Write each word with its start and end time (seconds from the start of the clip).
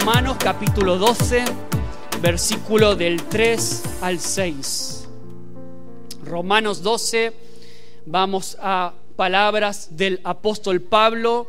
Romanos 0.00 0.36
capítulo 0.38 0.96
12, 0.96 1.44
versículo 2.22 2.94
del 2.94 3.24
3 3.24 3.82
al 4.00 4.20
6. 4.20 5.08
Romanos 6.22 6.82
12, 6.84 7.32
vamos 8.06 8.56
a 8.60 8.94
palabras 9.16 9.96
del 9.96 10.20
apóstol 10.22 10.80
Pablo 10.82 11.48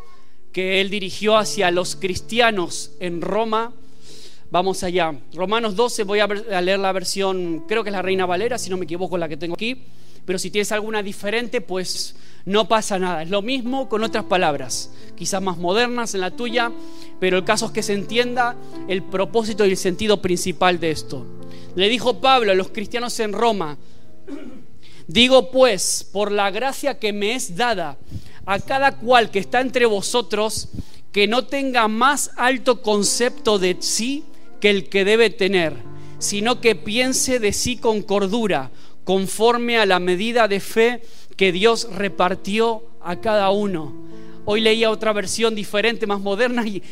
que 0.52 0.82
él 0.82 0.90
dirigió 0.90 1.38
hacia 1.38 1.70
los 1.70 1.96
cristianos 1.96 2.92
en 3.00 3.22
Roma. 3.22 3.72
Vamos 4.50 4.84
allá. 4.84 5.14
Romanos 5.36 5.76
12, 5.76 6.04
voy 6.04 6.20
a, 6.20 6.28
leer 6.28 6.80
la 6.80 6.92
versión, 6.92 7.66
creo 7.68 7.84
que 7.84 7.92
es 7.92 7.96
la 7.96 8.02
Reina 8.02 8.26
Valera, 8.26 8.58
si 8.58 8.72
no 8.72 8.78
me 8.78 8.86
equivoco, 8.86 9.16
la 9.20 9.30
que 9.30 9.38
tengo 9.38 9.54
aquí. 9.54 9.84
Pero 10.26 10.40
si 10.40 10.50
tienes 10.50 10.72
alguna 10.72 11.04
diferente, 11.04 11.62
pues 11.62 12.16
no 12.50 12.68
pasa 12.68 12.98
nada. 12.98 13.22
Es 13.22 13.30
lo 13.30 13.44
mismo 13.44 13.88
con 13.88 14.04
otras 14.04 14.24
palabras, 14.24 14.90
quizás 15.16 15.40
más 15.40 15.60
modernas 15.60 16.16
en 16.16 16.22
la 16.22 16.32
tuya, 16.32 16.72
pero 17.20 17.38
el 17.38 17.44
caso 17.44 17.68
es 17.68 17.72
que 17.72 17.84
se 17.84 17.94
entienda 17.94 18.56
el 18.88 19.04
propósito 19.04 19.68
y 19.68 19.70
el 19.70 19.78
sentido 19.78 20.20
principal 20.20 20.80
de 20.80 20.90
esto. 20.90 21.28
Le 21.76 21.88
dijo 21.90 22.20
Pablo 22.20 22.52
a 22.52 22.56
los 22.56 22.70
cristianos 22.70 23.20
en 23.20 23.34
Roma, 23.34 23.78
digo 25.08 25.52
pues, 25.52 26.10
por 26.12 26.32
la 26.32 26.50
gracia 26.50 26.98
que 26.98 27.14
me 27.14 27.36
es 27.36 27.56
dada 27.56 28.00
a 28.48 28.60
cada 28.60 28.98
cual 28.98 29.30
que 29.30 29.38
está 29.38 29.62
entre 29.62 29.86
vosotros, 29.86 30.70
que 31.12 31.28
no 31.28 31.46
tenga 31.46 31.88
más 31.88 32.32
alto 32.36 32.82
concepto 32.82 33.60
de 33.60 33.78
sí 33.80 34.24
que 34.60 34.72
el 34.72 34.90
que 34.90 35.06
debe 35.06 35.30
tener, 35.30 35.76
sino 36.18 36.62
que 36.62 36.74
piense 36.74 37.40
de 37.40 37.54
sí 37.54 37.78
con 37.78 38.02
cordura, 38.02 38.72
conforme 39.04 39.78
a 39.78 39.86
la 39.86 40.00
medida 40.00 40.48
de 40.48 40.60
fe 40.60 41.04
que 41.40 41.54
Dios 41.54 41.88
repartió 41.96 42.84
a 43.00 43.16
cada 43.22 43.50
uno. 43.52 43.94
Hoy 44.44 44.60
leía 44.60 44.92
otra 44.92 45.14
versión 45.14 45.56
diferente, 45.56 46.06
más 46.06 46.20
moderna, 46.20 46.68
y, 46.68 46.84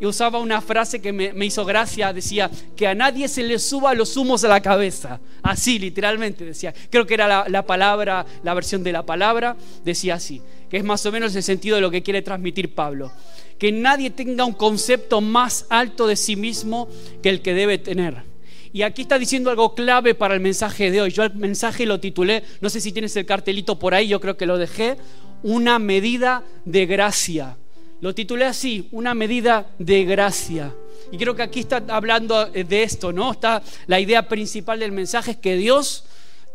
usaba 0.00 0.38
una 0.38 0.62
frase 0.62 1.02
que 1.02 1.12
me, 1.12 1.44
hizo 1.44 1.66
gracia. 1.66 2.10
Decía, 2.14 2.50
que 2.76 2.86
a 2.86 2.94
nadie 2.94 3.28
se 3.28 3.42
le 3.42 3.58
suba 3.58 3.92
los 3.92 4.16
humos 4.16 4.42
a 4.42 4.48
la 4.48 4.62
cabeza. 4.62 5.20
Así, 5.42 5.78
literalmente, 5.78 6.46
decía. 6.46 6.72
Creo 6.88 7.04
que 7.04 7.12
era 7.12 7.28
la, 7.28 7.44
la 7.46 7.66
palabra, 7.66 8.24
la 8.42 8.54
versión 8.54 8.82
de 8.82 8.92
la 8.92 9.04
palabra, 9.04 9.54
decía 9.84 10.14
así. 10.14 10.40
Que 10.70 10.78
es 10.78 10.84
más 10.84 11.04
o 11.04 11.12
menos 11.12 11.36
el 11.36 11.42
sentido 11.42 11.76
de 11.76 11.82
lo 11.82 11.90
que 11.90 12.02
quiere 12.02 12.22
transmitir 12.22 12.74
Pablo. 12.74 13.12
Que 13.58 13.70
nadie 13.70 14.08
tenga 14.08 14.46
un 14.46 14.54
concepto 14.54 15.20
más 15.20 15.66
alto 15.68 16.06
de 16.06 16.16
sí 16.16 16.36
mismo 16.36 16.88
que 17.22 17.28
el 17.28 17.42
que 17.42 17.52
debe 17.52 17.76
tener. 17.76 18.33
Y 18.74 18.82
aquí 18.82 19.02
está 19.02 19.20
diciendo 19.20 19.50
algo 19.50 19.76
clave 19.76 20.16
para 20.16 20.34
el 20.34 20.40
mensaje 20.40 20.90
de 20.90 21.00
hoy. 21.00 21.12
Yo 21.12 21.22
el 21.22 21.32
mensaje 21.36 21.86
lo 21.86 22.00
titulé, 22.00 22.42
no 22.60 22.68
sé 22.68 22.80
si 22.80 22.90
tienes 22.90 23.14
el 23.14 23.24
cartelito 23.24 23.78
por 23.78 23.94
ahí, 23.94 24.08
yo 24.08 24.20
creo 24.20 24.36
que 24.36 24.46
lo 24.46 24.58
dejé, 24.58 24.96
una 25.44 25.78
medida 25.78 26.42
de 26.64 26.84
gracia. 26.84 27.56
Lo 28.00 28.16
titulé 28.16 28.46
así, 28.46 28.88
una 28.90 29.14
medida 29.14 29.68
de 29.78 30.04
gracia. 30.04 30.74
Y 31.12 31.18
creo 31.18 31.36
que 31.36 31.42
aquí 31.42 31.60
está 31.60 31.84
hablando 31.86 32.46
de 32.46 32.82
esto, 32.82 33.12
¿no? 33.12 33.30
Está 33.30 33.62
la 33.86 34.00
idea 34.00 34.26
principal 34.26 34.80
del 34.80 34.90
mensaje 34.90 35.30
es 35.30 35.36
que 35.36 35.56
Dios 35.56 36.06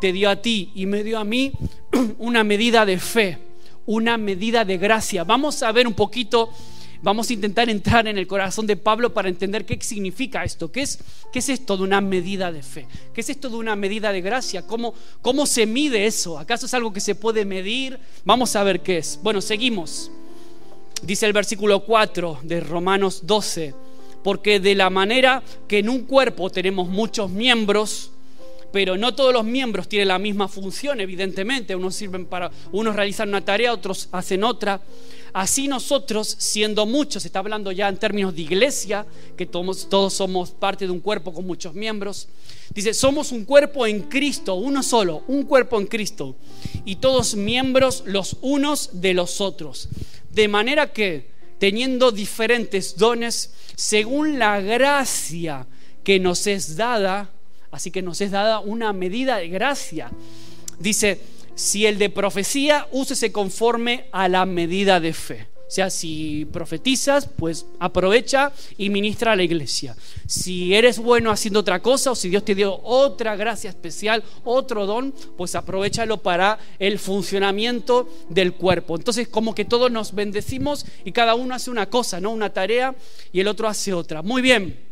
te 0.02 0.12
dio 0.12 0.30
a 0.30 0.42
ti 0.42 0.74
y 0.76 0.88
me 0.88 1.06
dio 1.06 1.20
a 1.20 1.24
mí 1.24 1.54
una 2.18 2.44
medida 2.44 2.86
de 2.86 3.00
fe, 3.00 3.38
una 3.86 4.18
medida 4.18 4.66
de 4.66 4.78
gracia. 4.78 5.24
Vamos 5.24 5.64
a 5.64 5.72
ver 5.72 5.88
un 5.88 5.94
poquito 5.94 6.50
Vamos 7.02 7.30
a 7.30 7.34
intentar 7.34 7.70
entrar 7.70 8.08
en 8.08 8.18
el 8.18 8.28
corazón 8.28 8.68
de 8.68 8.76
Pablo 8.76 9.14
para 9.14 9.30
entender 9.30 9.66
qué 9.66 9.80
significa 9.82 10.44
esto, 10.44 10.70
qué 10.70 10.82
es, 10.82 11.00
qué 11.32 11.40
es 11.40 11.48
esto 11.48 11.78
de 11.78 11.84
una 11.84 12.02
medida 12.02 12.52
de 12.52 12.62
fe, 12.62 12.88
qué 13.14 13.22
es 13.22 13.30
esto 13.30 13.50
de 13.50 13.56
una 13.56 13.78
medida 13.78 14.12
de 14.12 14.20
gracia, 14.20 14.68
¿Cómo, 14.68 14.94
cómo 15.22 15.46
se 15.46 15.66
mide 15.66 16.06
eso, 16.06 16.38
acaso 16.38 16.66
es 16.66 16.74
algo 16.74 16.92
que 16.92 17.00
se 17.00 17.16
puede 17.16 17.46
medir, 17.46 17.98
vamos 18.26 18.56
a 18.58 18.64
ver 18.64 18.82
qué 18.82 18.98
es. 18.98 19.20
Bueno, 19.24 19.40
seguimos. 19.40 20.12
Dice 21.02 21.26
el 21.26 21.32
versículo 21.32 21.86
4 21.86 22.40
de 22.44 22.60
Romanos 22.60 23.22
12, 23.26 23.74
porque 24.22 24.60
de 24.60 24.76
la 24.76 24.90
manera 24.90 25.42
que 25.70 25.80
en 25.80 25.88
un 25.88 26.02
cuerpo 26.02 26.50
tenemos 26.50 26.90
muchos 26.90 27.30
miembros, 27.30 28.12
pero 28.74 28.98
no 28.98 29.16
todos 29.16 29.34
los 29.34 29.46
miembros 29.46 29.88
tienen 29.88 30.10
la 30.10 30.20
misma 30.20 30.50
función, 30.50 31.00
evidentemente. 31.00 31.76
Unos 31.76 31.96
sirven 31.96 32.26
para, 32.26 32.52
unos 32.74 32.96
realizan 32.96 33.30
una 33.30 33.44
tarea, 33.44 33.74
otros 33.74 34.10
hacen 34.12 34.44
otra. 34.44 34.82
Así 35.34 35.68
nosotros, 35.68 36.36
siendo 36.40 36.86
muchos, 36.86 37.26
está 37.26 37.40
hablando 37.40 37.72
ya 37.72 37.88
en 37.88 37.98
términos 37.98 38.36
de 38.36 38.42
iglesia, 38.42 39.06
que 39.38 39.46
todos, 39.46 39.90
todos 39.90 40.14
somos 40.14 40.52
parte 40.52 40.86
de 40.86 40.92
un 40.92 41.00
cuerpo 41.00 41.34
con 41.34 41.46
muchos 41.46 41.74
miembros. 41.74 42.28
Dice, 42.74 42.94
somos 42.94 43.32
un 43.32 43.46
cuerpo 43.46 43.86
en 43.88 44.04
Cristo, 44.04 44.56
uno 44.56 44.84
solo, 44.84 45.24
un 45.28 45.44
cuerpo 45.44 45.80
en 45.80 45.88
Cristo, 45.88 46.36
y 46.86 46.98
todos 46.98 47.36
miembros 47.36 48.04
los 48.06 48.38
unos 48.42 49.02
de 49.02 49.14
los 49.14 49.42
otros. 49.42 49.90
De 50.32 50.48
manera 50.48 50.94
que, 50.94 51.30
teniendo 51.60 52.12
diferentes 52.12 52.98
dones, 52.98 53.52
según 53.76 54.40
la 54.40 54.62
gracia 54.62 55.68
que 56.04 56.20
nos 56.20 56.48
es 56.48 56.76
dada, 56.76 57.30
así 57.72 57.92
que 57.92 58.02
nos 58.02 58.22
es 58.22 58.32
dada 58.32 58.60
una 58.60 58.94
medida 58.94 59.38
de 59.38 59.50
gracia. 59.50 60.12
Dice, 60.80 61.20
si 61.60 61.86
el 61.86 61.98
de 61.98 62.10
profecía, 62.10 62.88
úsese 62.94 63.34
conforme 63.34 64.06
a 64.14 64.30
la 64.30 64.46
medida 64.46 65.02
de 65.02 65.12
fe. 65.12 65.48
O 65.68 65.72
sea, 65.72 65.90
si 65.90 66.48
profetizas, 66.54 67.28
pues 67.28 67.66
aprovecha 67.82 68.54
y 68.78 68.90
ministra 68.90 69.34
a 69.34 69.36
la 69.36 69.44
iglesia. 69.44 69.94
Si 70.26 70.74
eres 70.74 71.00
bueno 71.00 71.32
haciendo 71.32 71.60
otra 71.60 71.82
cosa 71.82 72.12
o 72.12 72.16
si 72.16 72.30
Dios 72.30 72.46
te 72.46 72.56
dio 72.56 72.80
otra 72.82 73.36
gracia 73.36 73.70
especial, 73.70 74.24
otro 74.46 74.86
don, 74.86 75.14
pues 75.38 75.54
aprovechalo 75.54 76.24
para 76.24 76.58
el 76.80 76.98
funcionamiento 76.98 78.10
del 78.30 78.54
cuerpo. 78.54 78.96
Entonces, 78.96 79.28
como 79.28 79.54
que 79.54 79.66
todos 79.66 79.92
nos 79.92 80.16
bendecimos 80.16 80.86
y 81.04 81.12
cada 81.12 81.36
uno 81.36 81.54
hace 81.54 81.70
una 81.70 81.90
cosa, 81.90 82.22
¿no? 82.22 82.32
Una 82.32 82.54
tarea 82.54 82.96
y 83.34 83.42
el 83.42 83.50
otro 83.50 83.68
hace 83.68 83.94
otra. 83.94 84.22
Muy 84.22 84.42
bien. 84.42 84.89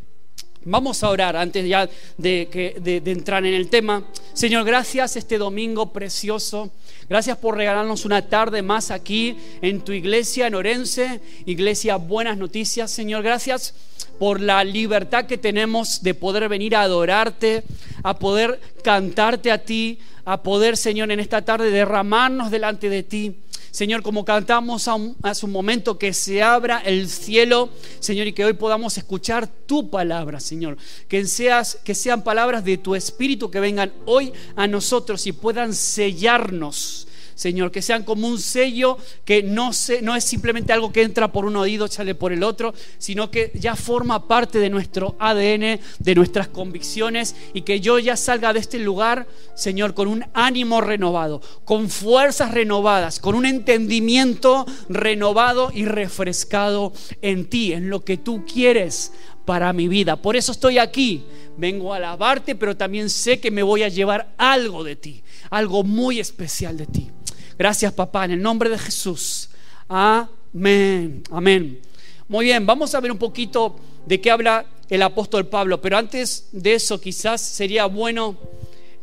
Vamos 0.69 1.01
a 1.01 1.09
orar 1.09 1.37
antes 1.37 1.65
ya 1.65 1.89
de, 2.17 3.01
entrar 3.05 3.45
en 3.45 3.53
el 3.53 3.69
tema. 3.69 4.03
Señor, 4.33 4.65
gracias 4.65 5.15
este 5.15 5.37
domingo 5.37 5.93
precioso. 5.93 6.71
Gracias 7.07 7.37
por 7.37 7.55
regalarnos 7.55 8.03
una 8.03 8.27
tarde 8.27 8.61
más 8.61 8.91
aquí 8.91 9.37
en 9.61 9.79
tu 9.79 9.93
iglesia 9.93 10.47
en 10.47 10.55
Orense, 10.55 11.21
iglesia 11.45 11.95
Buenas 11.95 12.37
Noticias. 12.37 12.91
Señor, 12.91 13.23
gracias 13.23 13.75
por 14.19 14.41
la 14.41 14.61
libertad 14.65 15.25
que 15.25 15.37
tenemos 15.37 16.03
de 16.03 16.13
poder 16.13 16.49
venir 16.49 16.75
a 16.75 16.81
adorarte, 16.81 17.63
a 18.03 18.19
poder 18.19 18.59
cantarte 18.83 19.51
a 19.51 19.59
ti, 19.59 19.99
a 20.25 20.43
poder, 20.43 20.75
Señor, 20.75 21.09
en 21.13 21.21
esta 21.21 21.43
tarde 21.43 21.71
derramarnos 21.71 22.51
delante 22.51 22.89
de 22.89 23.03
ti. 23.03 23.37
Señor, 23.71 24.01
como 24.01 24.25
cantamos 24.25 24.87
hace 25.21 25.45
un 25.45 25.51
momento, 25.51 25.97
que 25.97 26.13
se 26.13 26.41
abra 26.41 26.79
el 26.79 27.09
cielo, 27.09 27.69
Señor, 27.99 28.27
y 28.27 28.33
que 28.33 28.45
hoy 28.45 28.53
podamos 28.53 28.97
escuchar 28.97 29.47
tu 29.47 29.89
palabra, 29.89 30.39
Señor. 30.39 30.77
Que, 31.07 31.25
seas, 31.25 31.77
que 31.83 31.95
sean 31.95 32.23
palabras 32.23 32.63
de 32.63 32.77
tu 32.77 32.95
Espíritu 32.95 33.51
que 33.51 33.59
vengan 33.59 33.93
hoy 34.05 34.33
a 34.55 34.67
nosotros 34.67 35.25
y 35.27 35.31
puedan 35.31 35.73
sellarnos 35.73 37.06
Señor, 37.37 37.69
que 37.69 37.83
sean 37.83 38.03
como 38.03 38.27
un 38.27 38.39
sello 38.39 38.97
que 39.23 39.43
no, 39.43 39.69
es 39.69 40.23
simplemente 40.23 40.73
algo 40.73 40.91
que 40.91 41.03
entra 41.03 41.31
por 41.31 41.45
un 41.45 41.55
oído, 41.55 41.87
sale 41.87 42.15
por 42.15 42.33
el 42.33 42.41
otro, 42.41 42.73
sino 42.97 43.29
que 43.29 43.51
ya 43.53 43.75
forma 43.75 44.27
parte 44.27 44.57
de 44.57 44.71
nuestro 44.71 45.15
ADN, 45.19 45.79
de 45.99 46.15
nuestras 46.15 46.47
convicciones 46.47 47.35
y 47.53 47.61
que 47.61 47.79
yo 47.79 47.99
ya 47.99 48.17
salga 48.17 48.53
de 48.53 48.59
este 48.59 48.79
lugar, 48.79 49.27
Señor, 49.55 49.93
con 49.93 50.07
un 50.07 50.25
ánimo 50.33 50.81
renovado, 50.81 51.39
con 51.63 51.91
fuerzas 51.91 52.55
renovadas, 52.55 53.19
con 53.19 53.35
un 53.35 53.45
entendimiento 53.45 54.65
renovado 54.89 55.69
y 55.71 55.85
refrescado 55.85 56.91
en 57.21 57.45
ti, 57.45 57.71
en 57.71 57.91
lo 57.91 58.03
que 58.03 58.17
tú 58.17 58.45
quieres 58.51 59.11
para 59.45 59.73
mi 59.73 59.87
vida. 59.87 60.15
Por 60.15 60.35
eso 60.35 60.51
estoy 60.51 60.79
aquí. 60.79 61.23
Vengo 61.55 61.93
a 61.93 61.97
alabarte, 61.97 62.55
pero 62.55 62.75
también 62.75 63.11
sé 63.11 63.39
que 63.39 63.51
me 63.51 63.61
voy 63.61 63.83
a 63.83 63.89
llevar 63.89 64.33
algo 64.37 64.83
de 64.83 64.95
ti, 64.95 65.23
algo 65.51 65.83
muy 65.83 66.19
especial 66.19 66.77
de 66.77 66.87
ti. 66.87 67.11
Gracias, 67.57 67.91
papá, 67.93 68.25
en 68.25 68.31
el 68.31 68.41
nombre 68.41 68.69
de 68.69 68.77
Jesús. 68.77 69.49
Amén. 69.87 71.23
Amén. 71.31 71.79
Muy 72.27 72.45
bien, 72.45 72.65
vamos 72.67 72.93
a 72.93 72.99
ver 72.99 73.11
un 73.11 73.17
poquito 73.17 73.75
de 74.05 74.21
qué 74.21 74.29
habla 74.29 74.65
el 74.89 75.01
apóstol 75.01 75.47
Pablo, 75.47 75.81
pero 75.81 75.97
antes 75.97 76.49
de 76.51 76.75
eso 76.75 77.01
quizás 77.01 77.41
sería 77.41 77.85
bueno 77.87 78.37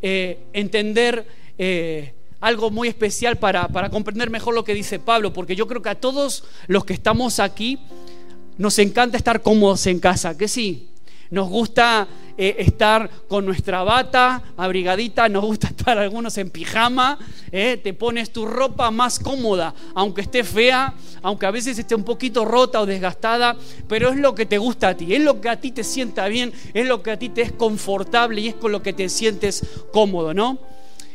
eh, 0.01 0.39
entender 0.53 1.27
eh, 1.57 2.13
algo 2.39 2.71
muy 2.71 2.87
especial 2.87 3.37
para, 3.37 3.67
para 3.67 3.89
comprender 3.89 4.29
mejor 4.29 4.53
lo 4.53 4.63
que 4.63 4.73
dice 4.73 4.99
Pablo, 4.99 5.33
porque 5.33 5.55
yo 5.55 5.67
creo 5.67 5.81
que 5.81 5.89
a 5.89 5.95
todos 5.95 6.45
los 6.67 6.85
que 6.85 6.93
estamos 6.93 7.41
aquí 7.41 7.79
nos 8.57 8.79
encanta 8.79 9.17
estar 9.17 9.41
cómodos 9.41 9.85
en 9.87 9.99
casa, 9.99 10.37
que 10.37 10.47
sí, 10.47 10.87
nos 11.31 11.49
gusta 11.49 12.07
eh, 12.37 12.55
estar 12.59 13.09
con 13.29 13.45
nuestra 13.45 13.83
bata 13.83 14.43
abrigadita, 14.57 15.29
nos 15.29 15.45
gusta 15.45 15.67
estar 15.75 15.97
algunos 15.97 16.37
en 16.37 16.49
pijama, 16.49 17.17
eh, 17.51 17.79
te 17.81 17.93
pones 17.93 18.31
tu 18.31 18.45
ropa 18.45 18.91
más 18.91 19.19
cómoda, 19.19 19.73
aunque 19.93 20.21
esté 20.21 20.43
fea, 20.43 20.93
aunque 21.21 21.45
a 21.45 21.51
veces 21.51 21.79
esté 21.79 21.95
un 21.95 22.03
poquito 22.03 22.43
rota 22.43 22.81
o 22.81 22.85
desgastada, 22.85 23.55
pero 23.87 24.09
es 24.09 24.17
lo 24.17 24.35
que 24.35 24.45
te 24.45 24.57
gusta 24.57 24.89
a 24.89 24.97
ti, 24.97 25.13
es 25.13 25.21
lo 25.21 25.39
que 25.39 25.49
a 25.49 25.59
ti 25.59 25.71
te 25.71 25.83
sienta 25.83 26.27
bien, 26.27 26.51
es 26.73 26.85
lo 26.85 27.01
que 27.01 27.11
a 27.11 27.19
ti 27.19 27.29
te 27.29 27.41
es 27.41 27.51
confortable 27.51 28.41
y 28.41 28.49
es 28.49 28.55
con 28.55 28.71
lo 28.71 28.83
que 28.83 28.93
te 28.93 29.07
sientes 29.07 29.65
cómodo, 29.93 30.33
¿no? 30.33 30.59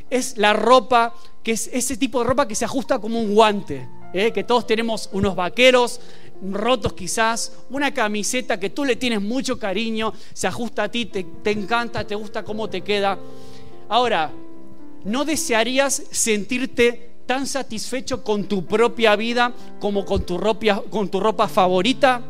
Es 0.08 0.38
la 0.38 0.54
ropa, 0.54 1.14
que 1.42 1.52
es 1.52 1.68
ese 1.72 1.96
tipo 1.96 2.20
de 2.20 2.24
ropa 2.26 2.48
que 2.48 2.54
se 2.54 2.64
ajusta 2.64 2.98
como 2.98 3.20
un 3.20 3.34
guante, 3.34 3.86
eh, 4.12 4.32
que 4.32 4.42
todos 4.42 4.66
tenemos 4.66 5.08
unos 5.12 5.36
vaqueros 5.36 6.00
rotos 6.42 6.92
quizás, 6.94 7.52
una 7.70 7.92
camiseta 7.92 8.58
que 8.58 8.70
tú 8.70 8.84
le 8.84 8.96
tienes 8.96 9.20
mucho 9.20 9.58
cariño, 9.58 10.12
se 10.32 10.46
ajusta 10.46 10.84
a 10.84 10.88
ti, 10.90 11.06
te, 11.06 11.24
te 11.24 11.50
encanta, 11.50 12.06
te 12.06 12.14
gusta 12.14 12.42
cómo 12.42 12.68
te 12.68 12.80
queda. 12.80 13.18
Ahora, 13.88 14.30
¿no 15.04 15.24
desearías 15.24 16.02
sentirte 16.10 17.10
tan 17.26 17.46
satisfecho 17.46 18.24
con 18.24 18.44
tu 18.44 18.66
propia 18.66 19.14
vida 19.16 19.52
como 19.78 20.04
con 20.04 20.24
tu 20.24 20.38
con 20.90 21.08
tu 21.08 21.20
ropa 21.20 21.48
favorita? 21.48 22.22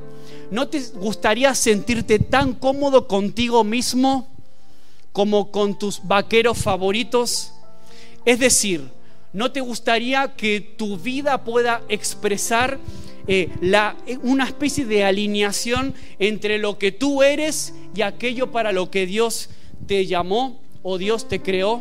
¿No 0.51 0.69
te 0.69 0.81
gustaría 0.95 1.55
sentirte 1.55 2.19
tan 2.19 2.55
cómodo 2.55 3.07
contigo 3.07 3.63
mismo 3.63 4.29
como 5.13 5.51
con 5.51 5.79
tus 5.79 6.01
vaqueros 6.03 6.59
favoritos? 6.59 7.53
Es 8.25 8.41
decir, 8.41 8.91
¿no 9.33 9.53
te 9.53 9.61
gustaría 9.61 10.35
que 10.35 10.61
tu 10.61 10.99
vida 10.99 11.45
pueda 11.45 11.83
expresar 11.89 12.79
eh, 13.33 13.49
la, 13.61 13.97
una 14.25 14.45
especie 14.45 14.85
de 14.87 15.05
alineación 15.05 15.95
entre 16.19 16.59
lo 16.59 16.79
que 16.79 16.91
tú 16.91 17.23
eres 17.23 17.73
y 17.95 18.03
aquello 18.03 18.51
para 18.51 18.73
lo 18.73 18.91
que 18.91 19.07
Dios 19.07 19.51
te 19.87 20.05
llamó 20.05 20.61
o 20.83 20.99
Dios 20.99 21.29
te 21.29 21.41
creó? 21.41 21.81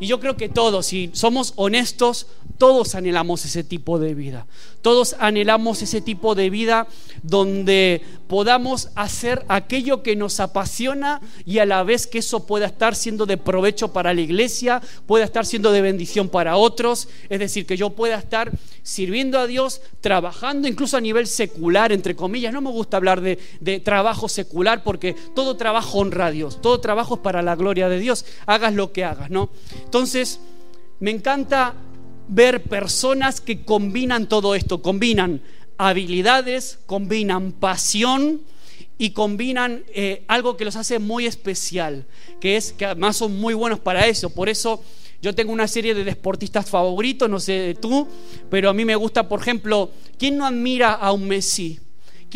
Y 0.00 0.06
yo 0.06 0.20
creo 0.20 0.36
que 0.36 0.48
todos, 0.48 0.86
si 0.86 1.10
somos 1.12 1.52
honestos, 1.56 2.26
todos 2.58 2.94
anhelamos 2.94 3.44
ese 3.44 3.64
tipo 3.64 3.98
de 3.98 4.14
vida. 4.14 4.46
Todos 4.82 5.16
anhelamos 5.18 5.82
ese 5.82 6.00
tipo 6.00 6.34
de 6.34 6.48
vida 6.50 6.86
donde 7.22 8.02
podamos 8.28 8.90
hacer 8.94 9.44
aquello 9.48 10.02
que 10.02 10.16
nos 10.16 10.40
apasiona 10.40 11.20
y 11.44 11.58
a 11.58 11.66
la 11.66 11.82
vez 11.82 12.06
que 12.06 12.18
eso 12.18 12.46
pueda 12.46 12.66
estar 12.66 12.94
siendo 12.94 13.26
de 13.26 13.36
provecho 13.36 13.92
para 13.92 14.14
la 14.14 14.20
iglesia, 14.20 14.80
pueda 15.06 15.24
estar 15.24 15.44
siendo 15.46 15.72
de 15.72 15.80
bendición 15.80 16.28
para 16.28 16.56
otros. 16.56 17.08
Es 17.28 17.38
decir, 17.38 17.66
que 17.66 17.76
yo 17.76 17.90
pueda 17.90 18.16
estar 18.16 18.50
sirviendo 18.82 19.40
a 19.40 19.46
Dios, 19.48 19.80
trabajando 20.00 20.68
incluso 20.68 20.96
a 20.96 21.00
nivel 21.00 21.26
secular, 21.26 21.90
entre 21.92 22.14
comillas. 22.14 22.52
No 22.52 22.60
me 22.60 22.70
gusta 22.70 22.96
hablar 22.96 23.20
de, 23.20 23.36
trabajo 23.80 24.28
secular 24.28 24.82
porque 24.84 25.14
todo 25.34 25.56
trabajo 25.56 25.98
honra 25.98 26.26
a 26.26 26.30
Dios, 26.30 26.62
todo 26.62 26.80
trabajo 26.80 27.16
es 27.16 27.20
para 27.20 27.42
la 27.42 27.56
gloria 27.56 27.88
de 27.88 27.98
Dios. 27.98 28.24
Hagas 28.46 28.74
lo 28.74 28.92
que 28.92 29.04
hagas, 29.04 29.30
¿no? 29.30 29.50
Entonces, 29.86 30.40
me 30.98 31.12
encanta 31.12 31.74
ver 32.28 32.64
personas 32.64 33.40
que 33.40 33.64
combinan 33.64 34.28
todo 34.28 34.56
esto, 34.56 34.82
combinan 34.82 35.40
habilidades, 35.78 36.80
combinan 36.86 37.52
pasión 37.52 38.42
y 38.98 39.10
combinan 39.10 39.84
eh, 39.94 40.24
algo 40.26 40.56
que 40.56 40.64
los 40.64 40.74
hace 40.74 40.98
muy 40.98 41.26
especial, 41.26 42.04
que 42.40 42.56
es 42.56 42.72
que 42.72 42.84
además 42.84 43.16
son 43.16 43.38
muy 43.38 43.54
buenos 43.54 43.78
para 43.78 44.06
eso. 44.08 44.30
Por 44.30 44.48
eso 44.48 44.82
yo 45.22 45.36
tengo 45.36 45.52
una 45.52 45.68
serie 45.68 45.94
de 45.94 46.02
deportistas 46.02 46.68
favoritos, 46.68 47.30
no 47.30 47.38
sé 47.38 47.76
tú, 47.80 48.08
pero 48.50 48.68
a 48.68 48.74
mí 48.74 48.84
me 48.84 48.96
gusta, 48.96 49.28
por 49.28 49.40
ejemplo, 49.40 49.92
¿quién 50.18 50.36
no 50.36 50.46
admira 50.46 50.94
a 50.94 51.12
un 51.12 51.28
Messi? 51.28 51.78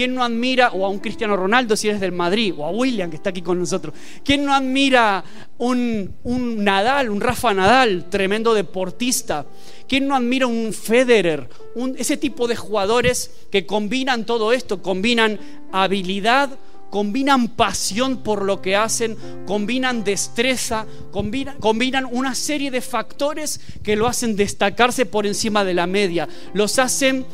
¿Quién 0.00 0.14
no 0.14 0.24
admira, 0.24 0.70
o 0.72 0.86
a 0.86 0.88
un 0.88 0.98
Cristiano 0.98 1.36
Ronaldo 1.36 1.76
si 1.76 1.88
eres 1.88 2.00
del 2.00 2.12
Madrid, 2.12 2.54
o 2.56 2.64
a 2.64 2.70
William 2.70 3.10
que 3.10 3.16
está 3.16 3.28
aquí 3.28 3.42
con 3.42 3.58
nosotros? 3.58 3.94
¿Quién 4.24 4.46
no 4.46 4.54
admira 4.54 5.22
un, 5.58 6.14
un 6.22 6.64
Nadal, 6.64 7.10
un 7.10 7.20
Rafa 7.20 7.52
Nadal, 7.52 8.06
tremendo 8.08 8.54
deportista? 8.54 9.44
¿Quién 9.86 10.08
no 10.08 10.16
admira 10.16 10.46
un 10.46 10.72
Federer? 10.72 11.50
Ese 11.98 12.16
tipo 12.16 12.48
de 12.48 12.56
jugadores 12.56 13.30
que 13.50 13.66
combinan 13.66 14.24
todo 14.24 14.54
esto, 14.54 14.80
combinan 14.80 15.38
habilidad, 15.70 16.48
combinan 16.88 17.48
pasión 17.48 18.22
por 18.22 18.42
lo 18.42 18.60
que 18.60 18.76
hacen, 18.76 19.16
combinan 19.46 20.02
destreza, 20.02 20.86
combinan, 21.10 22.08
una 22.10 22.34
serie 22.34 22.70
de 22.70 22.80
factores 22.80 23.60
que 23.82 23.96
lo 23.96 24.06
hacen 24.06 24.34
destacarse 24.34 25.04
por 25.04 25.26
encima 25.26 25.64
de 25.64 25.74
la 25.74 25.86
media, 25.86 26.26
los 26.52 26.78
hacen 26.78 27.26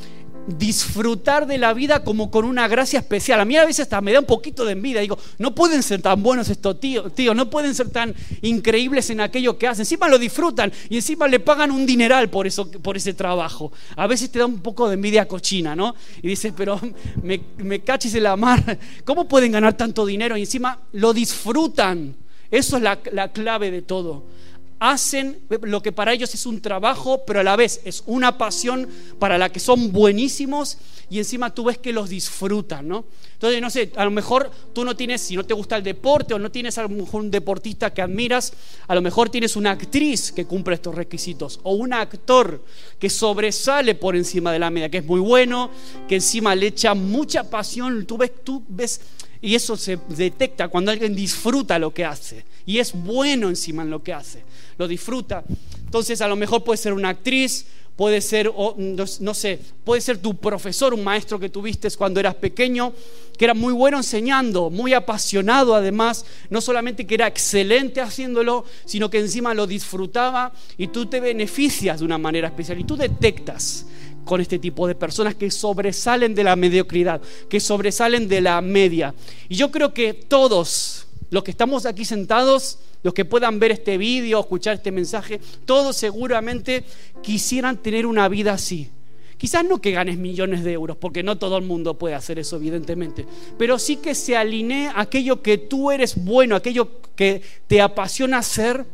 disfrutar 0.47 1.47
de 1.47 1.59
la 1.59 1.73
vida 1.75 2.05
como 2.05 2.31
con 2.31 2.45
una 2.45 2.69
gracia 2.69 3.01
especial. 3.01 3.41
A 3.41 3.45
mí 3.45 3.57
a 3.57 3.65
veces 3.65 3.81
hasta 3.81 4.01
me 4.01 4.13
da 4.13 4.21
un 4.21 4.27
poquito 4.27 4.65
de 4.65 4.73
envidia. 4.73 5.01
Digo, 5.01 5.19
no 5.39 5.55
pueden 5.55 5.83
ser 5.83 6.03
tan 6.03 6.23
buenos 6.23 6.49
estos 6.49 6.79
tíos, 6.81 7.15
tío, 7.15 7.35
no 7.35 7.51
pueden 7.51 7.75
ser 7.75 7.91
tan 7.91 8.15
increíbles 8.43 9.11
en 9.11 9.21
aquello 9.21 9.59
que 9.59 9.67
hacen. 9.67 9.83
Encima 9.83 10.09
lo 10.09 10.19
disfrutan 10.19 10.73
y 10.89 10.97
encima 10.97 11.29
le 11.29 11.41
pagan 11.41 11.71
un 11.71 11.87
dineral 11.87 12.31
por, 12.31 12.47
eso, 12.47 12.71
por 12.71 12.97
ese 12.97 13.15
trabajo. 13.15 13.73
A 13.97 14.07
veces 14.07 14.31
te 14.31 14.39
da 14.39 14.47
un 14.47 14.61
poco 14.61 14.89
de 14.89 14.95
envidia 14.95 15.27
cochina, 15.27 15.75
¿no? 15.75 15.95
Y 16.23 16.29
dices, 16.29 16.53
pero 16.57 16.81
me, 17.23 17.41
me 17.59 17.81
cachis 17.81 18.15
en 18.15 18.23
la 18.23 18.37
mar. 18.37 18.79
¿Cómo 19.05 19.27
pueden 19.29 19.53
ganar 19.53 19.77
tanto 19.77 20.07
dinero? 20.07 20.37
Y 20.37 20.43
encima 20.43 20.79
lo 20.93 21.13
disfrutan. 21.13 22.15
Eso 22.51 22.77
es 22.77 22.83
la, 22.83 23.01
la 23.13 23.33
clave 23.33 23.71
de 23.71 23.83
todo 23.83 24.37
hacen 24.78 25.38
lo 25.62 25.82
que 25.82 25.93
para 25.93 26.12
ellos 26.12 26.34
es 26.34 26.46
un 26.46 26.61
trabajo, 26.61 27.25
pero 27.26 27.40
a 27.40 27.43
la 27.43 27.56
vez 27.56 27.81
es 27.84 28.02
una 28.06 28.38
pasión 28.38 28.88
para 29.19 29.38
la 29.38 29.50
que 29.50 29.61
son 29.61 29.93
buenísimos 29.93 30.78
y 31.08 31.19
encima 31.19 31.55
tú 31.55 31.64
ves 31.64 31.78
que 31.78 31.93
los 31.93 32.08
disfrutan, 32.08 32.88
¿no? 32.88 33.05
Entonces, 33.34 33.61
no 33.61 33.70
sé, 33.70 33.93
a 33.96 34.05
lo 34.05 34.11
mejor 34.11 34.50
tú 34.73 34.84
no 34.84 34.96
tienes, 34.96 35.20
si 35.20 35.37
no 35.37 35.44
te 35.44 35.55
gusta 35.55 35.76
el 35.76 35.82
deporte 35.82 36.34
o 36.34 36.38
no 36.38 36.50
tienes 36.50 36.78
a 36.78 36.82
lo 36.82 36.88
mejor 36.88 37.20
un 37.20 37.31
deportista 37.31 37.93
que 37.93 38.02
admiras, 38.02 38.52
a 38.88 38.94
lo 38.94 39.02
mejor 39.02 39.28
tienes 39.28 39.56
una 39.56 39.73
actriz 39.73 40.32
que 40.32 40.46
cumple 40.46 40.75
estos 40.75 40.94
requisitos 40.94 41.61
o 41.62 41.75
un 41.75 41.93
actor 41.93 42.64
que 42.99 43.11
sobresale 43.11 43.94
por 43.94 44.17
encima 44.17 44.52
de 44.52 44.58
la 44.58 44.70
media, 44.70 44.90
que 44.90 44.99
es 44.99 45.05
muy 45.05 45.20
bueno, 45.20 45.70
que 46.08 46.17
encima 46.17 46.55
le 46.55 46.69
echa 46.69 46.94
mucha 46.94 47.44
pasión, 47.44 48.06
tú 48.06 48.17
ves, 48.17 48.32
tú 48.43 48.62
ves 48.69 49.00
y 49.40 49.55
eso 49.55 49.76
se 49.76 49.99
detecta 50.08 50.69
cuando 50.69 50.90
alguien 50.90 51.14
disfruta 51.14 51.78
lo 51.78 51.93
que 51.93 52.05
hace 52.05 52.44
y 52.64 52.78
es 52.78 52.93
bueno 52.93 53.49
encima 53.49 53.82
en 53.82 53.90
lo 53.90 54.02
que 54.02 54.12
hace 54.12 54.43
lo 54.78 54.88
disfruta. 54.88 55.44
Entonces 55.84 56.20
a 56.20 56.28
lo 56.28 56.37
mejor 56.37 56.64
puede 56.64 56.76
ser 56.76 56.93
una 56.93 57.11
actriz, 57.11 57.67
puede 57.96 58.20
ser, 58.20 58.52
no, 58.76 59.34
sé, 59.34 59.58
puede 59.82 60.02
ser 60.02 60.19
tu 60.19 60.37
profesor, 60.37 60.93
un 60.93 61.02
maestro 61.02 61.38
que 61.38 61.49
tuviste 61.49 61.90
cuando 61.93 62.20
eras 62.20 62.34
pequeño, 62.34 62.93
que 63.38 63.46
era 63.46 63.55
muy 63.55 63.73
bueno 63.73 63.96
enseñando, 63.96 64.69
muy 64.69 64.93
apasionado 64.93 65.75
además, 65.75 66.26
no 66.50 66.61
solamente 66.61 67.06
que 67.06 67.14
era 67.14 67.26
excelente 67.26 68.02
haciéndolo, 68.02 68.64
sino 68.84 69.08
que 69.08 69.19
encima 69.19 69.55
lo 69.55 69.67
disfrutaba 69.67 70.52
y 70.76 70.88
tú 70.88 71.06
te 71.06 71.20
beneficias 71.20 72.00
de 72.00 72.05
una 72.05 72.19
manera 72.19 72.49
especial 72.49 72.78
y 72.78 72.84
tú 72.84 72.96
detectas 72.96 73.87
con 74.26 74.40
este 74.40 74.58
tipo 74.58 74.87
de 74.87 74.94
personas 74.94 75.34
que 75.34 75.50
sobresalen 75.50 76.34
de 76.34 76.44
la 76.44 76.56
mediocridad, 76.56 77.23
que 77.49 77.61
sobresalen 77.61 78.28
de 78.28 78.40
la 78.43 78.61
media. 78.61 79.14
Y 79.49 79.55
yo 79.55 79.70
creo 79.70 79.94
que 79.94 80.12
todos 80.12 81.06
los 81.31 81.44
que 81.44 81.50
estamos 81.50 81.87
aquí 81.87 82.05
sentados 82.05 82.78
los 83.06 83.14
que 83.14 83.25
puedan 83.25 83.61
ver 83.61 83.70
este 83.70 83.99
vídeo, 83.99 84.41
escuchar 84.41 84.75
este 84.75 84.91
mensaje, 84.91 85.41
todos 85.64 85.97
seguramente 85.97 86.82
quisieran 87.23 87.81
tener 87.81 88.04
una 88.04 88.28
vida 88.28 88.54
así. 88.54 88.90
Quizás 89.38 89.64
no 89.64 89.81
que 89.81 89.92
ganes 89.92 90.19
millones 90.19 90.64
de 90.64 90.73
euros, 90.73 90.97
porque 90.97 91.23
no 91.23 91.38
todo 91.38 91.57
el 91.57 91.64
mundo 91.64 91.97
puede 91.97 92.16
hacer 92.16 92.40
eso, 92.40 92.57
evidentemente, 92.57 93.25
pero 93.57 93.78
sí 93.78 93.99
que 93.99 94.16
se 94.16 94.37
alinee 94.37 94.90
aquello 94.92 95.40
que 95.40 95.57
tú 95.57 95.92
eres 95.92 96.25
bueno, 96.25 96.57
aquello 96.57 97.00
que 97.14 97.42
te 97.69 97.81
apasiona 97.81 98.38
hacer 98.38 98.85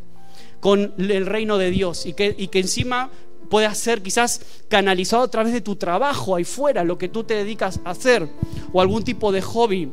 con 0.60 0.92
el 0.98 1.25
reino 1.25 1.56
de 1.56 1.70
Dios 1.70 2.04
y 2.04 2.12
que, 2.12 2.34
y 2.37 2.48
que 2.48 2.58
encima 2.58 3.10
pueda 3.48 3.75
ser 3.75 4.02
quizás 4.02 4.42
canalizado 4.68 5.22
a 5.22 5.30
través 5.30 5.54
de 5.54 5.62
tu 5.62 5.76
trabajo 5.76 6.37
ahí 6.37 6.44
fuera, 6.44 6.84
lo 6.84 6.98
que 6.98 7.08
tú 7.08 7.25
te 7.25 7.32
dedicas 7.32 7.80
a 7.82 7.92
hacer, 7.92 8.28
o 8.75 8.82
algún 8.82 9.04
tipo 9.04 9.32
de 9.32 9.40
hobby. 9.40 9.90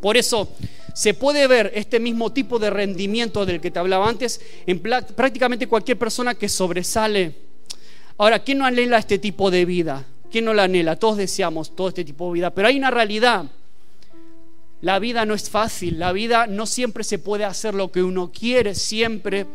Por 0.00 0.16
eso 0.16 0.48
se 0.94 1.14
puede 1.14 1.46
ver 1.46 1.72
este 1.74 2.00
mismo 2.00 2.32
tipo 2.32 2.58
de 2.58 2.70
rendimiento 2.70 3.46
del 3.46 3.60
que 3.60 3.70
te 3.70 3.78
hablaba 3.78 4.08
antes 4.08 4.40
en 4.66 4.80
prácticamente 4.80 5.66
cualquier 5.66 5.98
persona 5.98 6.34
que 6.34 6.48
sobresale. 6.48 7.34
Ahora, 8.18 8.40
¿quién 8.40 8.58
no 8.58 8.66
anhela 8.66 8.98
este 8.98 9.18
tipo 9.18 9.50
de 9.50 9.64
vida? 9.64 10.04
¿Quién 10.30 10.44
no 10.44 10.54
la 10.54 10.64
anhela? 10.64 10.96
Todos 10.96 11.16
deseamos 11.16 11.74
todo 11.74 11.88
este 11.88 12.04
tipo 12.04 12.28
de 12.28 12.34
vida, 12.34 12.50
pero 12.50 12.68
hay 12.68 12.76
una 12.76 12.90
realidad. 12.90 13.46
La 14.80 14.98
vida 14.98 15.24
no 15.24 15.34
es 15.34 15.48
fácil, 15.48 15.98
la 15.98 16.12
vida 16.12 16.46
no 16.46 16.66
siempre 16.66 17.04
se 17.04 17.18
puede 17.18 17.44
hacer 17.44 17.74
lo 17.74 17.92
que 17.92 18.02
uno 18.02 18.32
quiere, 18.32 18.74
siempre 18.74 19.46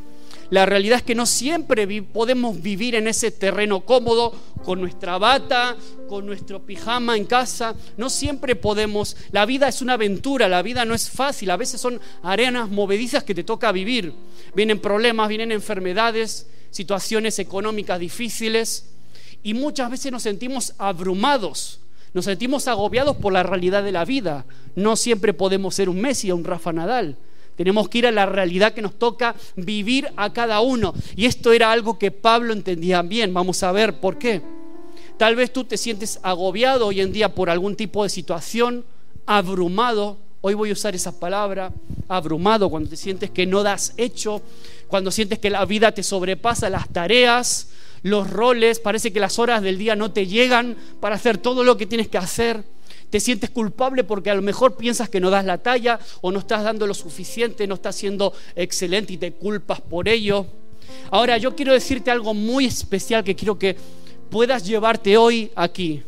la 0.49 0.65
realidad 0.65 0.99
es 0.99 1.03
que 1.03 1.15
no 1.15 1.25
siempre 1.25 1.85
podemos 2.03 2.61
vivir 2.61 2.95
en 2.95 3.07
ese 3.07 3.31
terreno 3.31 3.81
cómodo, 3.81 4.33
con 4.63 4.79
nuestra 4.79 5.17
bata, 5.17 5.75
con 6.07 6.25
nuestro 6.25 6.65
pijama 6.65 7.17
en 7.17 7.25
casa. 7.25 7.75
No 7.97 8.09
siempre 8.09 8.55
podemos. 8.55 9.17
La 9.31 9.45
vida 9.45 9.67
es 9.67 9.81
una 9.81 9.93
aventura, 9.93 10.47
la 10.47 10.61
vida 10.61 10.85
no 10.85 10.93
es 10.93 11.09
fácil. 11.09 11.51
A 11.51 11.57
veces 11.57 11.81
son 11.81 11.99
arenas 12.23 12.69
movedizas 12.69 13.23
que 13.23 13.35
te 13.35 13.43
toca 13.43 13.71
vivir. 13.71 14.13
Vienen 14.55 14.79
problemas, 14.79 15.29
vienen 15.29 15.51
enfermedades, 15.51 16.47
situaciones 16.71 17.39
económicas 17.39 17.99
difíciles. 17.99 18.89
Y 19.43 19.53
muchas 19.53 19.91
veces 19.91 20.11
nos 20.11 20.23
sentimos 20.23 20.73
abrumados. 20.77 21.81
Nos 22.13 22.25
sentimos 22.25 22.67
agobiados 22.67 23.17
por 23.17 23.33
la 23.33 23.43
realidad 23.43 23.83
de 23.83 23.91
la 23.91 24.05
vida. 24.05 24.45
No 24.75 24.95
siempre 24.95 25.33
podemos 25.33 25.75
ser 25.75 25.89
un 25.89 25.99
Messi 25.99 26.31
o 26.31 26.35
un 26.35 26.45
Rafa 26.45 26.71
Nadal. 26.71 27.17
Tenemos 27.57 27.89
que 27.89 27.97
ir 27.97 28.07
a 28.07 28.11
la 28.11 28.27
realidad 28.27 28.73
que 28.73 28.83
nos 28.83 28.97
toca 28.97 29.35
vivir 29.55 30.07
a 30.15 30.31
cada 30.31 30.61
uno. 30.61 30.93
Y 31.15 31.25
esto 31.25 31.51
era 31.51 31.71
algo 31.71 31.97
que 31.97 32.11
Pablo 32.11 32.53
entendía 32.53 33.01
bien. 33.01 33.33
Vamos 33.33 33.63
a 33.63 33.71
ver 33.71 33.99
por 33.99 34.17
qué. 34.17 34.41
Tal 35.17 35.35
vez 35.35 35.51
tú 35.51 35.63
te 35.63 35.77
sientes 35.77 36.19
agobiado 36.21 36.85
hoy 36.85 37.01
en 37.01 37.11
día 37.11 37.33
por 37.33 37.49
algún 37.49 37.75
tipo 37.75 38.03
de 38.03 38.09
situación, 38.09 38.85
abrumado. 39.25 40.17
Hoy 40.41 40.53
voy 40.53 40.69
a 40.69 40.73
usar 40.73 40.93
esa 40.93 41.19
palabra, 41.19 41.73
abrumado, 42.07 42.69
cuando 42.69 42.91
te 42.91 42.95
sientes 42.95 43.31
que 43.31 43.47
no 43.47 43.63
das 43.63 43.95
hecho, 43.97 44.43
cuando 44.87 45.09
sientes 45.09 45.39
que 45.39 45.49
la 45.49 45.65
vida 45.65 45.91
te 45.91 46.03
sobrepasa 46.03 46.69
las 46.69 46.87
tareas, 46.89 47.69
los 48.03 48.29
roles, 48.29 48.79
parece 48.79 49.11
que 49.11 49.19
las 49.19 49.39
horas 49.39 49.63
del 49.63 49.79
día 49.79 49.95
no 49.95 50.11
te 50.11 50.27
llegan 50.27 50.77
para 50.99 51.15
hacer 51.15 51.39
todo 51.39 51.63
lo 51.63 51.75
que 51.75 51.87
tienes 51.87 52.07
que 52.07 52.19
hacer. 52.19 52.63
Te 53.09 53.19
sientes 53.19 53.49
culpable 53.49 54.03
porque 54.03 54.29
a 54.29 54.35
lo 54.35 54.41
mejor 54.41 54.75
piensas 54.75 55.09
que 55.09 55.19
no 55.19 55.29
das 55.29 55.45
la 55.45 55.59
talla 55.59 55.99
o 56.21 56.31
no 56.31 56.39
estás 56.39 56.63
dando 56.63 56.85
lo 56.85 56.93
suficiente, 56.93 57.65
no 57.65 57.75
estás 57.75 57.95
siendo 57.95 58.33
excelente 58.55 59.13
y 59.13 59.17
te 59.17 59.31
culpas 59.31 59.79
por 59.79 60.09
ello. 60.09 60.45
Ahora 61.09 61.37
yo 61.37 61.55
quiero 61.55 61.73
decirte 61.73 62.11
algo 62.11 62.33
muy 62.33 62.65
especial 62.65 63.23
que 63.23 63.35
quiero 63.35 63.57
que 63.57 63.77
puedas 64.29 64.65
llevarte 64.65 65.17
hoy 65.17 65.51
aquí, 65.55 66.03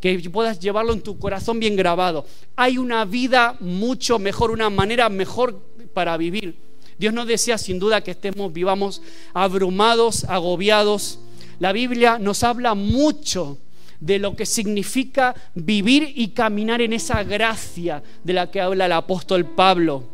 que 0.00 0.18
puedas 0.30 0.58
llevarlo 0.58 0.94
en 0.94 1.02
tu 1.02 1.18
corazón 1.18 1.60
bien 1.60 1.76
grabado. 1.76 2.24
Hay 2.56 2.78
una 2.78 3.04
vida 3.04 3.56
mucho 3.60 4.18
mejor, 4.18 4.50
una 4.50 4.70
manera 4.70 5.08
mejor 5.08 5.60
para 5.92 6.16
vivir. 6.16 6.56
Dios 6.98 7.12
no 7.12 7.26
desea 7.26 7.58
sin 7.58 7.78
duda 7.78 8.02
que 8.02 8.12
estemos, 8.12 8.52
vivamos 8.52 9.02
abrumados, 9.34 10.24
agobiados. 10.24 11.18
La 11.58 11.72
Biblia 11.72 12.18
nos 12.18 12.42
habla 12.42 12.74
mucho 12.74 13.58
de 14.02 14.18
lo 14.18 14.34
que 14.34 14.46
significa 14.46 15.34
vivir 15.54 16.12
y 16.16 16.28
caminar 16.28 16.82
en 16.82 16.92
esa 16.92 17.22
gracia 17.22 18.02
de 18.24 18.32
la 18.32 18.50
que 18.50 18.60
habla 18.60 18.86
el 18.86 18.92
apóstol 18.92 19.46
Pablo. 19.46 20.08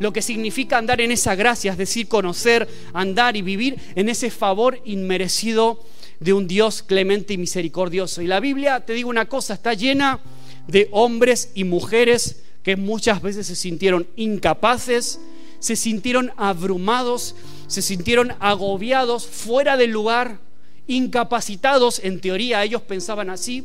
Lo 0.00 0.12
que 0.12 0.20
significa 0.20 0.76
andar 0.76 1.00
en 1.00 1.12
esa 1.12 1.36
gracia, 1.36 1.70
es 1.70 1.78
decir, 1.78 2.08
conocer, 2.08 2.68
andar 2.92 3.36
y 3.36 3.42
vivir 3.42 3.76
en 3.94 4.08
ese 4.08 4.30
favor 4.30 4.80
inmerecido 4.84 5.80
de 6.18 6.32
un 6.32 6.48
Dios 6.48 6.82
clemente 6.82 7.34
y 7.34 7.38
misericordioso. 7.38 8.20
Y 8.20 8.26
la 8.26 8.40
Biblia, 8.40 8.80
te 8.80 8.94
digo 8.94 9.10
una 9.10 9.26
cosa, 9.26 9.54
está 9.54 9.72
llena 9.72 10.18
de 10.66 10.88
hombres 10.90 11.52
y 11.54 11.62
mujeres 11.62 12.42
que 12.64 12.74
muchas 12.74 13.22
veces 13.22 13.46
se 13.46 13.54
sintieron 13.54 14.08
incapaces, 14.16 15.20
se 15.60 15.76
sintieron 15.76 16.32
abrumados, 16.36 17.36
se 17.68 17.80
sintieron 17.80 18.34
agobiados, 18.40 19.24
fuera 19.24 19.76
del 19.76 19.92
lugar, 19.92 20.40
incapacitados, 20.86 22.00
en 22.02 22.20
teoría 22.20 22.64
ellos 22.64 22.82
pensaban 22.82 23.30
así, 23.30 23.64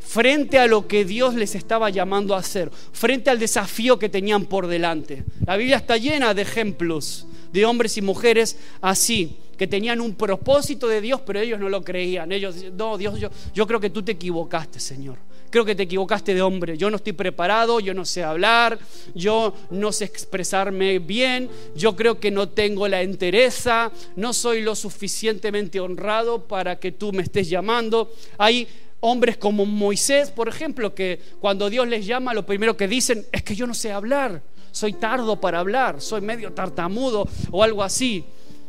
frente 0.00 0.58
a 0.58 0.66
lo 0.66 0.86
que 0.86 1.04
Dios 1.04 1.34
les 1.34 1.54
estaba 1.54 1.90
llamando 1.90 2.34
a 2.34 2.38
hacer, 2.38 2.70
frente 2.92 3.30
al 3.30 3.38
desafío 3.38 3.98
que 3.98 4.08
tenían 4.08 4.46
por 4.46 4.66
delante. 4.66 5.24
La 5.46 5.56
Biblia 5.56 5.76
está 5.76 5.96
llena 5.96 6.34
de 6.34 6.42
ejemplos 6.42 7.26
de 7.52 7.64
hombres 7.64 7.96
y 7.96 8.02
mujeres 8.02 8.58
así, 8.80 9.36
que 9.56 9.66
tenían 9.66 10.00
un 10.00 10.14
propósito 10.14 10.88
de 10.88 11.00
Dios, 11.00 11.20
pero 11.24 11.38
ellos 11.38 11.60
no 11.60 11.68
lo 11.68 11.84
creían. 11.84 12.32
Ellos, 12.32 12.56
no, 12.76 12.98
Dios, 12.98 13.20
yo, 13.20 13.30
yo 13.54 13.66
creo 13.66 13.78
que 13.78 13.90
tú 13.90 14.02
te 14.02 14.12
equivocaste, 14.12 14.80
Señor 14.80 15.18
creo 15.54 15.64
que 15.64 15.76
te 15.76 15.84
equivocaste 15.84 16.34
de 16.34 16.42
hombre. 16.42 16.76
Yo 16.76 16.90
no 16.90 16.96
estoy 16.96 17.12
preparado, 17.12 17.78
yo 17.78 17.94
no 17.94 18.04
sé 18.04 18.24
hablar, 18.24 18.76
yo 19.14 19.54
no 19.70 19.92
sé 19.92 20.04
expresarme 20.04 20.98
bien, 20.98 21.48
yo 21.76 21.94
creo 21.94 22.18
que 22.18 22.32
no 22.32 22.48
tengo 22.48 22.88
la 22.88 23.02
entereza, 23.02 23.92
no 24.16 24.32
soy 24.32 24.62
lo 24.62 24.74
suficientemente 24.74 25.78
honrado 25.78 26.42
para 26.48 26.80
que 26.80 26.90
tú 26.90 27.12
me 27.12 27.22
estés 27.22 27.48
llamando. 27.48 28.12
Hay 28.36 28.66
hombres 28.98 29.36
como 29.36 29.64
Moisés, 29.64 30.32
por 30.32 30.48
ejemplo, 30.48 30.92
que 30.92 31.20
cuando 31.38 31.70
Dios 31.70 31.86
les 31.86 32.04
llama, 32.04 32.34
lo 32.34 32.44
primero 32.44 32.76
que 32.76 32.88
dicen 32.88 33.24
es 33.30 33.44
que 33.44 33.54
yo 33.54 33.68
no 33.68 33.74
sé 33.74 33.92
hablar, 33.92 34.42
soy 34.72 34.94
tardo 34.94 35.40
para 35.40 35.60
hablar, 35.60 36.00
soy 36.00 36.20
medio 36.20 36.52
tartamudo 36.52 37.28
o 37.52 37.62
algo 37.62 37.84
así. 37.84 38.24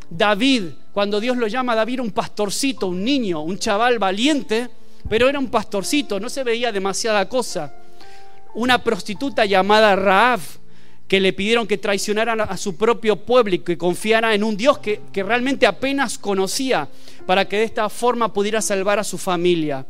David, 0.07 0.65
cuando 0.93 1.19
Dios 1.19 1.35
lo 1.35 1.47
llama, 1.47 1.73
David 1.73 2.01
un 2.01 2.11
pastorcito, 2.11 2.85
un 2.85 3.03
niño, 3.03 3.41
un 3.41 3.57
chaval 3.57 3.97
valiente, 3.97 4.69
pero 5.09 5.29
era 5.29 5.39
un 5.39 5.49
pastorcito, 5.49 6.19
no 6.19 6.29
se 6.29 6.43
veía 6.43 6.71
demasiada 6.71 7.27
cosa. 7.29 7.73
Una 8.53 8.83
prostituta 8.83 9.45
llamada 9.45 9.95
Raab, 9.95 10.39
que 11.07 11.19
le 11.19 11.33
pidieron 11.33 11.67
que 11.67 11.77
traicionaran 11.77 12.41
a 12.41 12.57
su 12.57 12.75
propio 12.75 13.15
pueblo 13.15 13.55
y 13.55 13.59
que 13.59 13.77
confiara 13.77 14.33
en 14.33 14.43
un 14.43 14.57
Dios 14.57 14.79
que, 14.79 15.01
que 15.13 15.23
realmente 15.23 15.67
apenas 15.67 16.17
conocía 16.17 16.89
para 17.27 17.47
que 17.47 17.57
de 17.57 17.63
esta 17.63 17.89
forma 17.89 18.33
pudiera 18.33 18.61
salvar 18.61 18.97
a 18.97 19.03
su 19.03 19.17
familia. 19.19 19.85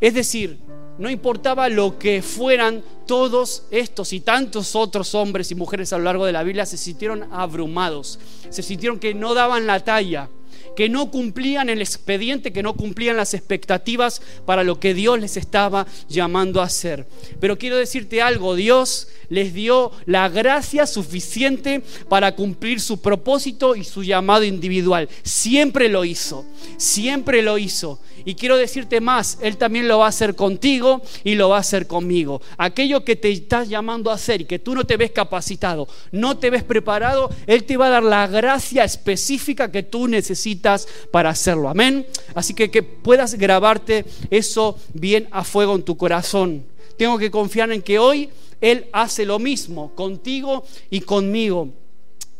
Es 0.00 0.12
decir, 0.12 0.58
no 0.98 1.08
importaba 1.08 1.70
lo 1.70 1.98
que 1.98 2.20
fueran 2.20 2.82
todos 3.06 3.64
estos 3.70 4.12
y 4.12 4.20
tantos 4.20 4.76
otros 4.76 5.14
hombres 5.14 5.50
y 5.50 5.54
mujeres 5.54 5.92
a 5.92 5.98
lo 5.98 6.04
largo 6.04 6.26
de 6.26 6.32
la 6.32 6.42
Biblia, 6.42 6.66
se 6.66 6.76
sintieron 6.76 7.32
abrumados, 7.32 8.18
se 8.50 8.62
sintieron 8.62 8.98
que 8.98 9.14
no 9.14 9.32
daban 9.32 9.66
la 9.66 9.80
talla 9.80 10.28
que 10.76 10.88
no 10.88 11.10
cumplían 11.10 11.68
el 11.68 11.80
expediente, 11.80 12.52
que 12.52 12.62
no 12.62 12.74
cumplían 12.74 13.16
las 13.16 13.34
expectativas 13.34 14.22
para 14.46 14.64
lo 14.64 14.80
que 14.80 14.94
Dios 14.94 15.20
les 15.20 15.36
estaba 15.36 15.86
llamando 16.08 16.60
a 16.60 16.64
hacer. 16.64 17.06
Pero 17.40 17.58
quiero 17.58 17.76
decirte 17.76 18.22
algo, 18.22 18.54
Dios 18.54 19.08
les 19.28 19.54
dio 19.54 19.92
la 20.06 20.28
gracia 20.28 20.86
suficiente 20.86 21.82
para 22.08 22.34
cumplir 22.34 22.80
su 22.80 23.00
propósito 23.00 23.76
y 23.76 23.84
su 23.84 24.02
llamado 24.02 24.44
individual. 24.44 25.08
Siempre 25.22 25.88
lo 25.88 26.04
hizo, 26.04 26.44
siempre 26.76 27.42
lo 27.42 27.58
hizo. 27.58 27.98
Y 28.24 28.34
quiero 28.34 28.56
decirte 28.56 29.00
más, 29.00 29.38
Él 29.42 29.56
también 29.56 29.88
lo 29.88 29.98
va 29.98 30.06
a 30.06 30.10
hacer 30.10 30.34
contigo 30.34 31.02
y 31.24 31.34
lo 31.34 31.48
va 31.48 31.56
a 31.56 31.60
hacer 31.60 31.86
conmigo. 31.86 32.40
Aquello 32.56 33.04
que 33.04 33.16
te 33.16 33.30
estás 33.30 33.68
llamando 33.68 34.10
a 34.10 34.14
hacer 34.14 34.42
y 34.42 34.44
que 34.44 34.58
tú 34.58 34.74
no 34.74 34.84
te 34.84 34.96
ves 34.96 35.10
capacitado, 35.10 35.88
no 36.10 36.38
te 36.38 36.50
ves 36.50 36.62
preparado, 36.62 37.30
Él 37.46 37.64
te 37.64 37.76
va 37.76 37.86
a 37.86 37.90
dar 37.90 38.02
la 38.02 38.26
gracia 38.26 38.84
específica 38.84 39.70
que 39.70 39.82
tú 39.82 40.08
necesitas 40.08 40.86
para 41.10 41.30
hacerlo. 41.30 41.68
Amén. 41.68 42.06
Así 42.34 42.54
que 42.54 42.70
que 42.70 42.82
puedas 42.82 43.34
grabarte 43.34 44.04
eso 44.30 44.78
bien 44.94 45.28
a 45.30 45.44
fuego 45.44 45.74
en 45.74 45.82
tu 45.82 45.96
corazón. 45.96 46.64
Tengo 46.96 47.18
que 47.18 47.30
confiar 47.30 47.72
en 47.72 47.82
que 47.82 47.98
hoy 47.98 48.30
Él 48.60 48.86
hace 48.92 49.24
lo 49.24 49.38
mismo 49.38 49.94
contigo 49.94 50.64
y 50.90 51.00
conmigo. 51.00 51.68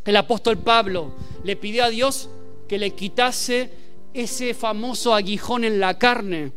El 0.04 0.16
apóstol 0.16 0.58
Pablo 0.58 1.12
le 1.44 1.56
pidió 1.56 1.84
a 1.84 1.90
Dios 1.90 2.28
que 2.68 2.78
le 2.78 2.90
quitase 2.90 3.70
ese 4.14 4.54
famoso 4.54 5.14
aguijón 5.14 5.64
en 5.64 5.80
la 5.80 5.98
carne. 5.98 6.52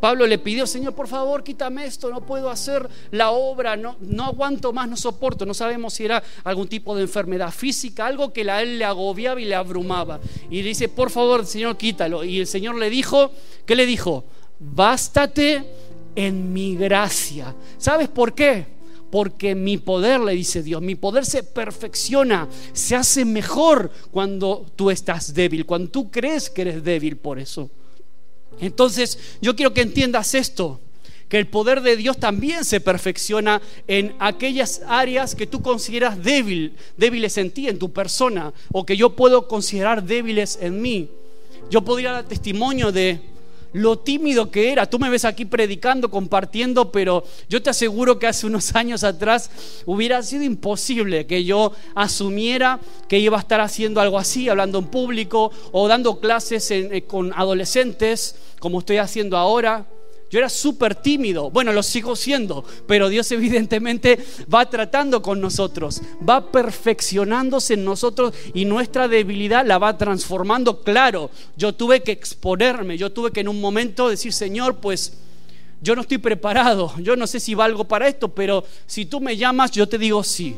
Pablo 0.00 0.26
le 0.26 0.38
pidió, 0.38 0.66
Señor, 0.66 0.94
por 0.94 1.08
favor, 1.08 1.42
quítame 1.42 1.86
esto, 1.86 2.10
no 2.10 2.20
puedo 2.20 2.50
hacer 2.50 2.88
la 3.10 3.30
obra, 3.30 3.76
no, 3.76 3.96
no 4.00 4.24
aguanto 4.24 4.72
más, 4.72 4.88
no 4.88 4.96
soporto. 4.96 5.46
No 5.46 5.54
sabemos 5.54 5.94
si 5.94 6.04
era 6.04 6.22
algún 6.44 6.68
tipo 6.68 6.94
de 6.94 7.02
enfermedad 7.02 7.50
física, 7.50 8.06
algo 8.06 8.32
que 8.32 8.48
a 8.50 8.62
él 8.62 8.78
le 8.78 8.84
agobiaba 8.84 9.40
y 9.40 9.46
le 9.46 9.54
abrumaba. 9.54 10.20
Y 10.50 10.62
le 10.62 10.68
dice, 10.68 10.88
por 10.88 11.10
favor, 11.10 11.46
Señor, 11.46 11.76
quítalo. 11.76 12.24
Y 12.24 12.40
el 12.40 12.46
Señor 12.46 12.76
le 12.76 12.90
dijo, 12.90 13.30
¿qué 13.64 13.74
le 13.74 13.86
dijo? 13.86 14.24
Bástate 14.58 15.64
en 16.14 16.52
mi 16.52 16.76
gracia. 16.76 17.54
¿Sabes 17.78 18.08
por 18.08 18.34
qué? 18.34 18.75
Porque 19.10 19.54
mi 19.54 19.78
poder, 19.78 20.20
le 20.20 20.32
dice 20.32 20.62
Dios, 20.62 20.82
mi 20.82 20.94
poder 20.94 21.24
se 21.24 21.42
perfecciona, 21.42 22.48
se 22.72 22.96
hace 22.96 23.24
mejor 23.24 23.90
cuando 24.10 24.66
tú 24.76 24.90
estás 24.90 25.34
débil, 25.34 25.64
cuando 25.66 25.90
tú 25.90 26.10
crees 26.10 26.50
que 26.50 26.62
eres 26.62 26.84
débil 26.84 27.16
por 27.16 27.38
eso. 27.38 27.70
Entonces, 28.60 29.18
yo 29.40 29.54
quiero 29.54 29.74
que 29.74 29.82
entiendas 29.82 30.34
esto, 30.34 30.80
que 31.28 31.38
el 31.38 31.48
poder 31.48 31.82
de 31.82 31.96
Dios 31.96 32.18
también 32.18 32.64
se 32.64 32.80
perfecciona 32.80 33.60
en 33.86 34.14
aquellas 34.18 34.82
áreas 34.86 35.34
que 35.34 35.46
tú 35.46 35.60
consideras 35.60 36.22
débil, 36.22 36.74
débiles 36.96 37.36
en 37.38 37.50
ti, 37.50 37.68
en 37.68 37.78
tu 37.78 37.92
persona, 37.92 38.52
o 38.72 38.86
que 38.86 38.96
yo 38.96 39.10
puedo 39.10 39.48
considerar 39.48 40.02
débiles 40.02 40.58
en 40.60 40.80
mí. 40.80 41.10
Yo 41.70 41.82
podría 41.82 42.12
dar 42.12 42.24
testimonio 42.24 42.92
de 42.92 43.20
lo 43.76 43.98
tímido 43.98 44.50
que 44.50 44.72
era. 44.72 44.88
Tú 44.88 44.98
me 44.98 45.10
ves 45.10 45.26
aquí 45.26 45.44
predicando, 45.44 46.10
compartiendo, 46.10 46.90
pero 46.90 47.24
yo 47.50 47.62
te 47.62 47.68
aseguro 47.68 48.18
que 48.18 48.26
hace 48.26 48.46
unos 48.46 48.74
años 48.74 49.04
atrás 49.04 49.50
hubiera 49.84 50.22
sido 50.22 50.44
imposible 50.44 51.26
que 51.26 51.44
yo 51.44 51.72
asumiera 51.94 52.80
que 53.06 53.18
iba 53.18 53.36
a 53.36 53.40
estar 53.40 53.60
haciendo 53.60 54.00
algo 54.00 54.18
así, 54.18 54.48
hablando 54.48 54.78
en 54.78 54.86
público 54.86 55.52
o 55.72 55.88
dando 55.88 56.20
clases 56.20 56.70
eh, 56.70 57.04
con 57.06 57.34
adolescentes, 57.34 58.36
como 58.60 58.78
estoy 58.78 58.96
haciendo 58.96 59.36
ahora. 59.36 59.84
Yo 60.28 60.40
era 60.40 60.48
súper 60.48 60.96
tímido, 60.96 61.50
bueno, 61.50 61.72
lo 61.72 61.82
sigo 61.82 62.16
siendo, 62.16 62.64
pero 62.86 63.08
Dios 63.08 63.30
evidentemente 63.32 64.18
va 64.52 64.68
tratando 64.68 65.22
con 65.22 65.40
nosotros, 65.40 66.02
va 66.28 66.50
perfeccionándose 66.50 67.74
en 67.74 67.84
nosotros 67.84 68.34
y 68.52 68.64
nuestra 68.64 69.06
debilidad 69.08 69.64
la 69.64 69.78
va 69.78 69.96
transformando. 69.96 70.82
Claro, 70.82 71.30
yo 71.56 71.74
tuve 71.74 72.02
que 72.02 72.12
exponerme, 72.12 72.98
yo 72.98 73.12
tuve 73.12 73.30
que 73.30 73.40
en 73.40 73.48
un 73.48 73.60
momento 73.60 74.08
decir, 74.08 74.32
Señor, 74.32 74.76
pues 74.76 75.18
yo 75.80 75.94
no 75.94 76.02
estoy 76.02 76.18
preparado, 76.18 76.92
yo 76.98 77.16
no 77.16 77.26
sé 77.26 77.38
si 77.38 77.54
valgo 77.54 77.84
para 77.84 78.08
esto, 78.08 78.28
pero 78.28 78.64
si 78.86 79.06
tú 79.06 79.20
me 79.20 79.36
llamas, 79.36 79.70
yo 79.70 79.88
te 79.88 79.98
digo 79.98 80.24
sí. 80.24 80.56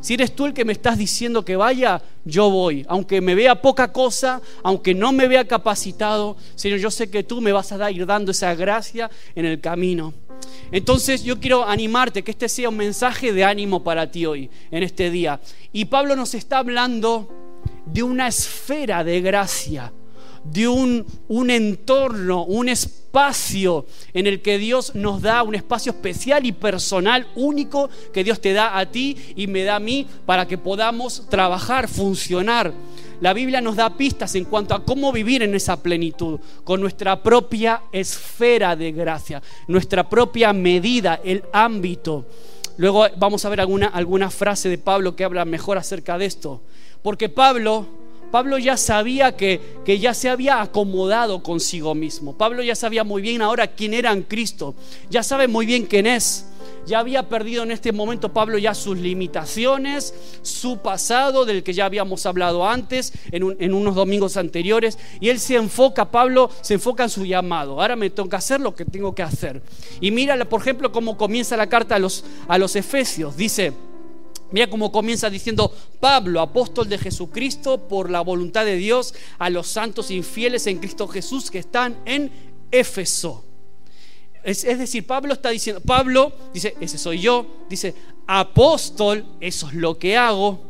Si 0.00 0.14
eres 0.14 0.34
tú 0.34 0.46
el 0.46 0.54
que 0.54 0.64
me 0.64 0.72
estás 0.72 0.98
diciendo 0.98 1.44
que 1.44 1.56
vaya, 1.56 2.02
yo 2.24 2.50
voy. 2.50 2.84
Aunque 2.88 3.20
me 3.20 3.34
vea 3.34 3.60
poca 3.60 3.92
cosa, 3.92 4.40
aunque 4.62 4.94
no 4.94 5.12
me 5.12 5.28
vea 5.28 5.46
capacitado, 5.46 6.36
Señor, 6.54 6.78
yo 6.78 6.90
sé 6.90 7.10
que 7.10 7.22
tú 7.22 7.40
me 7.40 7.52
vas 7.52 7.72
a 7.72 7.90
ir 7.90 8.06
dando 8.06 8.30
esa 8.30 8.54
gracia 8.54 9.10
en 9.34 9.46
el 9.46 9.60
camino. 9.60 10.14
Entonces 10.72 11.22
yo 11.22 11.40
quiero 11.40 11.66
animarte, 11.66 12.22
que 12.22 12.32
este 12.32 12.48
sea 12.48 12.68
un 12.68 12.76
mensaje 12.76 13.32
de 13.32 13.44
ánimo 13.44 13.82
para 13.82 14.10
ti 14.10 14.26
hoy, 14.26 14.50
en 14.70 14.82
este 14.82 15.10
día. 15.10 15.40
Y 15.72 15.86
Pablo 15.86 16.16
nos 16.16 16.34
está 16.34 16.58
hablando 16.58 17.28
de 17.86 18.02
una 18.02 18.28
esfera 18.28 19.04
de 19.04 19.20
gracia 19.20 19.92
de 20.44 20.68
un, 20.68 21.06
un 21.28 21.50
entorno, 21.50 22.44
un 22.44 22.68
espacio 22.68 23.86
en 24.12 24.26
el 24.26 24.42
que 24.42 24.58
Dios 24.58 24.94
nos 24.94 25.22
da, 25.22 25.42
un 25.42 25.54
espacio 25.54 25.92
especial 25.92 26.44
y 26.46 26.52
personal, 26.52 27.26
único, 27.36 27.88
que 28.12 28.24
Dios 28.24 28.40
te 28.40 28.52
da 28.52 28.78
a 28.78 28.90
ti 28.90 29.16
y 29.36 29.46
me 29.46 29.62
da 29.62 29.76
a 29.76 29.80
mí 29.80 30.06
para 30.26 30.46
que 30.46 30.58
podamos 30.58 31.26
trabajar, 31.28 31.88
funcionar. 31.88 32.72
la 33.20 33.32
Biblia 33.32 33.60
nos 33.60 33.76
da 33.76 33.96
pistas 33.96 34.34
en 34.34 34.44
cuanto 34.44 34.74
a 34.74 34.84
cómo 34.84 35.12
vivir 35.12 35.42
en 35.42 35.54
esa 35.54 35.82
plenitud, 35.82 36.40
con 36.64 36.80
nuestra 36.80 37.22
propia 37.22 37.82
esfera 37.92 38.76
de 38.76 38.92
gracia, 38.92 39.40
nuestra 39.68 40.08
propia 40.08 40.52
medida, 40.52 41.20
el 41.24 41.44
ámbito. 41.52 42.26
Luego 42.76 43.06
vamos 43.16 43.44
a 43.44 43.48
ver 43.48 43.60
alguna, 43.60 43.86
alguna 43.86 44.30
frase 44.30 44.68
de 44.68 44.78
Pablo 44.78 45.14
que 45.14 45.24
habla 45.24 45.44
mejor 45.44 45.78
acerca 45.78 46.18
de 46.18 46.26
esto. 46.26 46.60
Porque 47.02 47.28
Pablo, 47.28 47.86
Pablo 48.34 48.58
ya 48.58 48.76
sabía 48.76 49.36
que, 49.36 49.60
que, 49.84 50.00
ya 50.00 50.12
se 50.12 50.28
había 50.28 50.60
acomodado 50.60 51.40
consigo 51.40 51.94
mismo. 51.94 52.36
Pablo 52.36 52.64
ya 52.64 52.74
sabía 52.74 53.04
muy 53.04 53.22
bien 53.22 53.42
ahora 53.42 53.68
quién 53.68 53.94
era 53.94 54.10
en 54.10 54.24
Cristo. 54.24 54.74
Ya 55.08 55.22
sabe 55.22 55.46
muy 55.46 55.66
bien 55.66 55.86
quién 55.86 56.08
es 56.08 56.44
ya 56.86 56.98
había 56.98 57.28
perdido 57.28 57.62
en 57.62 57.70
este 57.70 57.92
momento 57.92 58.32
Pablo 58.32 58.58
ya 58.58 58.74
sus 58.74 58.98
limitaciones, 58.98 60.14
su 60.42 60.78
pasado 60.78 61.44
del 61.44 61.62
que 61.62 61.72
ya 61.72 61.86
habíamos 61.86 62.26
hablado 62.26 62.68
antes 62.68 63.12
en, 63.30 63.72
unos 63.74 63.94
domingos 63.94 64.36
anteriores, 64.36 64.98
y 65.20 65.28
él 65.28 65.38
se 65.38 65.56
enfoca, 65.56 66.10
Pablo 66.10 66.50
se 66.60 66.74
enfoca 66.74 67.04
en 67.04 67.10
su 67.10 67.24
llamado. 67.24 67.80
Ahora 67.80 67.96
me 67.96 68.10
toca 68.10 68.38
hacer 68.38 68.60
lo 68.60 68.74
que 68.74 68.84
tengo 68.84 69.14
que 69.14 69.22
hacer. 69.22 69.62
Y 70.00 70.10
mira, 70.10 70.36
por 70.48 70.60
ejemplo, 70.60 70.92
cómo 70.92 71.16
comienza 71.16 71.56
la 71.56 71.68
carta 71.68 71.96
a 71.96 71.98
los, 71.98 72.24
a 72.48 72.58
los 72.58 72.76
Efesios. 72.76 73.36
Dice, 73.36 73.72
Mira 74.54 74.70
cómo 74.70 74.92
comienza 74.92 75.28
diciendo 75.28 75.74
Pablo, 75.98 76.40
apóstol 76.40 76.88
de 76.88 76.96
Jesucristo, 76.96 77.88
por 77.88 78.08
la 78.08 78.20
voluntad 78.20 78.64
de 78.64 78.76
Dios, 78.76 79.12
a 79.40 79.50
los 79.50 79.66
santos 79.66 80.12
infieles 80.12 80.68
en 80.68 80.78
Cristo 80.78 81.08
Jesús 81.08 81.50
que 81.50 81.58
están 81.58 81.96
en 82.04 82.30
Éfeso. 82.70 83.44
Es, 84.44 84.62
decir, 84.62 85.08
Pablo 85.08 85.32
está 85.32 85.48
diciendo, 85.48 85.80
Pablo 85.80 86.32
dice, 86.52 86.76
ese 86.80 86.98
soy 86.98 87.18
yo, 87.18 87.64
dice, 87.68 87.96
apóstol, 88.28 89.26
eso 89.40 89.66
es 89.70 89.74
lo 89.74 89.98
que 89.98 90.16
hago, 90.16 90.60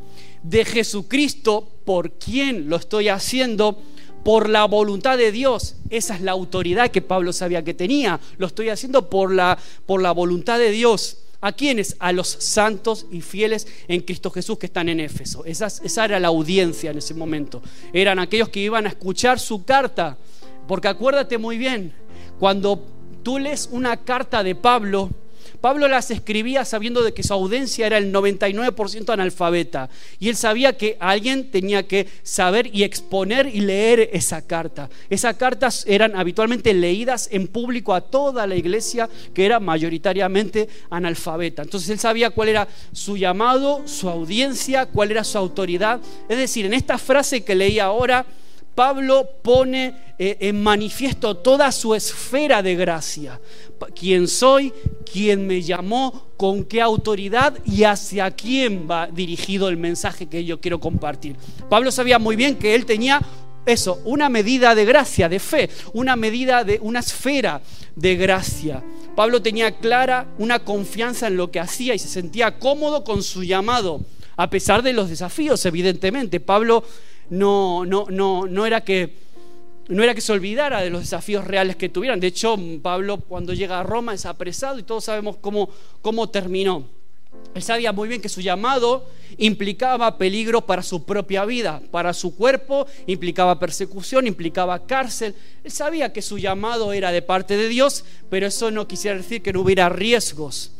de 0.43 0.65
Jesucristo, 0.65 1.69
por 1.85 2.13
quien 2.13 2.71
lo 2.71 2.77
estoy 2.77 3.11
haciendo, 3.11 3.83
por 4.25 4.49
la 4.49 4.65
voluntad 4.65 5.19
de 5.19 5.31
Dios. 5.31 5.77
Esa 5.91 6.15
es 6.15 6.23
la 6.23 6.33
autoridad 6.33 6.91
que 6.91 7.03
Pablo 7.03 7.35
sabía 7.35 7.63
que 7.63 7.75
tenía. 7.75 8.19
Lo 8.39 8.47
estoy 8.47 8.71
haciendo 8.71 9.11
por 9.11 9.31
la, 9.31 9.59
por 9.85 10.01
la 10.01 10.13
voluntad 10.13 10.59
de 10.59 10.71
Dios. 10.71 11.19
¿A 11.45 11.53
quiénes? 11.53 11.95
A 11.99 12.11
los 12.11 12.27
santos 12.27 13.05
y 13.11 13.21
fieles 13.21 13.67
en 13.87 14.01
Cristo 14.01 14.31
Jesús 14.31 14.59
que 14.59 14.65
están 14.65 14.89
en 14.89 14.99
Éfeso. 14.99 15.45
Esa, 15.45 15.67
esa 15.67 16.07
era 16.07 16.19
la 16.19 16.29
audiencia 16.29 16.91
en 16.91 16.97
ese 16.97 17.13
momento. 17.13 17.61
Eran 17.93 18.19
aquellos 18.19 18.49
que 18.49 18.61
iban 18.61 18.87
a 18.87 18.89
escuchar 18.89 19.39
su 19.39 19.63
carta. 19.63 20.17
Porque 20.67 20.89
acuérdate 20.89 21.37
muy 21.37 21.59
bien, 21.59 21.93
cuando 22.39 22.83
tú 23.23 23.39
lees 23.39 23.69
una 23.71 23.99
carta 23.99 24.43
de 24.43 24.55
Pablo, 24.55 25.11
Pablo 25.65 25.89
las 25.89 26.11
escribía 26.11 26.63
sabiendo 26.67 27.03
de 27.03 27.15
que 27.15 27.23
su 27.23 27.33
audiencia 27.33 27.87
era 27.87 27.97
el 27.97 28.13
99% 28.13 29.11
analfabeta 29.11 29.89
y 30.21 30.29
él 30.29 30.37
sabía 30.37 30.77
que 30.77 30.99
alguien 31.01 31.51
tenía 31.51 31.89
que 31.89 32.07
saber 32.23 32.69
y 32.71 32.83
exponer 32.83 33.47
y 33.47 33.61
leer 33.61 34.11
esa 34.13 34.43
carta. 34.43 34.91
Esas 35.09 35.37
cartas 35.37 35.87
eran 35.89 36.17
habitualmente 36.17 36.75
leídas 36.75 37.31
en 37.33 37.49
público 37.49 37.95
a 37.95 38.03
toda 38.03 38.47
la 38.47 38.57
iglesia 38.57 39.09
que 39.33 39.47
era 39.47 39.59
mayoritariamente 39.59 40.69
analfabeta. 40.91 41.63
Entonces 41.63 41.89
él 41.89 41.99
sabía 41.99 42.29
cuál 42.29 42.51
era 42.51 42.69
su 42.93 43.17
llamado, 43.17 43.89
su 43.89 44.11
audiencia, 44.11 44.85
cuál 44.85 45.13
era 45.13 45.25
su 45.25 45.39
autoridad. 45.39 45.99
Es 46.29 46.37
decir, 46.37 46.67
en 46.67 46.75
esta 46.75 46.99
frase 46.99 47.43
que 47.43 47.55
leí 47.55 47.79
ahora, 47.79 48.27
Pablo 48.75 49.29
pone 49.43 49.95
eh, 50.19 50.37
en 50.41 50.63
manifiesto 50.63 51.37
toda 51.37 51.71
su 51.71 51.95
esfera 51.95 52.63
de 52.63 52.75
gracia. 52.75 53.41
¿Quién 53.95 54.27
soy? 54.27 54.73
¿Quién 55.11 55.47
me 55.47 55.63
llamó? 55.63 56.29
¿Con 56.37 56.65
qué 56.65 56.81
autoridad? 56.81 57.55
¿Y 57.65 57.85
hacia 57.85 58.31
quién 58.31 58.89
va 58.91 59.07
dirigido 59.07 59.69
el 59.69 59.77
mensaje 59.77 60.27
que 60.27 60.45
yo 60.45 60.61
quiero 60.61 60.81
compartir? 60.81 61.37
Pablo 61.69 61.91
sabía 61.91 62.19
muy 62.19 62.37
bien 62.37 62.57
que 62.57 62.75
él 62.75 62.85
tenía 62.85 63.21
eso, 63.67 64.01
una 64.05 64.29
medida 64.29 64.75
de 64.75 64.85
gracia, 64.85 65.29
de 65.29 65.39
fe, 65.39 65.71
una 65.93 66.17
medida 66.17 66.65
de 66.65 66.79
una 66.83 67.01
esfera 67.01 67.63
de 67.97 68.17
gracia. 68.17 68.83
Pablo 69.15 69.41
tenía 69.41 69.79
clara 69.79 70.27
una 70.39 70.65
confianza 70.65 71.29
en 71.29 71.37
lo 71.37 71.51
que 71.51 71.61
hacía 71.61 71.95
y 71.95 71.99
se 71.99 72.09
sentía 72.09 72.59
cómodo 72.59 73.05
con 73.05 73.23
su 73.23 73.45
llamado, 73.45 74.01
a 74.37 74.51
pesar 74.51 74.83
de 74.83 74.93
los 74.93 75.09
desafíos, 75.09 75.65
evidentemente. 75.65 76.41
Pablo 76.41 76.85
no, 77.31 77.85
no, 77.85 78.07
no, 78.09 78.47
no 78.47 78.67
era 78.67 78.83
que 78.83 79.25
no 79.89 80.03
era 80.03 80.15
que 80.15 80.21
se 80.21 80.33
olvidara 80.33 80.81
de 80.81 80.91
los 80.91 81.03
desafíos 81.03 81.45
reales 81.45 81.77
que 81.77 81.89
tuvieran. 81.89 82.21
De 82.21 82.29
hecho, 82.29 82.57
Pablo 82.83 83.19
cuando 83.19 83.53
llega 83.53 83.81
a 83.81 83.83
Roma 83.83 84.15
es 84.15 84.25
apresado 84.25 84.79
y 84.79 84.83
todos 84.83 85.05
sabemos 85.05 85.37
cómo, 85.41 85.69
cómo 86.01 86.29
terminó. 86.31 86.87
Él 87.55 87.63
sabía 87.63 87.93
muy 87.93 88.09
bien 88.09 88.21
que 88.21 88.29
su 88.29 88.41
llamado 88.41 89.09
implicaba 89.37 90.19
peligro 90.19 90.63
para 90.63 90.83
su 90.83 91.05
propia 91.05 91.45
vida, 91.45 91.81
para 91.91 92.13
su 92.13 92.35
cuerpo, 92.35 92.87
implicaba 93.07 93.59
persecución, 93.59 94.27
implicaba 94.27 94.87
cárcel. 94.87 95.35
Él 95.63 95.71
sabía 95.71 96.13
que 96.13 96.23
su 96.23 96.39
llamado 96.39 96.93
era 96.93 97.13
de 97.13 97.23
parte 97.23 97.57
de 97.57 97.69
Dios, 97.69 98.05
pero 98.31 98.47
eso 98.47 98.71
no 98.71 98.89
quisiera 98.89 99.17
decir 99.17 99.43
que 99.43 99.53
no 99.53 99.61
hubiera 99.61 99.89
riesgos. 99.89 100.74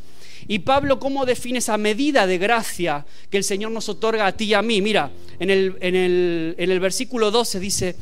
Y 0.47 0.61
Pablo, 0.61 0.99
¿cómo 0.99 1.25
define 1.27 1.59
esa 1.59 1.77
medida 1.79 2.27
de 2.27 2.39
gracia 2.39 3.07
que 3.31 3.39
el 3.39 3.45
Señor 3.45 3.73
nos 3.73 3.89
otorga 3.89 4.27
a 4.27 4.33
ti 4.33 4.45
y 4.47 4.55
a 4.55 4.63
mí? 4.63 4.83
Mira, 4.83 5.11
en 5.39 5.51
el, 5.51 5.77
en 5.81 5.95
el, 5.95 6.55
en 6.59 6.71
el 6.71 6.81
versículo 6.81 7.31
12 7.31 7.61
dice, 7.61 7.97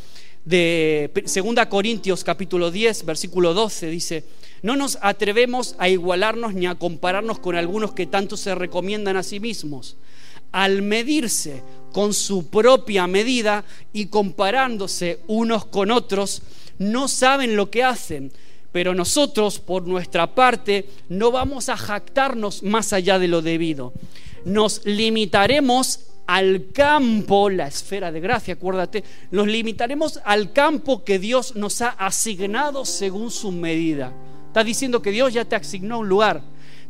de 0.44 1.10
2 1.14 1.66
Corintios 1.66 2.24
capítulo 2.24 2.70
10, 2.70 3.04
versículo 3.04 3.54
12, 3.54 3.86
dice, 3.88 4.24
no 4.62 4.76
nos 4.76 4.98
atrevemos 5.00 5.74
a 5.78 5.88
igualarnos 5.88 6.54
ni 6.54 6.66
a 6.66 6.74
compararnos 6.74 7.38
con 7.38 7.56
algunos 7.56 7.92
que 7.92 8.06
tanto 8.06 8.36
se 8.36 8.54
recomiendan 8.54 9.16
a 9.16 9.22
sí 9.22 9.40
mismos. 9.40 9.96
Al 10.50 10.82
medirse 10.82 11.62
con 11.92 12.12
su 12.12 12.48
propia 12.48 13.06
medida 13.06 13.64
y 13.92 14.06
comparándose 14.06 15.20
unos 15.26 15.64
con 15.64 15.90
otros, 15.90 16.42
no 16.78 17.08
saben 17.08 17.56
lo 17.56 17.70
que 17.70 17.82
hacen. 17.82 18.32
Pero 18.72 18.94
nosotros, 18.94 19.58
por 19.58 19.86
nuestra 19.86 20.34
parte, 20.34 20.88
no 21.08 21.30
vamos 21.30 21.68
a 21.68 21.76
jactarnos 21.76 22.62
más 22.62 22.92
allá 22.92 23.18
de 23.18 23.28
lo 23.28 23.42
debido. 23.42 23.92
Nos 24.44 24.84
limitaremos 24.86 26.00
al 26.26 26.70
campo, 26.72 27.50
la 27.50 27.66
esfera 27.66 28.10
de 28.10 28.20
gracia, 28.20 28.54
acuérdate, 28.54 29.04
nos 29.30 29.46
limitaremos 29.46 30.20
al 30.24 30.52
campo 30.52 31.04
que 31.04 31.18
Dios 31.18 31.56
nos 31.56 31.82
ha 31.82 31.90
asignado 31.90 32.84
según 32.84 33.30
su 33.30 33.52
medida. 33.52 34.12
Está 34.46 34.64
diciendo 34.64 35.02
que 35.02 35.10
Dios 35.10 35.32
ya 35.32 35.44
te 35.44 35.56
asignó 35.56 35.98
un 35.98 36.08
lugar, 36.08 36.42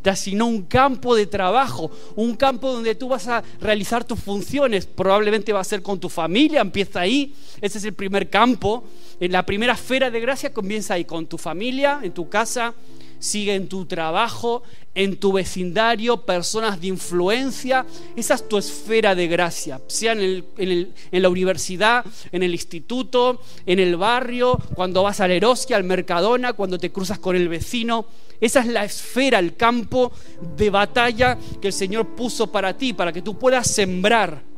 te 0.02 0.10
asignó 0.10 0.46
un 0.46 0.62
campo 0.62 1.14
de 1.14 1.26
trabajo, 1.26 1.90
un 2.16 2.34
campo 2.34 2.72
donde 2.72 2.94
tú 2.94 3.08
vas 3.08 3.28
a 3.28 3.42
realizar 3.60 4.04
tus 4.04 4.18
funciones. 4.18 4.84
Probablemente 4.86 5.52
va 5.52 5.60
a 5.60 5.64
ser 5.64 5.80
con 5.82 6.00
tu 6.00 6.08
familia, 6.08 6.60
empieza 6.60 7.00
ahí. 7.00 7.34
Ese 7.60 7.78
es 7.78 7.84
el 7.84 7.94
primer 7.94 8.28
campo. 8.28 8.84
En 9.20 9.32
la 9.32 9.46
primera 9.46 9.74
esfera 9.74 10.10
de 10.10 10.20
gracia 10.20 10.52
comienza 10.52 10.94
ahí, 10.94 11.04
con 11.04 11.26
tu 11.26 11.38
familia, 11.38 12.00
en 12.02 12.12
tu 12.12 12.28
casa, 12.28 12.74
sigue 13.22 13.54
en 13.54 13.68
tu 13.68 13.86
trabajo, 13.86 14.64
en 14.94 15.16
tu 15.16 15.32
vecindario, 15.32 16.18
personas 16.22 16.80
de 16.80 16.88
influencia. 16.88 17.86
Esa 18.16 18.34
es 18.34 18.48
tu 18.48 18.58
esfera 18.58 19.14
de 19.14 19.28
gracia, 19.28 19.80
sea 19.86 20.12
en, 20.12 20.92
la 21.12 21.28
universidad, 21.28 22.04
en 22.32 22.42
el 22.42 22.52
instituto, 22.52 23.40
en 23.64 23.78
el 23.78 23.96
barrio, 23.96 24.58
cuando 24.74 25.04
vas 25.04 25.20
al 25.20 25.30
Eroskia, 25.30 25.76
al 25.76 25.84
Mercadona, 25.84 26.52
cuando 26.52 26.78
te 26.78 26.90
cruzas 26.90 27.20
con 27.20 27.36
el 27.36 27.48
vecino. 27.48 28.06
Esa 28.40 28.60
es 28.60 28.66
la 28.66 28.84
esfera, 28.84 29.38
el 29.38 29.54
campo 29.54 30.10
de 30.56 30.68
batalla 30.68 31.38
que 31.60 31.68
el 31.68 31.72
Señor 31.72 32.16
puso 32.16 32.50
para 32.50 32.76
ti, 32.76 32.92
para 32.92 33.12
que 33.12 33.22
tú 33.22 33.38
puedas 33.38 33.68
sembrar 33.68 34.51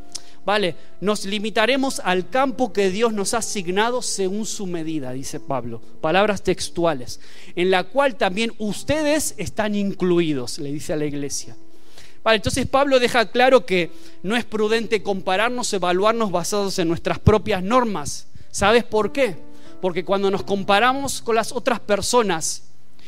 Vale, 0.45 0.77
nos 1.01 1.25
limitaremos 1.25 2.01
al 2.01 2.29
campo 2.29 2.73
que 2.73 2.91
Dios 2.91 3.13
nos 3.15 3.33
ha 3.33 3.39
asignado 3.39 4.03
según 4.03 4.45
su 4.45 4.67
medida, 4.67 5.13
dice 5.13 5.41
Pablo. 5.41 5.81
Palabras 6.03 6.43
textuales, 6.43 7.19
en 7.57 7.71
la 7.71 7.85
cual 7.85 8.17
también 8.17 8.53
ustedes 8.59 9.35
están 9.39 9.75
incluidos, 9.75 10.59
le 10.59 10.71
dice 10.71 10.93
a 10.93 10.97
la 10.97 11.07
iglesia. 11.07 11.57
Vale, 12.23 12.37
entonces 12.37 12.67
Pablo 12.67 13.01
deja 13.01 13.31
claro 13.31 13.65
que 13.65 13.91
no 14.23 14.37
es 14.37 14.45
prudente 14.45 15.03
compararnos, 15.03 15.73
evaluarnos 15.73 16.31
basados 16.31 16.79
en 16.79 16.89
nuestras 16.89 17.19
propias 17.19 17.63
normas. 17.63 18.27
¿Sabes 18.51 18.85
por 18.85 19.13
qué? 19.13 19.37
Porque 19.81 20.05
cuando 20.05 20.31
nos 20.31 20.43
comparamos 20.43 21.21
con 21.21 21.37
las 21.37 21.53
otras 21.53 21.81
personas, 21.81 22.63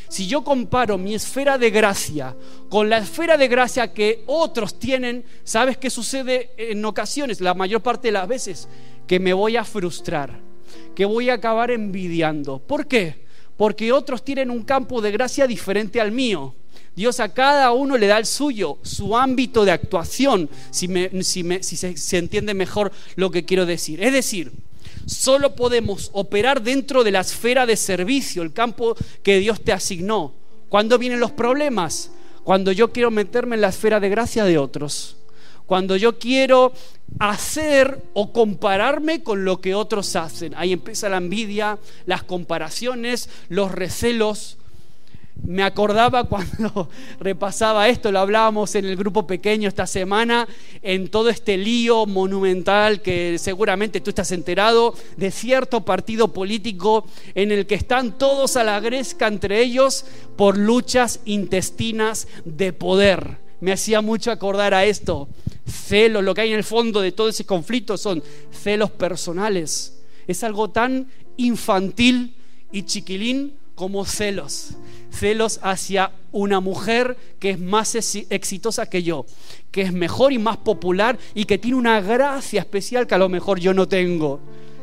si 0.09 0.27
yo 0.27 0.45
comparo 0.45 0.99
mi 0.99 1.15
esfera 1.15 1.59
de 1.59 1.71
gracia 1.71 2.37
con 2.69 2.89
la 2.89 2.99
esfera 2.99 3.37
de 3.37 3.49
gracia 3.49 3.93
que 3.93 4.23
otros 4.27 4.79
tienen, 4.79 5.25
¿sabes 5.45 5.77
qué 5.77 5.91
sucede 5.91 6.51
en 6.57 6.85
ocasiones? 6.85 7.41
La 7.41 7.55
mayor 7.55 7.83
parte 7.83 8.09
de 8.09 8.13
las 8.13 8.29
veces, 8.29 8.69
que 9.07 9.21
me 9.21 9.33
voy 9.33 9.57
a 9.57 9.65
frustrar, 9.65 10.39
que 10.95 11.05
voy 11.05 11.31
a 11.31 11.35
acabar 11.35 11.71
envidiando. 11.71 12.59
¿Por 12.59 12.87
qué? 12.87 13.27
Porque 13.57 13.93
otros 13.93 14.25
tienen 14.25 14.51
un 14.51 14.63
campo 14.63 15.01
de 15.01 15.13
gracia 15.13 15.47
diferente 15.47 16.01
al 16.01 16.13
mío. 16.13 16.55
Dios 16.95 17.21
a 17.21 17.33
cada 17.33 17.73
uno 17.73 17.99
le 17.99 18.07
da 18.07 18.17
el 18.17 18.25
suyo, 18.25 18.79
su 18.83 19.17
ámbito 19.17 19.67
de 19.67 19.71
actuación, 19.71 20.49
si, 20.71 20.89
se, 21.61 22.19
entiende 22.19 22.55
mejor 22.55 22.91
lo 23.17 23.31
que 23.31 23.45
quiero 23.45 23.67
decir. 23.67 24.03
Es 24.03 24.15
decir, 24.15 24.51
Solo 25.07 25.55
podemos 25.55 26.11
operar 26.13 26.63
dentro 26.63 27.05
de 27.05 27.13
la 27.13 27.21
esfera 27.21 27.65
de 27.65 27.77
servicio, 27.77 28.43
el 28.43 28.53
campo 28.53 28.97
que 29.23 29.39
Dios 29.39 29.61
te 29.61 29.73
asignó. 29.73 30.35
¿Cuándo 30.69 30.99
vienen 30.99 31.21
los 31.21 31.31
problemas? 31.31 32.11
Cuando 32.43 32.73
yo 32.73 32.93
quiero 32.93 33.11
meterme 33.11 33.55
en 33.55 33.61
la 33.61 33.69
esfera 33.69 34.01
de 34.01 34.09
gracia 34.09 34.45
de 34.45 34.59
otros. 34.59 35.17
Cuando 35.67 35.97
yo 35.97 36.19
quiero 36.19 36.73
hacer 37.19 38.03
o 38.15 38.33
compararme 38.33 39.23
con 39.23 39.45
lo 39.45 39.61
que 39.61 39.75
otros 39.75 40.15
hacen. 40.17 40.55
Ahí 40.57 40.73
empieza 40.73 41.09
la 41.09 41.17
envidia, 41.17 41.79
las 42.07 42.23
comparaciones, 42.23 43.29
los 43.49 43.73
recelos. 43.73 44.59
Me 45.45 45.63
acordaba 45.63 46.25
cuando 46.25 46.89
repasaba 47.21 47.89
esto, 47.89 48.11
lo 48.11 48.19
hablábamos 48.21 48.75
en 48.75 48.85
el 48.85 48.97
grupo 48.97 49.27
pequeño 49.27 49.69
esta 49.69 49.87
semana, 49.87 50.49
en 50.83 51.09
todo 51.09 51.29
este 51.29 51.57
lío 51.57 52.07
monumental 52.07 53.01
que 53.03 53.39
seguramente 53.39 54.01
tú 54.01 54.11
estás 54.11 54.33
enterado, 54.33 54.95
de 55.17 55.31
cierto 55.31 55.85
partido 55.85 56.33
político 56.33 57.07
en 57.35 57.53
el 57.53 57.67
que 57.67 57.77
están 57.77 58.19
todos 58.19 58.57
a 58.57 58.65
la 58.65 58.81
gresca 58.81 59.29
entre 59.29 59.63
ellos 59.63 60.05
por 60.37 60.57
luchas 60.57 61.21
intestinas 61.27 62.27
de 62.45 62.73
poder. 62.73 63.39
Me 63.61 63.73
hacía 63.73 64.01
mucho 64.01 64.31
acordar 64.31 64.75
a 64.75 64.85
esto. 64.85 65.29
Celos, 65.67 66.25
lo 66.25 66.35
que 66.35 66.43
hay 66.43 66.51
en 66.51 66.59
el 66.59 66.65
fondo 66.65 67.01
de 67.01 67.13
todo 67.13 67.29
ese 67.29 67.45
conflicto 67.45 67.97
son 67.97 68.23
celos 68.53 68.91
personales. 68.91 69.99
Es 70.27 70.45
algo 70.45 70.71
tan 70.71 71.09
infantil 71.37 72.35
y 72.73 72.83
chiquilín 72.83 73.55
como 73.75 74.05
celos. 74.05 74.71
Celos 75.17 75.61
hacia 75.63 76.13
una 76.33 76.61
mujer 76.61 77.17
que 77.39 77.51
es 77.51 77.59
más 77.59 77.95
exitosa 77.95 78.87
que 78.87 79.03
yo, 79.03 79.27
que 79.71 79.83
es 79.83 79.93
mejor 79.93 80.33
y 80.33 80.39
más 80.39 80.59
popular 80.59 81.19
y 81.35 81.45
que 81.45 81.59
tiene 81.59 81.77
una 81.77 82.01
gracia 82.01 82.61
especial 82.61 83.07
que 83.07 83.15
a 83.15 83.19
lo 83.19 83.29
mejor 83.29 83.59
yo 83.59 83.73
no 83.73 83.89
tengo. 83.89 84.41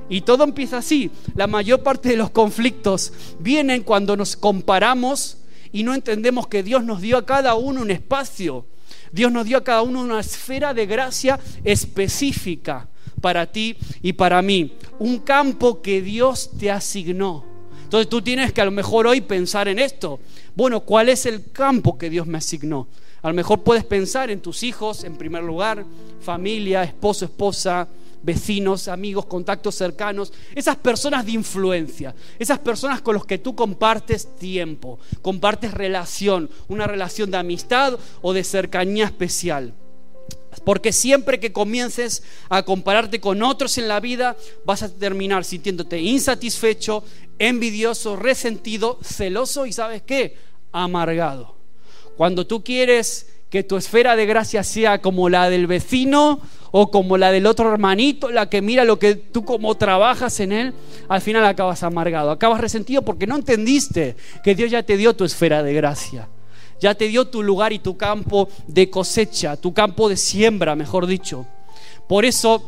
Y 0.10 0.22
todo 0.22 0.44
empieza 0.44 0.78
así. 0.78 1.12
La 1.36 1.48
mayor 1.48 1.82
parte 1.84 2.10
de 2.10 2.18
los 2.18 2.30
conflictos 2.32 3.14
vienen 3.40 3.84
cuando 3.84 4.18
nos 4.18 4.36
comparamos 4.36 5.38
y 5.72 5.84
no 5.84 5.94
entendemos 5.94 6.48
que 6.48 6.64
Dios 6.64 6.84
nos 6.84 7.02
dio 7.02 7.18
a 7.18 7.26
cada 7.26 7.56
uno 7.56 7.82
un 7.82 7.92
espacio. 7.92 8.66
Dios 9.12 9.32
nos 9.32 9.46
dio 9.46 9.58
a 9.58 9.64
cada 9.64 9.82
uno 9.82 10.02
una 10.02 10.20
esfera 10.20 10.74
de 10.74 10.86
gracia 10.86 11.40
específica 11.64 12.90
para 13.22 13.52
ti 13.52 13.78
y 14.02 14.14
para 14.14 14.42
mí. 14.42 14.74
Un 15.00 15.20
campo 15.20 15.82
que 15.82 16.02
Dios 16.02 16.52
te 16.60 16.70
asignó. 16.70 17.53
Entonces 17.94 18.10
tú 18.10 18.24
tienes 18.24 18.52
que 18.52 18.60
a 18.60 18.66
lo 18.66 18.72
mejor 18.72 19.06
hoy 19.06 19.22
pensar 19.22 19.68
en 19.68 19.78
esto. 19.78 20.20
Bueno, 20.56 20.80
¿cuál 20.80 21.10
es 21.10 21.28
el 21.28 21.52
campo 21.52 21.96
que 21.96 22.10
Dios 22.10 22.26
me 22.26 22.40
asignó? 22.40 22.88
A 23.22 23.28
lo 23.28 23.36
mejor 23.36 23.62
puedes 23.62 23.86
pensar 23.86 24.32
en 24.32 24.42
tus 24.42 24.64
hijos 24.64 25.04
en 25.04 25.16
primer 25.16 25.44
lugar, 25.44 25.86
familia, 26.20 26.84
esposo, 26.84 27.26
esposa, 27.26 27.88
vecinos, 28.24 28.88
amigos, 28.88 29.28
contactos 29.28 29.76
cercanos, 29.76 30.34
esas 30.56 30.76
personas 30.78 31.24
de 31.24 31.34
influencia, 31.34 32.16
esas 32.40 32.58
personas 32.58 33.00
con 33.00 33.14
los 33.14 33.28
que 33.28 33.38
tú 33.38 33.54
compartes 33.54 34.40
tiempo, 34.40 34.98
compartes 35.22 35.72
relación, 35.72 36.50
una 36.70 36.88
relación 36.88 37.30
de 37.30 37.38
amistad 37.38 38.00
o 38.24 38.34
de 38.34 38.44
cercanía 38.44 39.06
especial. 39.06 39.72
Porque 40.64 40.94
siempre 40.94 41.40
que 41.40 41.52
comiences 41.52 42.24
a 42.50 42.64
compararte 42.64 43.20
con 43.20 43.44
otros 43.44 43.78
en 43.78 43.88
la 43.88 44.00
vida, 44.00 44.36
vas 44.66 44.84
a 44.84 44.90
terminar 44.90 45.44
sintiéndote 45.44 46.00
insatisfecho, 46.00 47.04
envidioso, 47.40 48.16
resentido, 48.16 49.00
celoso 49.04 49.66
y 49.66 49.74
sabes 49.74 50.02
qué, 50.02 50.38
amargado. 50.72 51.56
Cuando 52.16 52.48
tú 52.48 52.64
quieres 52.64 53.28
que 53.50 53.64
tu 53.64 53.78
esfera 53.78 54.16
de 54.16 54.26
gracia 54.26 54.64
sea 54.64 55.02
como 55.02 55.30
la 55.30 55.50
del 55.50 55.68
vecino 55.68 56.42
o 56.72 56.90
como 56.90 57.18
la 57.18 57.32
del 57.32 57.46
otro 57.46 57.72
hermanito, 57.72 58.32
la 58.32 58.50
que 58.50 58.62
mira 58.62 58.84
lo 58.84 58.98
que 58.98 59.16
tú 59.16 59.46
como 59.46 59.76
trabajas 59.76 60.40
en 60.40 60.52
él, 60.52 60.74
al 61.08 61.22
final 61.22 61.46
acabas 61.46 61.84
amargado, 61.84 62.32
acabas 62.32 62.62
resentido 62.62 63.04
porque 63.04 63.28
no 63.28 63.36
entendiste 63.36 64.16
que 64.44 64.56
Dios 64.56 64.72
ya 64.72 64.82
te 64.82 64.98
dio 64.98 65.16
tu 65.16 65.24
esfera 65.24 65.62
de 65.62 65.74
gracia 65.74 66.30
ya 66.84 66.94
te 66.96 67.08
dio 67.08 67.26
tu 67.26 67.42
lugar 67.42 67.72
y 67.72 67.80
tu 67.80 67.96
campo 67.96 68.50
de 68.68 68.90
cosecha, 68.90 69.56
tu 69.56 69.74
campo 69.74 70.10
de 70.10 70.18
siembra, 70.18 70.76
mejor 70.76 71.08
dicho. 71.08 71.46
Por 72.10 72.26
eso 72.26 72.62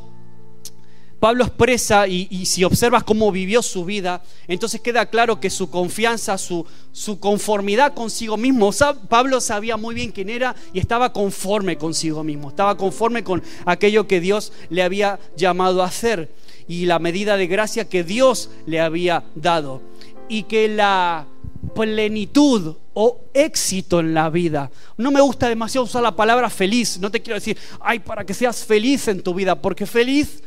Pablo 1.20 1.44
expresa, 1.44 2.08
y, 2.08 2.46
si 2.46 2.64
observas 2.64 3.04
cómo 3.04 3.30
vivió 3.30 3.62
su 3.62 3.84
vida, 3.84 4.24
entonces 4.48 4.80
queda 4.80 5.08
claro 5.08 5.42
que 5.42 5.50
su 5.50 5.70
confianza, 5.70 6.38
su, 6.38 6.66
su 6.94 7.20
conformidad 7.20 7.94
consigo 7.94 8.38
mismo, 8.38 8.72
Pablo 9.10 9.42
sabía 9.42 9.76
muy 9.76 9.94
bien 9.94 10.14
quién 10.14 10.30
era 10.30 10.56
y 10.72 10.80
estaba 10.80 11.12
conforme 11.12 11.78
consigo 11.78 12.24
mismo, 12.24 12.50
estaba 12.50 12.78
conforme 12.78 13.22
con 13.22 13.44
aquello 13.66 14.08
que 14.08 14.22
Dios 14.22 14.54
le 14.70 14.82
había 14.82 15.20
llamado 15.36 15.84
a 15.84 15.88
hacer 15.88 16.32
y 16.70 16.86
la 16.86 17.00
medida 17.00 17.36
de 17.36 17.48
gracia 17.48 17.90
que 17.90 18.06
Dios 18.06 18.50
le 18.66 18.80
había 18.80 19.26
dado. 19.36 19.82
Y 20.28 20.44
que 20.44 20.68
la 20.68 21.28
plenitud 21.74 22.76
o 22.94 23.20
éxito 23.34 24.00
en 24.00 24.14
la 24.14 24.30
vida. 24.30 24.72
No 24.98 25.12
me 25.12 25.22
gusta 25.22 25.50
demasiado 25.50 25.86
usar 25.86 26.02
la 26.02 26.16
palabra 26.16 26.50
feliz. 26.50 26.98
No 27.00 27.12
te 27.12 27.22
quiero 27.22 27.36
decir, 27.36 27.58
ay, 27.82 28.00
para 28.00 28.26
que 28.26 28.34
seas 28.34 28.64
feliz 28.64 29.08
en 29.08 29.22
tu 29.22 29.34
vida, 29.34 29.62
porque 29.62 29.86
feliz 29.86 30.42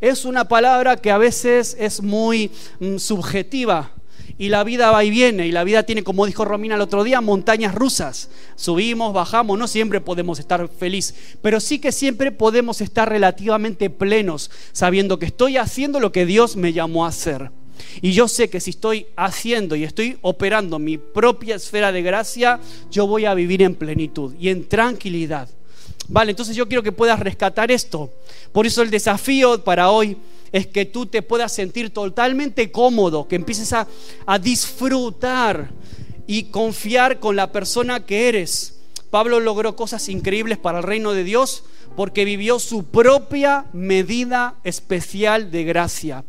es 0.00 0.24
una 0.24 0.46
palabra 0.46 0.96
que 0.96 1.10
a 1.10 1.18
veces 1.18 1.76
es 1.80 2.02
muy 2.02 2.50
mm, 2.78 2.98
subjetiva. 2.98 3.90
Y 4.36 4.48
la 4.48 4.64
vida 4.64 4.90
va 4.90 5.04
y 5.04 5.10
viene, 5.10 5.46
y 5.46 5.52
la 5.52 5.62
vida 5.62 5.84
tiene, 5.84 6.02
como 6.02 6.26
dijo 6.26 6.44
Romina 6.44 6.74
el 6.74 6.80
otro 6.80 7.04
día, 7.04 7.20
montañas 7.20 7.74
rusas. 7.74 8.30
Subimos, 8.56 9.14
bajamos, 9.14 9.58
no 9.58 9.68
siempre 9.68 10.00
podemos 10.00 10.40
estar 10.40 10.68
feliz, 10.68 11.14
pero 11.40 11.60
sí 11.60 11.78
que 11.78 11.92
siempre 11.92 12.32
podemos 12.32 12.80
estar 12.80 13.08
relativamente 13.08 13.90
plenos, 13.90 14.50
sabiendo 14.72 15.20
que 15.20 15.26
estoy 15.26 15.56
haciendo 15.56 16.00
lo 16.00 16.10
que 16.10 16.26
Dios 16.26 16.56
me 16.56 16.72
llamó 16.72 17.04
a 17.04 17.10
hacer. 17.10 17.50
Y 18.00 18.12
yo 18.12 18.28
sé 18.28 18.48
que 18.48 18.60
si 18.60 18.70
estoy 18.70 19.06
haciendo 19.16 19.76
y 19.76 19.84
estoy 19.84 20.18
operando 20.22 20.78
mi 20.78 20.98
propia 20.98 21.56
esfera 21.56 21.92
de 21.92 22.02
gracia, 22.02 22.60
yo 22.90 23.06
voy 23.06 23.24
a 23.24 23.34
vivir 23.34 23.62
en 23.62 23.74
plenitud 23.74 24.34
y 24.38 24.48
en 24.48 24.68
tranquilidad. 24.68 25.48
Vale, 26.08 26.30
entonces 26.30 26.54
yo 26.54 26.68
quiero 26.68 26.82
que 26.82 26.92
puedas 26.92 27.18
rescatar 27.20 27.70
esto. 27.70 28.10
Por 28.52 28.66
eso 28.66 28.82
el 28.82 28.90
desafío 28.90 29.62
para 29.64 29.90
hoy 29.90 30.16
es 30.52 30.66
que 30.66 30.84
tú 30.84 31.06
te 31.06 31.22
puedas 31.22 31.52
sentir 31.52 31.90
totalmente 31.90 32.70
cómodo, 32.70 33.26
que 33.26 33.36
empieces 33.36 33.72
a, 33.72 33.88
a 34.26 34.38
disfrutar 34.38 35.70
y 36.26 36.44
confiar 36.44 37.20
con 37.20 37.36
la 37.36 37.52
persona 37.52 38.04
que 38.04 38.28
eres. 38.28 38.74
Pablo 39.10 39.40
logró 39.40 39.76
cosas 39.76 40.08
increíbles 40.08 40.58
para 40.58 40.78
el 40.78 40.84
reino 40.84 41.12
de 41.12 41.24
Dios 41.24 41.64
porque 41.96 42.24
vivió 42.24 42.58
su 42.58 42.84
propia 42.84 43.66
medida 43.72 44.56
especial 44.64 45.50
de 45.50 45.64
gracia. 45.64 46.24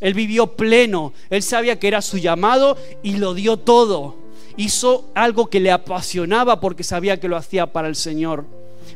Él 0.00 0.14
vivió 0.14 0.56
pleno, 0.56 1.12
él 1.30 1.42
sabía 1.42 1.78
que 1.78 1.88
era 1.88 2.02
su 2.02 2.18
llamado 2.18 2.76
y 3.02 3.16
lo 3.16 3.34
dio 3.34 3.56
todo. 3.56 4.16
Hizo 4.56 5.10
algo 5.14 5.48
que 5.48 5.60
le 5.60 5.70
apasionaba 5.70 6.60
porque 6.60 6.82
sabía 6.82 7.20
que 7.20 7.28
lo 7.28 7.36
hacía 7.36 7.72
para 7.72 7.88
el 7.88 7.96
Señor. 7.96 8.44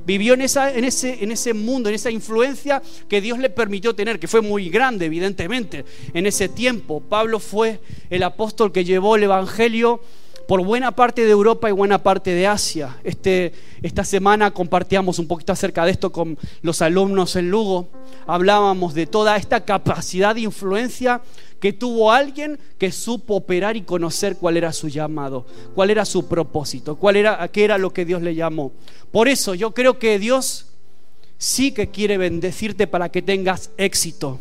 Vivió 0.07 0.35
en, 0.35 0.43
esa, 0.43 0.73
en, 0.73 0.85
ese, 0.85 1.23
en 1.23 1.33
ese 1.33 1.53
mundo, 1.53 1.89
en 1.89 1.95
esa 1.95 2.11
influencia 2.11 2.83
que 3.09 3.21
Dios 3.21 3.39
le 3.39 3.51
permitió 3.51 3.95
tener, 3.95 4.19
que 4.19 4.29
fue 4.29 4.41
muy 4.41 4.71
grande, 4.71 5.07
evidentemente, 5.07 5.85
en 6.15 6.27
ese 6.27 6.49
tiempo. 6.49 7.01
Pablo 7.01 7.39
fue 7.41 7.81
el 8.09 8.23
apóstol 8.23 8.73
que 8.73 8.85
llevó 8.85 9.17
el 9.17 9.25
Evangelio 9.25 10.01
por 10.51 10.65
buena 10.65 10.91
parte 10.91 11.25
de 11.25 11.31
Europa 11.31 11.69
y 11.69 11.73
buena 11.73 12.03
parte 12.03 12.35
de 12.35 12.45
Asia. 12.45 12.99
Este, 13.05 13.53
esta 13.83 14.03
semana 14.03 14.51
compartíamos 14.51 15.21
un 15.21 15.29
poquito 15.29 15.53
acerca 15.53 15.85
de 15.85 15.93
esto 15.93 16.11
con 16.11 16.37
los 16.63 16.83
alumnos 16.83 17.37
en 17.37 17.53
Lugo. 17.53 17.87
Hablábamos 18.27 18.93
de 18.95 19.07
toda 19.07 19.37
esta 19.37 19.65
capacidad 19.65 20.35
de 20.35 20.41
influencia 20.41 21.21
que 21.61 21.73
tuvo 21.73 22.11
alguien 22.11 22.59
que 22.79 22.91
supo 22.91 23.37
operar 23.37 23.77
y 23.77 23.83
conocer 23.83 24.39
cuál 24.39 24.57
era 24.57 24.73
su 24.73 24.89
llamado, 24.89 25.47
cuál 25.77 25.91
era 25.91 26.05
su 26.05 26.27
propósito, 26.27 26.97
cuál 26.97 27.15
era, 27.15 27.47
qué 27.47 27.63
era 27.63 27.79
lo 27.79 27.93
que 27.93 28.05
Dios 28.05 28.21
le 28.21 28.35
llamó. 28.35 28.73
Por 29.13 29.29
eso 29.29 29.55
yo 29.55 29.73
creo 29.73 30.01
que 30.01 30.19
Dios 30.19 30.67
sí 31.39 31.71
que 31.71 31.91
quiere 31.91 32.19
bendecirte 32.19 32.89
para 32.89 33.09
que 33.11 33.23
tengas 33.23 33.71
éxito. 33.77 34.41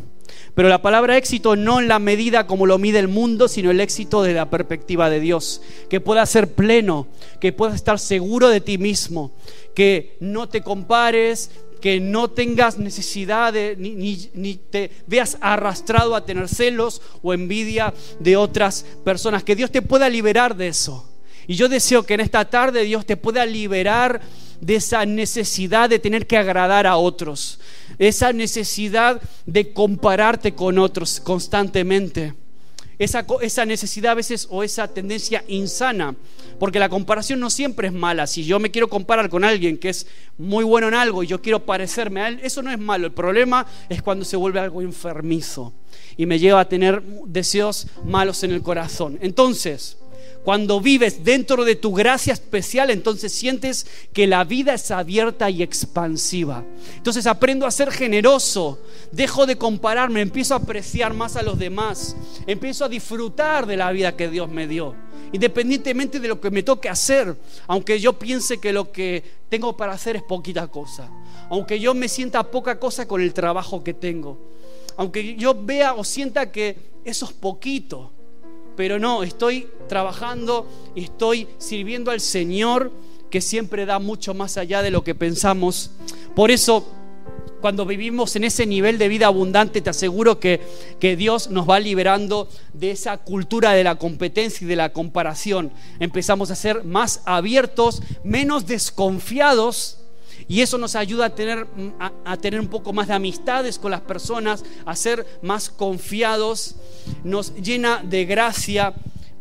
Pero 0.54 0.68
la 0.68 0.82
palabra 0.82 1.16
éxito 1.16 1.56
no 1.56 1.80
en 1.80 1.88
la 1.88 1.98
medida 1.98 2.46
como 2.46 2.66
lo 2.66 2.78
mide 2.78 2.98
el 2.98 3.08
mundo, 3.08 3.48
sino 3.48 3.70
el 3.70 3.80
éxito 3.80 4.22
de 4.22 4.34
la 4.34 4.50
perspectiva 4.50 5.10
de 5.10 5.20
Dios. 5.20 5.62
Que 5.88 6.00
puedas 6.00 6.30
ser 6.30 6.54
pleno, 6.54 7.06
que 7.40 7.52
puedas 7.52 7.74
estar 7.74 7.98
seguro 7.98 8.48
de 8.48 8.60
ti 8.60 8.78
mismo, 8.78 9.32
que 9.74 10.16
no 10.20 10.48
te 10.48 10.62
compares, 10.62 11.50
que 11.80 11.98
no 11.98 12.28
tengas 12.28 12.78
necesidad 12.78 13.52
de, 13.52 13.74
ni, 13.78 14.28
ni, 14.34 14.54
te 14.56 14.90
veas 15.06 15.38
arrastrado 15.40 16.14
a 16.14 16.24
tener 16.24 16.48
celos 16.48 17.00
o 17.22 17.32
envidia 17.32 17.94
de 18.18 18.36
otras 18.36 18.84
personas. 19.04 19.42
Que 19.42 19.56
Dios 19.56 19.70
te 19.70 19.82
pueda 19.82 20.08
liberar 20.08 20.56
de 20.56 20.68
eso. 20.68 21.08
Y 21.46 21.54
yo 21.54 21.68
deseo 21.68 22.04
que 22.04 22.14
en 22.14 22.20
esta 22.20 22.44
tarde 22.44 22.84
Dios 22.84 23.06
te 23.06 23.16
pueda 23.16 23.44
liberar 23.46 24.20
de 24.60 24.76
esa 24.76 25.06
necesidad 25.06 25.88
de 25.88 25.98
tener 25.98 26.26
que 26.26 26.36
agradar 26.36 26.86
a 26.86 26.96
otros, 26.96 27.58
esa 28.00 28.32
necesidad 28.32 29.20
de 29.44 29.74
compararte 29.74 30.54
con 30.54 30.78
otros 30.78 31.20
constantemente, 31.20 32.32
esa, 32.98 33.26
esa 33.42 33.66
necesidad 33.66 34.12
a 34.12 34.14
veces 34.14 34.48
o 34.50 34.62
esa 34.62 34.88
tendencia 34.88 35.44
insana, 35.48 36.14
porque 36.58 36.78
la 36.78 36.88
comparación 36.88 37.40
no 37.40 37.50
siempre 37.50 37.88
es 37.88 37.92
mala. 37.92 38.26
Si 38.26 38.44
yo 38.44 38.58
me 38.58 38.70
quiero 38.70 38.88
comparar 38.88 39.28
con 39.28 39.44
alguien 39.44 39.76
que 39.76 39.90
es 39.90 40.06
muy 40.38 40.64
bueno 40.64 40.88
en 40.88 40.94
algo 40.94 41.22
y 41.22 41.26
yo 41.26 41.42
quiero 41.42 41.64
parecerme 41.64 42.22
a 42.22 42.28
él, 42.28 42.40
eso 42.42 42.62
no 42.62 42.72
es 42.72 42.78
malo. 42.78 43.06
El 43.06 43.12
problema 43.12 43.66
es 43.90 44.02
cuando 44.02 44.24
se 44.24 44.36
vuelve 44.36 44.60
algo 44.60 44.80
enfermizo 44.80 45.74
y 46.16 46.24
me 46.24 46.38
lleva 46.38 46.60
a 46.60 46.68
tener 46.68 47.02
deseos 47.26 47.86
malos 48.04 48.42
en 48.44 48.52
el 48.52 48.62
corazón. 48.62 49.18
Entonces, 49.20 49.98
Cuando 50.44 50.80
vives 50.80 51.22
dentro 51.22 51.64
de 51.64 51.76
tu 51.76 51.92
gracia 51.92 52.32
especial, 52.32 52.90
entonces 52.90 53.30
sientes 53.30 53.86
que 54.14 54.26
la 54.26 54.44
vida 54.44 54.72
es 54.72 54.90
abierta 54.90 55.50
y 55.50 55.62
expansiva. 55.62 56.64
Entonces 56.96 57.26
aprendo 57.26 57.66
a 57.66 57.70
ser 57.70 57.90
generoso, 57.90 58.78
dejo 59.12 59.44
de 59.44 59.56
compararme, 59.56 60.22
empiezo 60.22 60.54
a 60.54 60.58
apreciar 60.58 61.12
más 61.12 61.36
a 61.36 61.42
los 61.42 61.58
demás, 61.58 62.16
empiezo 62.46 62.86
a 62.86 62.88
disfrutar 62.88 63.66
de 63.66 63.76
la 63.76 63.92
vida 63.92 64.16
que 64.16 64.30
Dios 64.30 64.48
me 64.48 64.66
dio, 64.66 64.94
independientemente 65.32 66.18
de 66.18 66.28
lo 66.28 66.40
que 66.40 66.50
me 66.50 66.62
toque 66.62 66.88
hacer, 66.88 67.36
aunque 67.66 68.00
yo 68.00 68.18
piense 68.18 68.58
que 68.58 68.72
lo 68.72 68.92
que 68.92 69.22
tengo 69.50 69.76
para 69.76 69.92
hacer 69.92 70.16
es 70.16 70.22
poquita 70.22 70.68
cosa, 70.68 71.10
aunque 71.50 71.78
yo 71.78 71.92
me 71.92 72.08
sienta 72.08 72.50
poca 72.50 72.78
cosa 72.78 73.06
con 73.06 73.20
el 73.20 73.34
trabajo 73.34 73.84
que 73.84 73.92
tengo, 73.92 74.38
aunque 74.96 75.36
yo 75.36 75.54
vea 75.54 75.92
o 75.92 76.02
sienta 76.02 76.50
que 76.50 76.78
eso 77.04 77.26
es 77.26 77.32
poquito 77.32 78.12
pero 78.80 78.98
no, 78.98 79.22
estoy 79.22 79.68
trabajando 79.90 80.66
estoy 80.96 81.46
sirviendo 81.58 82.10
al 82.10 82.22
Señor 82.22 82.90
que 83.28 83.42
siempre 83.42 83.84
da 83.84 83.98
mucho 83.98 84.32
más 84.32 84.56
allá 84.56 84.80
de 84.80 84.90
lo 84.90 85.04
que 85.04 85.14
pensamos. 85.14 85.90
Por 86.34 86.50
eso, 86.50 86.88
cuando 87.60 87.84
vivimos 87.84 88.36
en 88.36 88.44
ese 88.44 88.64
nivel 88.64 88.96
de 88.96 89.08
vida 89.08 89.26
abundante, 89.26 89.82
te 89.82 89.90
aseguro 89.90 90.40
que, 90.40 90.62
que, 90.98 91.14
Dios 91.14 91.50
nos 91.50 91.68
va 91.68 91.78
liberando 91.78 92.48
de 92.72 92.92
esa 92.92 93.18
cultura 93.18 93.72
de 93.72 93.84
la 93.84 93.96
competencia 93.96 94.64
y 94.64 94.68
de 94.68 94.76
la 94.76 94.94
comparación. 94.94 95.70
Empezamos 95.98 96.50
a 96.50 96.54
ser 96.54 96.82
más 96.82 97.20
abiertos, 97.26 98.02
menos 98.24 98.66
desconfiados 98.66 99.99
y 100.50 100.62
eso 100.62 100.78
nos 100.78 100.96
ayuda 100.96 101.26
a 101.26 101.34
tener, 101.36 101.68
a, 102.24 102.36
tener 102.36 102.58
un 102.58 102.66
poco 102.66 102.92
más 102.92 103.06
de 103.06 103.14
amistades 103.14 103.78
con 103.78 103.92
las 103.92 104.00
personas, 104.00 104.64
a 104.84 104.96
ser 104.96 105.24
más 105.42 105.70
confiados, 105.70 106.74
nos 107.22 107.54
llena 107.54 108.02
de 108.02 108.24
gracia, 108.24 108.92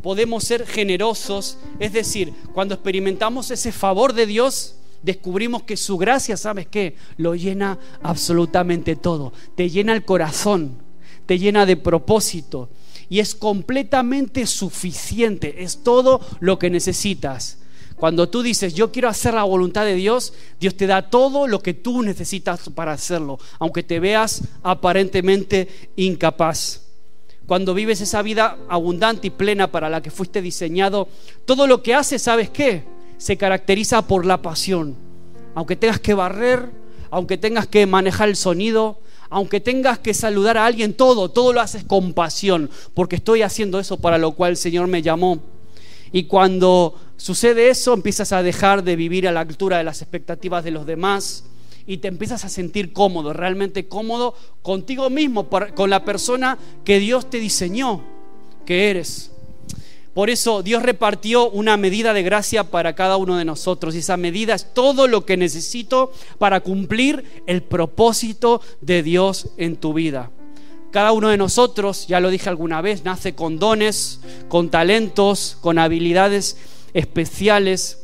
podemos 0.04 0.44
ser 0.44 0.68
generosos. 0.68 1.58
Es 1.80 1.94
decir, 1.94 2.32
cuando 2.54 2.76
experimentamos 2.76 3.50
ese 3.50 3.72
favor 3.72 4.14
de 4.14 4.28
Dios, 4.28 4.76
descubrimos 5.02 5.64
que 5.64 5.78
su 5.78 5.98
gracia, 5.98 6.38
¿sabes 6.38 6.68
qué? 6.68 6.96
Lo 7.18 7.34
llena 7.34 7.80
absolutamente 8.04 8.96
todo. 8.96 9.34
Te 9.56 9.68
llena 9.68 9.94
el 9.94 10.06
corazón, 10.06 10.78
te 11.26 11.40
llena 11.40 11.66
de 11.66 11.76
propósito 11.76 12.70
y 13.10 13.18
es 13.18 13.34
completamente 13.34 14.46
suficiente. 14.46 15.64
Es 15.64 15.82
todo 15.82 16.22
lo 16.40 16.60
que 16.60 16.70
necesitas. 16.70 17.58
Cuando 18.00 18.30
tú 18.30 18.42
dices, 18.42 18.74
yo 18.74 18.94
quiero 18.94 19.10
hacer 19.10 19.34
la 19.34 19.44
voluntad 19.44 19.84
de 19.84 19.96
Dios, 19.96 20.34
Dios 20.58 20.76
te 20.76 20.88
da 20.88 21.10
todo 21.10 21.48
lo 21.48 21.60
que 21.60 21.74
tú 21.74 22.02
necesitas 22.02 22.70
para 22.70 22.94
hacerlo, 22.94 23.40
aunque 23.60 23.84
te 23.84 24.00
veas 24.00 24.42
aparentemente 24.64 25.68
incapaz. 25.98 26.84
Cuando 27.46 27.74
vives 27.74 28.00
esa 28.00 28.22
vida 28.22 28.58
abundante 28.70 29.28
y 29.28 29.32
plena 29.32 29.70
para 29.70 29.90
la 29.90 30.02
que 30.02 30.12
fuiste 30.12 30.42
diseñado, 30.42 31.10
todo 31.44 31.68
lo 31.68 31.84
que 31.84 31.94
haces, 31.94 32.22
¿sabes 32.22 32.50
qué? 32.50 32.86
Se 33.18 33.36
caracteriza 33.36 34.02
por 34.04 34.26
la 34.26 34.42
pasión. 34.42 34.96
Aunque 35.54 35.76
tengas 35.76 36.00
que 36.00 36.14
barrer, 36.14 36.70
aunque 37.12 37.38
tengas 37.38 37.68
que 37.68 37.86
manejar 37.86 38.30
el 38.30 38.38
sonido, 38.38 39.02
aunque 39.30 39.60
tengas 39.60 40.00
que 40.00 40.14
saludar 40.14 40.58
a 40.58 40.66
alguien, 40.66 40.94
todo, 40.94 41.30
todo 41.30 41.52
lo 41.52 41.60
haces 41.60 41.84
con 41.84 42.14
pasión, 42.14 42.70
porque 42.94 43.18
estoy 43.18 43.42
haciendo 43.42 43.78
eso 43.78 43.98
para 43.98 44.18
lo 44.18 44.32
cual 44.32 44.52
el 44.52 44.58
Señor 44.58 44.88
me 44.88 45.02
llamó. 45.02 45.59
Y 46.12 46.24
cuando 46.24 46.96
sucede 47.18 47.70
eso, 47.70 47.94
empiezas 47.94 48.32
a 48.32 48.44
dejar 48.44 48.84
de 48.84 48.96
vivir 48.96 49.28
a 49.28 49.32
la 49.32 49.42
altura 49.42 49.78
de 49.78 49.84
las 49.84 50.02
expectativas 50.02 50.64
de 50.64 50.72
los 50.72 50.86
demás 50.86 51.46
y 51.86 51.98
te 51.98 52.08
empiezas 52.08 52.46
a 52.46 52.50
sentir 52.50 52.94
cómodo, 52.94 53.34
realmente 53.34 53.88
cómodo 53.88 54.36
contigo 54.62 55.10
mismo, 55.10 55.50
con 55.50 55.90
la 55.90 56.06
persona 56.06 56.58
que 56.84 57.00
Dios 57.00 57.30
te 57.30 57.40
diseñó, 57.40 58.04
que 58.66 58.92
eres. 58.92 59.32
Por 60.14 60.30
eso 60.30 60.64
Dios 60.64 60.84
repartió 60.84 61.50
una 61.50 61.78
medida 61.78 62.14
de 62.14 62.24
gracia 62.24 62.66
para 62.66 62.94
cada 62.94 63.18
uno 63.18 63.38
de 63.38 63.46
nosotros 63.46 63.96
y 63.96 64.00
esa 64.00 64.18
medida 64.18 64.54
es 64.54 64.74
todo 64.74 65.08
lo 65.08 65.26
que 65.26 65.38
necesito 65.38 66.12
para 66.38 66.60
cumplir 66.60 67.44
el 67.48 67.64
propósito 67.64 68.62
de 68.82 69.02
Dios 69.02 69.50
en 69.58 69.76
tu 69.78 69.94
vida. 69.94 70.30
Cada 70.92 71.12
uno 71.12 71.30
de 71.30 71.38
nosotros, 71.38 72.08
ya 72.08 72.20
lo 72.20 72.30
dije 72.30 72.50
alguna 72.50 72.82
vez, 72.82 73.04
nace 73.04 73.36
con 73.36 73.60
dones, 73.60 74.22
con 74.48 74.70
talentos, 74.70 75.58
con 75.62 75.78
habilidades 75.78 76.58
especiales, 76.94 78.00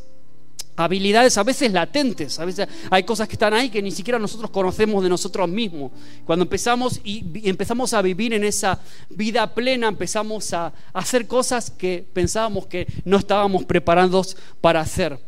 habilidades 0.76 1.38
a 1.38 1.44
veces 1.44 1.72
latentes, 1.72 2.40
a 2.40 2.46
veces 2.46 2.68
hay 2.92 3.04
cosas 3.04 3.28
que 3.28 3.34
están 3.34 3.54
ahí 3.54 3.70
que 3.70 3.82
ni 3.82 3.92
siquiera 3.92 4.20
nosotros 4.20 4.52
conocemos 4.52 5.02
de 5.04 5.10
nosotros 5.10 5.50
mismos. 5.50 5.92
Cuando 6.26 6.44
empezamos 6.44 7.00
y, 7.04 7.24
empezamos 7.50 7.94
a 7.94 8.02
vivir 8.02 8.34
en 8.34 8.44
esa 8.44 8.80
vida 9.10 9.54
plena, 9.54 9.88
empezamos 9.88 10.54
a 10.54 10.74
hacer 10.94 11.28
cosas 11.28 11.72
que 11.72 12.06
pensábamos 12.14 12.68
que 12.68 12.88
no 13.06 13.18
estábamos 13.18 13.66
preparados 13.66 14.38
para 14.62 14.82
hacer. 14.82 15.20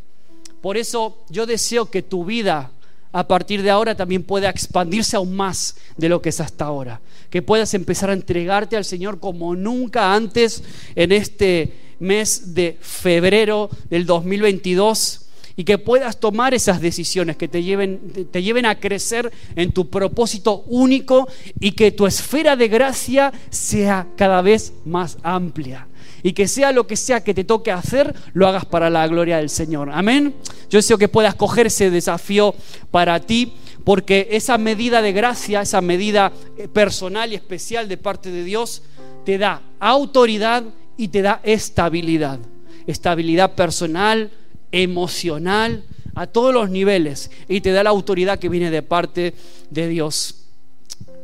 Por 0.61 0.77
eso 0.77 1.23
yo 1.29 1.45
deseo 1.45 1.89
que 1.89 2.01
tu 2.01 2.25
vida 2.25 2.71
a 3.17 3.27
partir 3.27 3.63
de 3.63 3.71
ahora 3.71 3.95
también 3.95 4.21
pueda 4.21 4.47
expandirse 4.47 5.15
aún 5.15 5.35
más 5.35 5.75
de 5.97 6.07
lo 6.07 6.21
que 6.21 6.29
es 6.29 6.39
hasta 6.39 6.65
ahora. 6.65 7.01
Que 7.31 7.41
puedas 7.41 7.73
empezar 7.73 8.11
a 8.11 8.13
entregarte 8.13 8.77
al 8.77 8.85
Señor 8.85 9.19
como 9.19 9.55
nunca 9.55 10.13
antes 10.13 10.63
en 10.93 11.11
este 11.11 11.73
mes 11.97 12.53
de 12.53 12.77
febrero 12.79 13.71
del 13.89 14.05
2022 14.05 15.21
y 15.55 15.63
que 15.63 15.79
puedas 15.79 16.19
tomar 16.19 16.53
esas 16.53 16.79
decisiones 16.79 17.37
que 17.37 17.47
te 17.47 17.63
lleven, 17.63 18.27
te 18.29 18.43
lleven 18.43 18.67
a 18.67 18.79
crecer 18.79 19.31
en 19.55 19.71
tu 19.71 19.89
propósito 19.89 20.63
único 20.67 21.27
y 21.59 21.71
que 21.71 21.89
tu 21.89 22.05
esfera 22.05 22.55
de 22.55 22.67
gracia 22.67 23.33
sea 23.49 24.05
cada 24.15 24.43
vez 24.43 24.73
más 24.85 25.17
amplia 25.23 25.87
y 26.27 26.33
que 26.33 26.49
sea 26.49 26.73
lo 26.73 26.85
que 26.85 26.97
sea 26.97 27.23
que 27.23 27.33
te 27.33 27.45
toque 27.45 27.71
hacer, 27.71 28.13
lo 28.33 28.49
hagas 28.49 28.65
para 28.65 28.89
la 28.89 29.07
gloria 29.07 29.37
del 29.37 29.49
Señor. 29.49 29.89
Amén. 29.93 30.35
Yo 30.69 30.77
deseo 30.77 30.97
que 30.97 31.07
puedas 31.07 31.35
coger 31.35 31.67
ese 31.67 31.89
desafío 31.89 32.53
para 32.91 33.21
ti, 33.21 33.53
porque 33.85 34.27
esa 34.31 34.57
medida 34.57 35.01
de 35.01 35.13
gracia, 35.13 35.61
esa 35.61 35.79
medida 35.79 36.33
eh, 36.57 36.67
personal 36.67 37.31
y 37.31 37.35
especial 37.35 37.87
de 37.87 37.95
parte 37.95 38.29
de 38.29 38.43
Dios, 38.43 38.83
te 39.23 39.37
da 39.37 39.61
autoridad 39.79 40.65
y 40.97 41.07
te 41.07 41.21
da 41.21 41.39
estabilidad. 41.43 42.39
Estabilidad 42.87 43.55
personal, 43.55 44.29
emocional, 44.73 45.85
a 46.13 46.27
todos 46.27 46.53
los 46.53 46.69
niveles, 46.69 47.31
y 47.47 47.61
te 47.61 47.71
da 47.71 47.83
la 47.83 47.91
autoridad 47.91 48.37
que 48.37 48.49
viene 48.49 48.69
de 48.69 48.83
parte 48.83 49.33
de 49.69 49.87
Dios. 49.87 50.43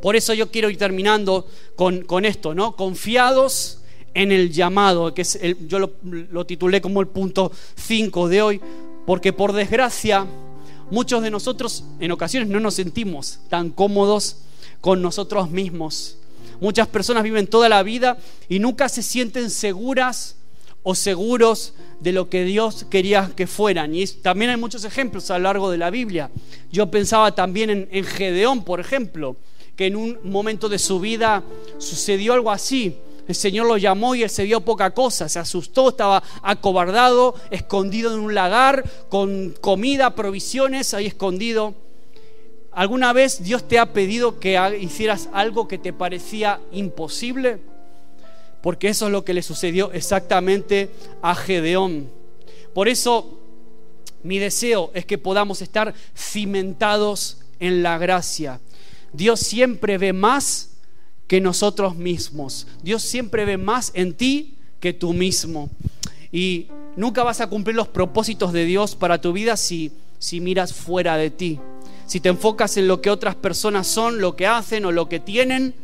Por 0.00 0.16
eso 0.16 0.32
yo 0.32 0.50
quiero 0.50 0.70
ir 0.70 0.78
terminando 0.78 1.46
con, 1.76 2.04
con 2.04 2.24
esto, 2.24 2.54
¿no? 2.54 2.74
Confiados 2.74 3.80
en 4.14 4.32
el 4.32 4.52
llamado, 4.52 5.12
que 5.12 5.24
yo 5.66 5.78
lo, 5.78 6.46
titulé 6.46 6.80
como 6.80 7.00
el 7.00 7.08
punto 7.08 7.50
5 7.76 8.28
de 8.28 8.42
hoy, 8.42 8.60
porque 9.06 9.32
por 9.32 9.52
desgracia 9.52 10.26
muchos 10.90 11.22
de 11.22 11.30
nosotros 11.30 11.84
en 12.00 12.12
ocasiones 12.12 12.48
no 12.48 12.60
nos 12.60 12.74
sentimos 12.74 13.40
tan 13.48 13.70
cómodos 13.70 14.38
con 14.80 15.02
nosotros 15.02 15.50
mismos. 15.50 16.16
Muchas 16.60 16.86
personas 16.86 17.24
viven 17.24 17.48
toda 17.48 17.68
la 17.68 17.82
vida 17.82 18.16
y 18.48 18.60
nunca 18.60 18.88
se 18.88 19.02
sienten 19.02 19.50
seguras 19.50 20.36
o 20.84 20.94
seguros 20.94 21.74
de 22.00 22.12
lo 22.12 22.28
que 22.28 22.44
Dios 22.44 22.86
quería 22.88 23.32
que 23.34 23.46
fueran. 23.46 23.94
Y 23.94 24.06
también 24.06 24.52
hay 24.52 24.56
muchos 24.56 24.84
ejemplos 24.84 25.30
a 25.30 25.38
lo 25.38 25.44
largo 25.44 25.70
de 25.70 25.78
la 25.78 25.90
Biblia. 25.90 26.30
Yo 26.70 26.90
pensaba 26.90 27.34
también 27.34 27.70
en, 27.70 27.88
en 27.90 28.04
Gedeón, 28.04 28.62
por 28.62 28.78
ejemplo, 28.78 29.36
que 29.74 29.86
en 29.86 29.96
un 29.96 30.18
momento 30.22 30.68
de 30.68 30.78
su 30.78 31.00
vida 31.00 31.42
sucedió 31.78 32.34
algo 32.34 32.50
así. 32.50 32.96
El 33.26 33.34
Señor 33.34 33.66
lo 33.66 33.76
llamó 33.78 34.14
y 34.14 34.22
él 34.22 34.30
se 34.30 34.44
vio 34.44 34.60
poca 34.60 34.90
cosa, 34.92 35.28
se 35.28 35.38
asustó, 35.38 35.90
estaba 35.90 36.22
acobardado, 36.42 37.34
escondido 37.50 38.12
en 38.12 38.20
un 38.20 38.34
lagar, 38.34 38.84
con 39.08 39.54
comida, 39.60 40.14
provisiones, 40.14 40.92
ahí 40.92 41.06
escondido. 41.06 41.74
¿Alguna 42.72 43.12
vez 43.12 43.42
Dios 43.42 43.66
te 43.66 43.78
ha 43.78 43.92
pedido 43.92 44.40
que 44.40 44.58
hicieras 44.80 45.28
algo 45.32 45.68
que 45.68 45.78
te 45.78 45.92
parecía 45.92 46.60
imposible? 46.72 47.60
Porque 48.60 48.88
eso 48.88 49.06
es 49.06 49.12
lo 49.12 49.24
que 49.24 49.34
le 49.34 49.42
sucedió 49.42 49.92
exactamente 49.92 50.90
a 51.22 51.34
Gedeón. 51.34 52.10
Por 52.74 52.88
eso 52.88 53.38
mi 54.22 54.38
deseo 54.38 54.90
es 54.94 55.06
que 55.06 55.18
podamos 55.18 55.62
estar 55.62 55.94
cimentados 56.16 57.38
en 57.60 57.82
la 57.82 57.96
gracia. 57.98 58.60
Dios 59.12 59.40
siempre 59.40 59.96
ve 59.96 60.12
más 60.12 60.73
que 61.26 61.40
nosotros 61.40 61.96
mismos. 61.96 62.66
Dios 62.82 63.02
siempre 63.02 63.44
ve 63.44 63.56
más 63.56 63.90
en 63.94 64.14
ti 64.14 64.54
que 64.80 64.92
tú 64.92 65.12
mismo. 65.12 65.70
Y 66.30 66.68
nunca 66.96 67.22
vas 67.22 67.40
a 67.40 67.46
cumplir 67.48 67.76
los 67.76 67.88
propósitos 67.88 68.52
de 68.52 68.64
Dios 68.64 68.96
para 68.96 69.20
tu 69.20 69.32
vida 69.32 69.56
si, 69.56 69.92
si 70.18 70.40
miras 70.40 70.72
fuera 70.72 71.16
de 71.16 71.30
ti. 71.30 71.60
Si 72.06 72.20
te 72.20 72.28
enfocas 72.28 72.76
en 72.76 72.88
lo 72.88 73.00
que 73.00 73.10
otras 73.10 73.34
personas 73.34 73.86
son, 73.86 74.20
lo 74.20 74.36
que 74.36 74.46
hacen 74.46 74.84
o 74.84 74.92
lo 74.92 75.08
que 75.08 75.20
tienen, 75.20 75.74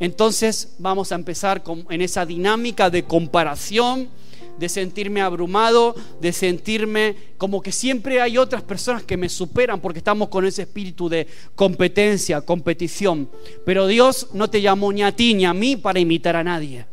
entonces 0.00 0.74
vamos 0.78 1.12
a 1.12 1.16
empezar 1.16 1.62
con, 1.62 1.84
en 1.90 2.00
esa 2.00 2.24
dinámica 2.24 2.88
de 2.88 3.04
comparación 3.04 4.08
de 4.58 4.68
sentirme 4.68 5.20
abrumado, 5.20 5.94
de 6.20 6.32
sentirme 6.32 7.16
como 7.36 7.62
que 7.62 7.72
siempre 7.72 8.20
hay 8.20 8.38
otras 8.38 8.62
personas 8.62 9.04
que 9.04 9.16
me 9.16 9.28
superan 9.28 9.80
porque 9.80 9.98
estamos 9.98 10.28
con 10.28 10.44
ese 10.44 10.62
espíritu 10.62 11.08
de 11.08 11.26
competencia, 11.54 12.40
competición. 12.40 13.30
Pero 13.64 13.86
Dios 13.86 14.28
no 14.32 14.50
te 14.50 14.60
llamó 14.60 14.92
ni 14.92 15.02
a 15.02 15.14
ti 15.14 15.34
ni 15.34 15.44
a 15.44 15.54
mí 15.54 15.76
para 15.76 16.00
imitar 16.00 16.36
a 16.36 16.44
nadie. 16.44 16.86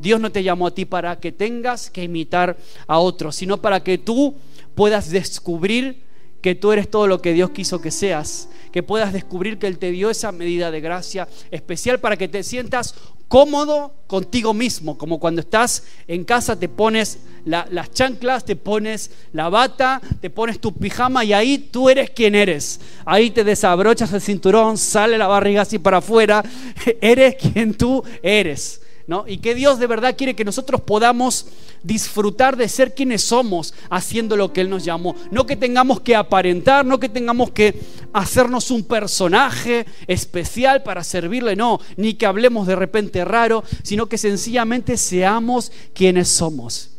Dios 0.00 0.20
no 0.20 0.30
te 0.30 0.42
llamó 0.42 0.68
a 0.68 0.74
ti 0.74 0.84
para 0.84 1.18
que 1.18 1.32
tengas 1.32 1.90
que 1.90 2.04
imitar 2.04 2.56
a 2.86 2.98
otros, 2.98 3.34
sino 3.36 3.60
para 3.60 3.82
que 3.82 3.98
tú 3.98 4.36
puedas 4.74 5.10
descubrir 5.10 6.06
que 6.40 6.54
tú 6.54 6.70
eres 6.72 6.88
todo 6.88 7.06
lo 7.06 7.20
que 7.20 7.32
Dios 7.32 7.50
quiso 7.50 7.80
que 7.80 7.90
seas, 7.90 8.48
que 8.70 8.82
puedas 8.82 9.12
descubrir 9.12 9.58
que 9.58 9.66
Él 9.66 9.78
te 9.78 9.90
dio 9.90 10.08
esa 10.10 10.30
medida 10.30 10.70
de 10.70 10.80
gracia 10.80 11.28
especial 11.50 11.98
para 11.98 12.16
que 12.16 12.28
te 12.28 12.44
sientas 12.44 12.94
cómodo 13.28 13.94
contigo 14.06 14.54
mismo, 14.54 14.96
como 14.96 15.20
cuando 15.20 15.40
estás 15.42 15.84
en 16.06 16.24
casa 16.24 16.58
te 16.58 16.68
pones 16.68 17.18
las 17.44 17.92
chanclas, 17.92 18.44
te 18.44 18.56
pones 18.56 19.10
la 19.32 19.48
bata, 19.48 20.00
te 20.20 20.30
pones 20.30 20.60
tu 20.60 20.72
pijama 20.72 21.24
y 21.24 21.32
ahí 21.32 21.58
tú 21.58 21.88
eres 21.88 22.10
quien 22.10 22.34
eres. 22.34 22.80
Ahí 23.04 23.30
te 23.30 23.44
desabrochas 23.44 24.12
el 24.12 24.20
cinturón, 24.20 24.76
sale 24.76 25.16
la 25.16 25.26
barriga 25.26 25.62
así 25.62 25.78
para 25.78 25.98
afuera, 25.98 26.42
eres 27.00 27.36
quien 27.36 27.74
tú 27.74 28.02
eres. 28.22 28.80
Y 29.26 29.38
que 29.38 29.54
Dios 29.54 29.78
de 29.78 29.86
verdad 29.86 30.16
quiere 30.16 30.36
que 30.36 30.44
nosotros 30.44 30.82
podamos 30.82 31.46
disfrutar 31.82 32.56
de 32.56 32.68
ser 32.68 32.94
quienes 32.94 33.22
somos 33.22 33.72
haciendo 33.88 34.36
lo 34.36 34.52
que 34.52 34.60
Él 34.60 34.68
nos 34.68 34.84
llamó. 34.84 35.16
No 35.30 35.46
que 35.46 35.56
tengamos 35.56 36.00
que 36.00 36.14
aparentar, 36.14 36.84
no 36.84 37.00
que 37.00 37.08
tengamos 37.08 37.50
que 37.50 37.80
hacernos 38.12 38.70
un 38.70 38.84
personaje 38.84 39.86
especial 40.06 40.82
para 40.82 41.02
servirle, 41.04 41.56
no, 41.56 41.80
ni 41.96 42.14
que 42.14 42.26
hablemos 42.26 42.66
de 42.66 42.76
repente 42.76 43.24
raro, 43.24 43.64
sino 43.82 44.06
que 44.06 44.18
sencillamente 44.18 44.98
seamos 44.98 45.72
quienes 45.94 46.28
somos 46.28 46.97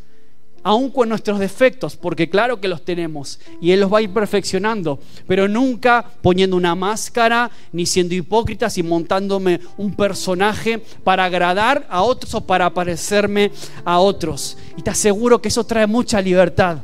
aún 0.70 0.92
con 0.92 1.10
nuestros 1.10 1.40
defectos, 1.40 1.96
porque 1.96 2.30
claro 2.30 2.62
que 2.62 2.68
los 2.68 2.86
tenemos 2.86 3.40
y 3.60 3.72
Él 3.72 3.80
los 3.80 3.92
va 3.92 3.98
a 3.98 4.02
ir 4.04 4.12
perfeccionando, 4.12 5.00
pero 5.26 5.48
nunca 5.48 6.06
poniendo 6.22 6.56
una 6.56 6.76
máscara, 6.76 7.50
ni 7.72 7.88
siendo 7.88 8.14
hipócritas 8.14 8.78
y 8.78 8.84
montándome 8.84 9.62
un 9.78 9.96
personaje 9.96 10.78
para 11.04 11.26
agradar 11.26 11.88
a 11.90 12.04
otros 12.04 12.36
o 12.36 12.42
para 12.42 12.72
parecerme 12.72 13.52
a 13.84 13.98
otros. 13.98 14.60
Y 14.78 14.84
te 14.84 14.92
aseguro 14.92 15.42
que 15.42 15.48
eso 15.48 15.64
trae 15.64 15.88
mucha 15.88 16.22
libertad. 16.22 16.78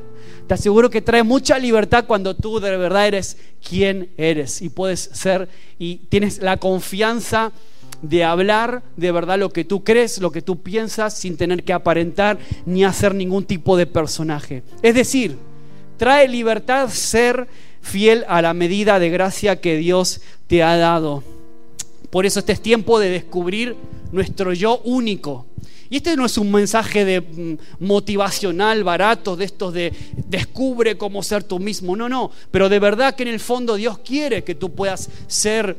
Te 0.48 0.56
aseguro 0.56 0.90
que 0.90 1.04
trae 1.04 1.22
mucha 1.22 1.60
libertad 1.60 2.06
cuando 2.08 2.36
tú 2.36 2.60
de 2.60 2.76
verdad 2.78 3.06
eres 3.06 3.38
quien 3.68 4.10
eres 4.18 4.64
y 4.64 4.70
puedes 4.70 5.12
ser 5.14 5.48
y 5.78 5.98
tienes 6.10 6.40
la 6.40 6.58
confianza 6.58 7.52
de 8.02 8.24
hablar 8.24 8.84
de 8.98 9.12
verdad 9.12 9.40
lo 9.40 9.50
que 9.50 9.66
tú 9.66 9.84
crees, 9.84 10.20
lo 10.20 10.32
que 10.32 10.42
tú 10.42 10.62
piensas, 10.62 11.18
sin 11.18 11.38
tener 11.38 11.64
que 11.64 11.74
aparentar 11.74 12.38
ni 12.66 12.84
hacer 12.84 13.16
ningún 13.16 13.46
tipo 13.46 13.78
de 13.78 13.86
personaje. 13.86 14.64
Es 14.82 14.96
decir, 14.96 15.38
trae 15.98 16.28
libertad 16.28 16.90
ser 16.90 17.48
fiel 17.82 18.26
a 18.28 18.42
la 18.42 18.54
medida 18.54 19.00
de 19.00 19.10
gracia 19.10 19.62
que 19.62 19.78
Dios 19.78 20.22
te 20.48 20.64
ha 20.64 20.76
dado. 20.78 21.24
Por 22.10 22.26
eso 22.26 22.40
este 22.40 22.54
es 22.54 22.62
tiempo 22.62 23.00
de 23.00 23.10
descubrir 23.10 23.76
nuestro 24.12 24.54
yo 24.54 24.80
único. 24.84 25.46
Y 25.90 25.98
este 25.98 26.16
no 26.16 26.26
es 26.26 26.38
un 26.38 26.52
mensaje 26.52 27.06
de 27.06 27.22
mm, 27.22 27.86
motivacional 27.86 28.84
barato, 28.84 29.36
de 29.36 29.46
estos 29.46 29.74
de 29.74 29.94
descubre 30.28 30.98
cómo 30.98 31.22
ser 31.22 31.44
tú 31.44 31.60
mismo. 31.60 31.96
No, 31.96 32.10
no. 32.10 32.32
Pero 32.52 32.70
de 32.70 32.80
verdad 32.80 33.16
que 33.16 33.24
en 33.24 33.30
el 33.30 33.40
fondo 33.40 33.76
Dios 33.76 34.00
quiere 34.00 34.44
que 34.44 34.56
tú 34.56 34.74
puedas 34.74 35.10
ser 35.28 35.78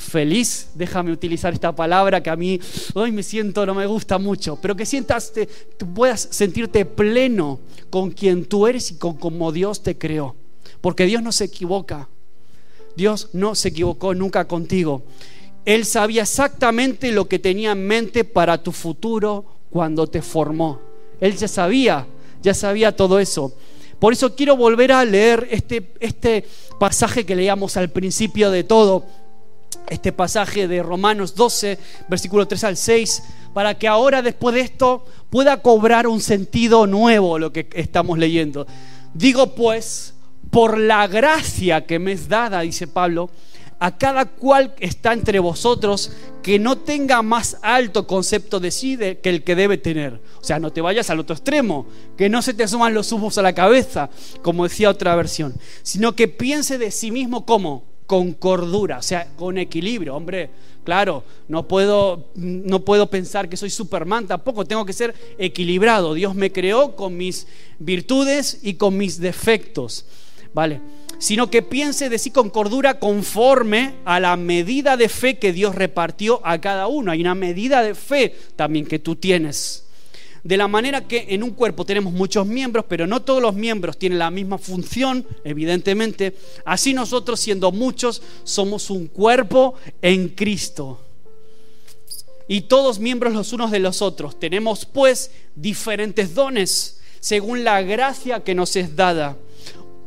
feliz, 0.00 0.70
déjame 0.74 1.12
utilizar 1.12 1.52
esta 1.52 1.74
palabra 1.74 2.22
que 2.22 2.30
a 2.30 2.36
mí 2.36 2.60
hoy 2.94 3.12
me 3.12 3.22
siento, 3.22 3.64
no 3.64 3.74
me 3.74 3.86
gusta 3.86 4.18
mucho, 4.18 4.58
pero 4.60 4.74
que 4.74 4.86
sientas, 4.86 5.32
te, 5.32 5.48
puedas 5.94 6.28
sentirte 6.30 6.84
pleno 6.84 7.60
con 7.90 8.10
quien 8.10 8.44
tú 8.44 8.66
eres 8.66 8.90
y 8.90 8.96
con 8.96 9.16
como 9.16 9.52
Dios 9.52 9.82
te 9.82 9.96
creó. 9.96 10.34
Porque 10.80 11.06
Dios 11.06 11.22
no 11.22 11.30
se 11.30 11.44
equivoca. 11.44 12.08
Dios 12.96 13.28
no 13.32 13.54
se 13.54 13.68
equivocó 13.68 14.14
nunca 14.14 14.46
contigo. 14.48 15.02
Él 15.64 15.84
sabía 15.84 16.22
exactamente 16.22 17.12
lo 17.12 17.28
que 17.28 17.38
tenía 17.38 17.72
en 17.72 17.86
mente 17.86 18.24
para 18.24 18.62
tu 18.62 18.72
futuro 18.72 19.44
cuando 19.70 20.06
te 20.06 20.22
formó. 20.22 20.80
Él 21.20 21.36
ya 21.36 21.48
sabía, 21.48 22.06
ya 22.42 22.54
sabía 22.54 22.96
todo 22.96 23.18
eso. 23.18 23.54
Por 23.98 24.14
eso 24.14 24.34
quiero 24.34 24.56
volver 24.56 24.92
a 24.92 25.04
leer 25.04 25.46
este, 25.50 25.92
este 26.00 26.46
pasaje 26.78 27.26
que 27.26 27.36
leíamos 27.36 27.76
al 27.76 27.90
principio 27.90 28.50
de 28.50 28.64
todo 28.64 29.04
este 29.90 30.12
pasaje 30.12 30.68
de 30.68 30.82
Romanos 30.82 31.34
12, 31.34 31.78
versículo 32.08 32.48
3 32.48 32.64
al 32.64 32.76
6, 32.76 33.22
para 33.52 33.78
que 33.78 33.88
ahora 33.88 34.22
después 34.22 34.54
de 34.54 34.62
esto 34.62 35.04
pueda 35.28 35.60
cobrar 35.60 36.06
un 36.06 36.20
sentido 36.20 36.86
nuevo 36.86 37.38
lo 37.38 37.52
que 37.52 37.68
estamos 37.74 38.18
leyendo. 38.18 38.66
Digo 39.12 39.54
pues, 39.54 40.14
por 40.50 40.78
la 40.78 41.06
gracia 41.06 41.86
que 41.86 41.98
me 41.98 42.12
es 42.12 42.28
dada, 42.28 42.60
dice 42.60 42.86
Pablo, 42.86 43.30
a 43.80 43.96
cada 43.96 44.26
cual 44.26 44.74
está 44.78 45.12
entre 45.12 45.38
vosotros 45.38 46.12
que 46.42 46.58
no 46.58 46.78
tenga 46.78 47.22
más 47.22 47.56
alto 47.62 48.06
concepto 48.06 48.60
de 48.60 48.70
sí 48.70 48.98
que 49.22 49.30
el 49.30 49.42
que 49.42 49.56
debe 49.56 49.78
tener. 49.78 50.20
O 50.40 50.44
sea, 50.44 50.58
no 50.58 50.70
te 50.70 50.82
vayas 50.82 51.08
al 51.08 51.20
otro 51.20 51.34
extremo, 51.34 51.86
que 52.16 52.28
no 52.28 52.42
se 52.42 52.52
te 52.54 52.68
suman 52.68 52.92
los 52.92 53.10
humos 53.10 53.38
a 53.38 53.42
la 53.42 53.54
cabeza, 53.54 54.10
como 54.42 54.64
decía 54.64 54.90
otra 54.90 55.16
versión, 55.16 55.54
sino 55.82 56.14
que 56.14 56.28
piense 56.28 56.76
de 56.76 56.90
sí 56.90 57.10
mismo 57.10 57.46
como 57.46 57.89
con 58.10 58.32
cordura, 58.32 58.98
o 58.98 59.02
sea, 59.02 59.28
con 59.36 59.56
equilibrio. 59.56 60.16
Hombre, 60.16 60.50
claro, 60.82 61.22
no 61.46 61.68
puedo, 61.68 62.30
no 62.34 62.80
puedo 62.84 63.08
pensar 63.08 63.48
que 63.48 63.56
soy 63.56 63.70
Superman, 63.70 64.26
tampoco 64.26 64.64
tengo 64.64 64.84
que 64.84 64.92
ser 64.92 65.14
equilibrado. 65.38 66.14
Dios 66.14 66.34
me 66.34 66.50
creó 66.50 66.96
con 66.96 67.16
mis 67.16 67.46
virtudes 67.78 68.58
y 68.64 68.74
con 68.74 68.96
mis 68.96 69.20
defectos, 69.20 70.06
¿vale? 70.52 70.80
Sino 71.20 71.52
que 71.52 71.62
piense 71.62 72.08
de 72.08 72.18
sí 72.18 72.32
con 72.32 72.50
cordura 72.50 72.98
conforme 72.98 73.94
a 74.04 74.18
la 74.18 74.36
medida 74.36 74.96
de 74.96 75.08
fe 75.08 75.38
que 75.38 75.52
Dios 75.52 75.76
repartió 75.76 76.40
a 76.42 76.60
cada 76.60 76.88
uno. 76.88 77.12
Hay 77.12 77.20
una 77.20 77.36
medida 77.36 77.80
de 77.80 77.94
fe 77.94 78.34
también 78.56 78.86
que 78.86 78.98
tú 78.98 79.14
tienes. 79.14 79.84
De 80.42 80.56
la 80.56 80.68
manera 80.68 81.06
que 81.06 81.26
en 81.28 81.42
un 81.42 81.50
cuerpo 81.50 81.84
tenemos 81.84 82.12
muchos 82.12 82.46
miembros, 82.46 82.86
pero 82.88 83.06
no 83.06 83.20
todos 83.22 83.42
los 83.42 83.54
miembros 83.54 83.98
tienen 83.98 84.18
la 84.18 84.30
misma 84.30 84.56
función, 84.56 85.26
evidentemente, 85.44 86.34
así 86.64 86.94
nosotros 86.94 87.40
siendo 87.40 87.72
muchos 87.72 88.22
somos 88.44 88.88
un 88.90 89.06
cuerpo 89.06 89.74
en 90.00 90.30
Cristo. 90.30 91.00
Y 92.48 92.62
todos 92.62 92.98
miembros 92.98 93.32
los 93.32 93.52
unos 93.52 93.70
de 93.70 93.78
los 93.78 94.02
otros. 94.02 94.40
Tenemos 94.40 94.84
pues 94.84 95.30
diferentes 95.54 96.34
dones 96.34 97.00
según 97.20 97.62
la 97.62 97.82
gracia 97.82 98.42
que 98.42 98.54
nos 98.54 98.74
es 98.76 98.96
dada. 98.96 99.36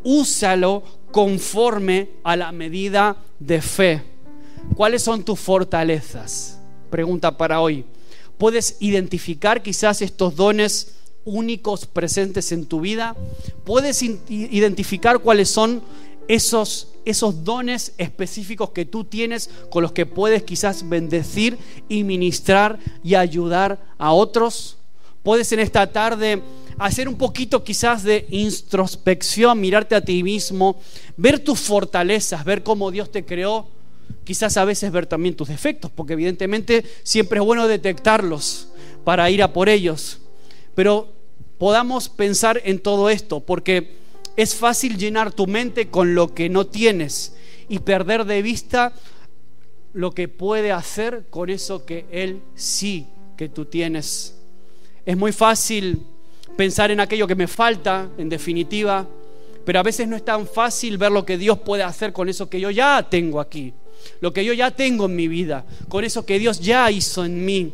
Úsalo 0.04 0.84
conforme 1.12 2.10
a 2.24 2.36
la 2.36 2.52
medida 2.52 3.16
de 3.40 3.62
fe. 3.62 4.04
¿Cuáles 4.76 5.04
son 5.04 5.24
tus 5.24 5.40
fortalezas? 5.40 6.60
Pregunta 6.90 7.38
para 7.38 7.62
hoy 7.62 7.86
puedes 8.38 8.78
identificar 8.80 9.62
quizás 9.62 10.02
estos 10.02 10.36
dones 10.36 10.96
únicos 11.26 11.86
presentes 11.86 12.52
en 12.52 12.66
tu 12.66 12.82
vida. 12.82 13.16
Puedes 13.64 14.02
identificar 14.02 15.20
cuáles 15.20 15.50
son 15.50 15.82
esos, 16.28 16.90
esos 17.06 17.44
dones 17.44 17.94
específicos 17.98 18.72
que 18.72 18.86
tú 18.86 19.04
tienes 19.04 19.50
con 19.70 19.84
los 19.84 19.92
que 19.92 20.06
puedes 20.06 20.44
quizás 20.44 20.88
bendecir 20.88 21.58
y 21.90 22.04
ministrar 22.04 22.80
y 23.04 23.16
ayudar 23.16 23.84
a 23.98 24.14
otros. 24.14 24.78
Puedes 25.22 25.52
en 25.54 25.60
esta 25.60 25.92
tarde 25.92 26.42
hacer 26.78 27.08
un 27.08 27.16
poquito 27.16 27.64
quizás 27.64 28.04
de 28.04 28.26
introspección, 28.30 29.60
mirarte 29.60 29.96
a 29.96 30.02
ti 30.04 30.24
mismo, 30.24 30.82
ver 31.16 31.40
tus 31.40 31.60
fortalezas, 31.60 32.44
ver 32.44 32.64
cómo 32.64 32.92
Dios 32.92 33.12
te 33.12 33.24
creó 33.24 33.68
quizás 34.24 34.58
a 34.58 34.66
veces 34.66 34.92
ver 34.92 35.06
también 35.06 35.36
tus 35.36 35.50
defectos, 35.50 35.92
porque 35.92 36.14
evidentemente 36.14 36.84
siempre 37.04 37.40
es 37.40 37.46
bueno 37.46 37.68
detectarlos 37.68 38.70
para 39.04 39.30
ir 39.30 39.44
a 39.44 39.54
por 39.54 39.70
ellos. 39.70 40.20
Pero 40.76 41.14
podamos 41.58 42.10
pensar 42.10 42.62
en 42.64 42.80
todo 42.80 43.10
esto, 43.10 43.42
porque 43.42 43.96
es 44.36 44.56
fácil 44.56 44.98
llenar 44.98 45.32
tu 45.32 45.48
mente 45.48 45.90
con 45.90 46.16
lo 46.16 46.34
que 46.34 46.50
no 46.50 46.66
tienes 46.66 47.36
y 47.70 47.80
perder 47.80 48.26
de 48.26 48.42
vista 48.42 48.94
lo 49.94 50.12
que 50.12 50.28
puede 50.28 50.72
hacer 50.72 51.26
con 51.30 51.50
eso 51.50 51.86
que 51.86 52.06
Él 52.12 52.42
sí 52.56 53.08
que 53.38 53.50
tú 53.50 53.66
tienes. 53.66 54.36
Es 55.06 55.18
muy 55.18 55.32
fácil 55.32 56.02
pensar 56.58 56.92
en 56.92 57.00
aquello 57.00 57.28
que 57.28 57.36
me 57.36 57.48
falta, 57.48 58.10
en 58.18 58.30
definitiva, 58.30 59.08
pero 59.66 59.80
a 59.80 59.84
veces 59.84 60.08
no 60.08 60.16
es 60.16 60.26
tan 60.26 60.48
fácil 60.48 60.98
ver 60.98 61.12
lo 61.12 61.26
que 61.26 61.38
Dios 61.38 61.60
puede 61.60 61.84
hacer 61.84 62.12
con 62.12 62.28
eso 62.30 62.50
que 62.50 62.60
yo 62.60 62.72
ya 62.72 63.08
tengo 63.10 63.40
aquí 63.40 63.74
lo 64.22 64.34
que 64.34 64.46
yo 64.46 64.54
ya 64.54 64.72
tengo 64.72 65.06
en 65.06 65.16
mi 65.16 65.28
vida, 65.28 65.66
con 65.90 66.04
eso 66.04 66.26
que 66.26 66.40
Dios 66.40 66.60
ya 66.60 66.90
hizo 66.92 67.26
en 67.26 67.46
mí. 67.46 67.74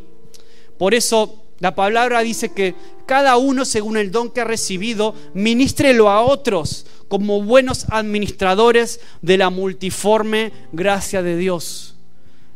Por 0.77 0.93
eso 0.93 1.43
la 1.59 1.75
palabra 1.75 2.21
dice 2.21 2.53
que 2.53 2.75
cada 3.05 3.38
uno, 3.38 3.65
según 3.65 3.97
el 3.97 4.11
don 4.11 4.30
que 4.30 4.41
ha 4.41 4.45
recibido, 4.45 5.13
ministrelo 5.34 6.09
a 6.09 6.21
otros 6.21 6.86
como 7.07 7.41
buenos 7.41 7.88
administradores 7.89 9.01
de 9.21 9.38
la 9.38 9.49
multiforme 9.49 10.53
gracia 10.71 11.21
de 11.21 11.36
Dios. 11.36 11.95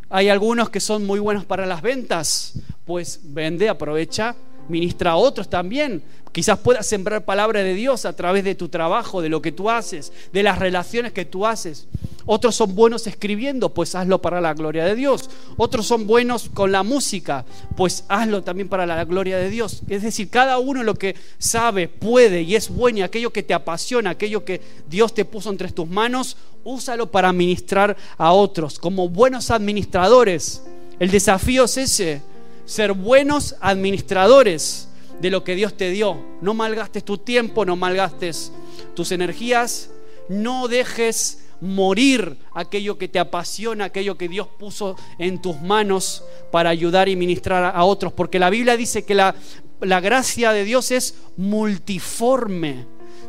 Hay 0.10 0.30
algunos 0.30 0.70
que 0.70 0.80
son 0.80 1.06
muy 1.06 1.20
buenos 1.20 1.44
para 1.44 1.66
las 1.66 1.82
ventas, 1.82 2.54
pues 2.86 3.20
vende, 3.24 3.68
aprovecha, 3.68 4.36
ministra 4.70 5.12
a 5.12 5.16
otros 5.16 5.50
también. 5.50 6.04
Quizás 6.32 6.60
puedas 6.60 6.86
sembrar 6.86 7.26
palabra 7.26 7.62
de 7.64 7.74
Dios 7.74 8.06
a 8.06 8.16
través 8.16 8.44
de 8.44 8.56
tu 8.56 8.70
trabajo, 8.70 9.22
de 9.22 9.30
lo 9.30 9.42
que 9.42 9.52
tú 9.52 9.70
haces, 9.70 10.14
de 10.32 10.44
las 10.44 10.60
relaciones 10.60 11.14
que 11.14 11.26
tú 11.26 11.46
haces. 11.46 11.88
Otros 12.26 12.56
son 12.56 12.76
buenos 12.76 13.08
escribiendo, 13.08 13.74
pues 13.74 13.96
hazlo 13.96 14.22
para 14.22 14.40
la 14.40 14.54
gloria 14.54 14.86
de 14.86 14.96
Dios. 14.96 15.30
Otros 15.58 15.86
son 15.86 16.08
buenos 16.08 16.50
con 16.54 16.72
la 16.72 16.84
música, 16.84 17.46
pues 17.76 18.06
hazlo 18.08 18.44
también 18.44 18.70
para 18.70 18.86
la 18.86 19.04
gloria 19.04 19.38
de 19.38 19.50
Dios. 19.50 19.82
Es 19.90 20.04
decir, 20.04 20.30
cada 20.30 20.58
uno 20.60 20.84
lo 20.84 20.96
que 20.96 21.16
sabe, 21.38 21.88
puede 21.88 22.42
y 22.42 22.56
es 22.56 22.70
bueno 22.70 23.00
y 23.00 23.02
aquello 23.02 23.32
que 23.32 23.44
te 23.44 23.54
apasiona, 23.54 24.12
aquello 24.12 24.46
que 24.46 24.62
Dios 24.90 25.14
te 25.14 25.26
puso 25.26 25.50
entre 25.50 25.72
tus 25.72 25.88
manos, 25.88 26.38
úsalo 26.64 27.12
para 27.12 27.30
administrar 27.30 27.98
a 28.18 28.32
otros. 28.32 28.80
Como 28.80 29.10
buenos 29.10 29.52
administradores, 29.52 30.64
el 31.00 31.12
desafío 31.12 31.66
es 31.66 31.78
ese, 31.78 32.22
ser 32.66 32.94
buenos 32.94 33.56
administradores 33.60 34.88
de 35.22 35.30
lo 35.30 35.44
que 35.44 35.56
Dios 35.56 35.76
te 35.76 35.90
dio. 35.90 36.18
No 36.42 36.54
malgastes 36.54 37.04
tu 37.04 37.18
tiempo, 37.18 37.66
no 37.66 37.76
malgastes 37.76 38.52
tus 38.96 39.12
energías, 39.12 39.90
no 40.30 40.68
dejes 40.68 41.43
morir 41.64 42.38
aquello 42.54 42.98
que 42.98 43.08
te 43.08 43.20
apasiona, 43.20 43.86
aquello 43.86 44.18
que 44.18 44.28
Dios 44.28 44.48
puso 44.60 44.98
en 45.18 45.42
tus 45.42 45.62
manos 45.62 46.24
para 46.52 46.70
ayudar 46.70 47.08
y 47.08 47.16
ministrar 47.16 47.74
a 47.76 47.84
otros. 47.86 48.12
Porque 48.12 48.38
la 48.38 48.50
Biblia 48.50 48.76
dice 48.76 49.06
que 49.06 49.16
la, 49.16 49.34
la 49.80 50.02
gracia 50.02 50.52
de 50.52 50.66
Dios 50.66 50.92
es 50.92 51.16
multiforme. 51.38 52.86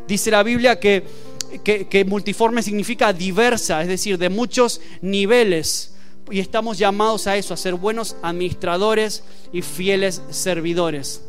Dice 0.07 0.31
la 0.31 0.43
Biblia 0.43 0.79
que, 0.79 1.03
que, 1.63 1.87
que 1.87 2.03
multiforme 2.03 2.61
significa 2.61 3.13
diversa, 3.13 3.81
es 3.81 3.87
decir, 3.87 4.17
de 4.17 4.29
muchos 4.29 4.81
niveles. 5.01 5.95
Y 6.29 6.39
estamos 6.39 6.77
llamados 6.77 7.27
a 7.27 7.37
eso, 7.37 7.53
a 7.53 7.57
ser 7.57 7.75
buenos 7.75 8.17
administradores 8.21 9.23
y 9.53 9.61
fieles 9.61 10.21
servidores. 10.29 11.23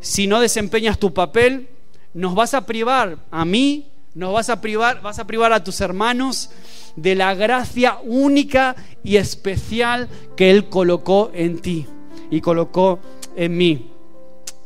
Si 0.00 0.26
no 0.26 0.40
desempeñas 0.40 0.98
tu 0.98 1.14
papel, 1.14 1.68
nos 2.12 2.34
vas 2.34 2.54
a 2.54 2.66
privar 2.66 3.18
a 3.30 3.44
mí 3.44 3.86
nos 4.14 4.32
vas 4.32 4.50
a 4.50 4.60
privar, 4.60 5.02
vas 5.02 5.18
a 5.18 5.26
privar 5.26 5.52
a 5.52 5.62
tus 5.62 5.80
hermanos 5.80 6.50
de 6.96 7.14
la 7.14 7.34
gracia 7.34 7.98
única 8.04 8.76
y 9.04 9.16
especial 9.16 10.08
que 10.36 10.50
Él 10.50 10.68
colocó 10.68 11.30
en 11.34 11.60
ti 11.60 11.86
y 12.30 12.40
colocó 12.40 13.00
en 13.36 13.56
mí. 13.56 13.90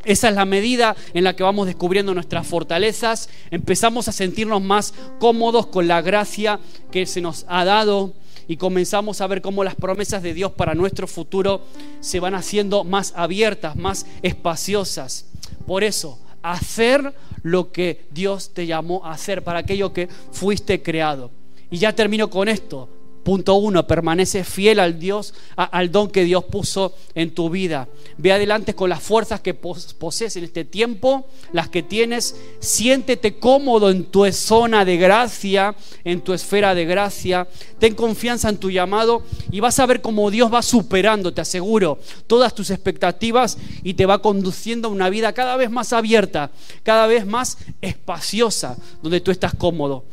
Esa 0.04 0.28
es 0.28 0.34
la 0.34 0.44
medida 0.44 0.96
en 1.14 1.24
la 1.24 1.34
que 1.34 1.42
vamos 1.42 1.66
descubriendo 1.66 2.12
nuestras 2.12 2.46
fortalezas, 2.46 3.30
empezamos 3.50 4.06
a 4.08 4.12
sentirnos 4.12 4.60
más 4.60 4.92
cómodos 5.18 5.66
con 5.68 5.88
la 5.88 6.02
gracia 6.02 6.60
que 6.90 7.06
se 7.06 7.22
nos 7.22 7.46
ha 7.48 7.64
dado 7.64 8.12
y 8.46 8.58
comenzamos 8.58 9.22
a 9.22 9.26
ver 9.26 9.40
cómo 9.40 9.64
las 9.64 9.74
promesas 9.74 10.22
de 10.22 10.34
Dios 10.34 10.52
para 10.52 10.74
nuestro 10.74 11.06
futuro 11.06 11.62
se 12.00 12.20
van 12.20 12.34
haciendo 12.34 12.84
más 12.84 13.14
abiertas, 13.16 13.76
más 13.76 14.04
espaciosas. 14.22 15.26
Por 15.66 15.82
eso, 15.82 16.18
hacer 16.52 17.14
lo 17.42 17.72
que 17.72 18.06
Dios 18.10 18.52
te 18.52 18.66
llamó 18.66 19.04
a 19.04 19.12
hacer, 19.12 19.42
para 19.42 19.60
aquello 19.60 19.92
que 19.92 20.08
fuiste 20.32 20.82
creado. 20.82 21.30
Y 21.70 21.78
ya 21.78 21.94
termino 21.94 22.30
con 22.30 22.48
esto. 22.48 22.88
Punto 23.24 23.54
uno, 23.54 23.86
permanece 23.86 24.44
fiel 24.44 24.78
al 24.78 24.98
Dios, 24.98 25.32
al 25.56 25.90
don 25.90 26.10
que 26.10 26.24
Dios 26.24 26.44
puso 26.44 26.94
en 27.14 27.34
tu 27.34 27.48
vida. 27.48 27.88
Ve 28.18 28.32
adelante 28.32 28.74
con 28.74 28.90
las 28.90 29.02
fuerzas 29.02 29.40
que 29.40 29.54
posees 29.54 30.36
en 30.36 30.44
este 30.44 30.64
tiempo, 30.66 31.26
las 31.52 31.70
que 31.70 31.82
tienes. 31.82 32.36
Siéntete 32.60 33.38
cómodo 33.38 33.88
en 33.90 34.04
tu 34.04 34.30
zona 34.30 34.84
de 34.84 34.98
gracia, 34.98 35.74
en 36.04 36.20
tu 36.20 36.34
esfera 36.34 36.74
de 36.74 36.84
gracia. 36.84 37.48
Ten 37.78 37.94
confianza 37.94 38.50
en 38.50 38.58
tu 38.58 38.70
llamado 38.70 39.22
y 39.50 39.60
vas 39.60 39.78
a 39.78 39.86
ver 39.86 40.02
cómo 40.02 40.30
Dios 40.30 40.52
va 40.52 40.60
superando, 40.60 41.32
te 41.32 41.40
aseguro, 41.40 41.98
todas 42.26 42.54
tus 42.54 42.70
expectativas 42.70 43.56
y 43.82 43.94
te 43.94 44.04
va 44.04 44.20
conduciendo 44.20 44.88
a 44.88 44.90
una 44.90 45.08
vida 45.08 45.32
cada 45.32 45.56
vez 45.56 45.70
más 45.70 45.94
abierta, 45.94 46.50
cada 46.82 47.06
vez 47.06 47.24
más 47.24 47.56
espaciosa, 47.80 48.76
donde 49.02 49.20
tú 49.20 49.30
estás 49.30 49.54
cómodo. 49.54 50.04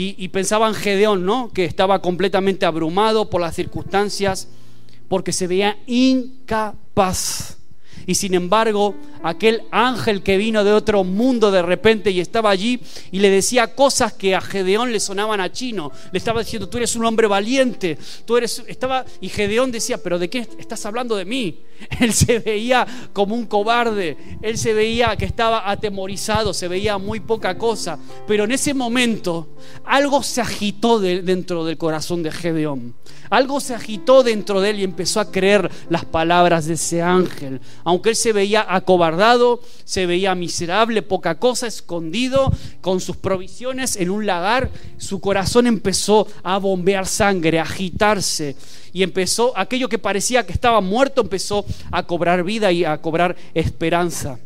Y, 0.00 0.28
pensaba 0.28 0.68
en 0.68 0.74
Gedeón, 0.74 1.26
¿no? 1.26 1.50
Que 1.52 1.64
estaba 1.64 2.00
completamente 2.00 2.66
abrumado 2.66 3.30
por 3.30 3.40
las 3.40 3.56
circunstancias, 3.56 4.48
porque 5.08 5.32
se 5.32 5.48
veía 5.48 5.76
incapaz 5.86 7.57
y 8.06 8.14
sin 8.14 8.34
embargo, 8.34 8.94
aquel 9.22 9.62
ángel 9.70 10.22
que 10.22 10.36
vino 10.36 10.64
de 10.64 10.72
otro 10.72 11.04
mundo 11.04 11.50
de 11.50 11.62
repente 11.62 12.10
y 12.10 12.20
estaba 12.20 12.50
allí 12.50 12.80
y 13.10 13.18
le 13.18 13.30
decía 13.30 13.74
cosas 13.74 14.12
que 14.12 14.34
a 14.34 14.40
Gedeón 14.40 14.92
le 14.92 15.00
sonaban 15.00 15.40
a 15.40 15.52
chino. 15.52 15.90
Le 16.12 16.18
estaba 16.18 16.40
diciendo, 16.40 16.68
tú 16.68 16.78
eres 16.78 16.96
un 16.96 17.04
hombre 17.04 17.26
valiente. 17.26 17.98
Tú 18.24 18.36
eres, 18.36 18.62
estaba, 18.66 19.04
y 19.20 19.28
Gedeón 19.28 19.70
decía, 19.70 19.98
pero 20.02 20.18
¿de 20.18 20.28
qué 20.28 20.46
estás 20.58 20.84
hablando 20.86 21.16
de 21.16 21.24
mí? 21.24 21.62
Él 22.00 22.12
se 22.12 22.38
veía 22.38 22.86
como 23.12 23.34
un 23.34 23.46
cobarde. 23.46 24.16
Él 24.42 24.58
se 24.58 24.72
veía 24.72 25.16
que 25.16 25.24
estaba 25.24 25.70
atemorizado, 25.70 26.52
se 26.52 26.68
veía 26.68 26.98
muy 26.98 27.20
poca 27.20 27.56
cosa. 27.56 27.98
Pero 28.26 28.44
en 28.44 28.52
ese 28.52 28.74
momento 28.74 29.48
algo 29.84 30.22
se 30.22 30.40
agitó 30.40 31.00
dentro 31.00 31.64
del 31.64 31.78
corazón 31.78 32.22
de 32.22 32.32
Gedeón. 32.32 32.94
Algo 33.30 33.60
se 33.60 33.74
agitó 33.74 34.22
dentro 34.22 34.60
de 34.60 34.70
él 34.70 34.80
y 34.80 34.84
empezó 34.84 35.20
a 35.20 35.30
creer 35.30 35.70
las 35.90 36.04
palabras 36.04 36.66
de 36.66 36.74
ese 36.74 37.02
ángel. 37.02 37.60
Aunque 37.88 38.10
él 38.10 38.16
se 38.16 38.34
veía 38.34 38.66
acobardado, 38.68 39.62
se 39.86 40.04
veía 40.04 40.34
miserable, 40.34 41.00
poca 41.00 41.38
cosa, 41.38 41.66
escondido, 41.66 42.52
con 42.82 43.00
sus 43.00 43.16
provisiones 43.16 43.96
en 43.96 44.10
un 44.10 44.26
lagar, 44.26 44.70
su 44.98 45.22
corazón 45.22 45.66
empezó 45.66 46.26
a 46.42 46.58
bombear 46.58 47.06
sangre, 47.06 47.58
a 47.58 47.62
agitarse. 47.62 48.56
Y 48.92 49.02
empezó, 49.02 49.56
aquello 49.56 49.88
que 49.88 49.98
parecía 49.98 50.44
que 50.44 50.52
estaba 50.52 50.82
muerto, 50.82 51.22
empezó 51.22 51.64
a 51.90 52.02
cobrar 52.02 52.44
vida 52.44 52.70
y 52.72 52.84
a 52.84 52.98
cobrar 53.00 53.36
esperanza. 53.54 54.38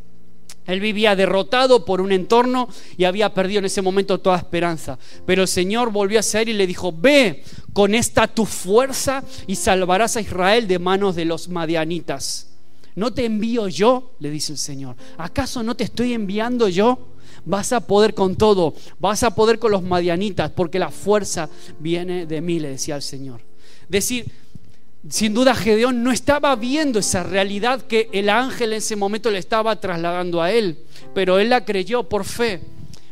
Él 0.65 0.79
vivía 0.79 1.17
derrotado 1.17 1.85
por 1.85 2.01
un 2.01 2.13
entorno 2.13 2.69
y 2.97 3.07
había 3.07 3.35
perdido 3.35 3.59
en 3.59 3.65
ese 3.65 3.83
momento 3.83 4.21
toda 4.21 4.37
esperanza. 4.37 5.01
Pero 5.27 5.43
el 5.43 5.49
Señor 5.49 5.91
volvió 5.91 6.21
a 6.21 6.23
ser 6.23 6.49
y 6.49 6.53
le 6.53 6.69
dijo, 6.69 6.95
ve 6.97 7.43
con 7.73 7.97
esta 7.97 8.29
tu 8.29 8.47
fuerza 8.47 9.25
y 9.49 9.57
salvarás 9.57 10.17
a 10.17 10.21
Israel 10.21 10.69
de 10.69 10.79
manos 10.79 11.17
de 11.17 11.25
los 11.25 11.49
madianitas. 11.49 12.52
¿No 12.95 13.13
te 13.13 13.25
envío 13.25 13.69
yo? 13.69 14.13
le 14.21 14.31
dice 14.31 14.53
el 14.53 14.59
Señor. 14.59 14.97
¿Acaso 15.17 15.63
no 15.63 15.75
te 15.75 15.85
estoy 15.85 16.13
enviando 16.13 16.69
yo? 16.69 17.09
Vas 17.45 17.73
a 17.73 17.81
poder 17.87 18.15
con 18.15 18.37
todo, 18.37 18.75
vas 19.01 19.23
a 19.23 19.35
poder 19.35 19.59
con 19.59 19.73
los 19.73 19.83
madianitas, 19.83 20.51
porque 20.51 20.79
la 20.79 20.91
fuerza 20.91 21.49
viene 21.79 22.27
de 22.27 22.41
mí, 22.41 22.61
le 22.61 22.71
decía 22.71 22.97
el 22.97 23.03
Señor. 23.03 23.41
Decir, 23.89 24.31
sin 25.09 25.35
duda 25.35 25.55
Gedeón 25.55 26.05
no 26.05 26.13
estaba 26.13 26.55
viendo 26.55 27.01
esa 27.01 27.25
realidad 27.25 27.83
que 27.83 28.09
el 28.13 28.29
ángel 28.29 28.73
en 28.73 28.79
ese 28.79 28.95
momento 28.95 29.31
le 29.31 29.39
estaba 29.39 29.81
trasladando 29.81 30.41
a 30.41 30.53
él, 30.53 30.79
pero 31.15 31.39
él 31.39 31.51
la 31.51 31.65
creyó 31.65 32.05
por 32.05 32.25
fe. 32.25 32.61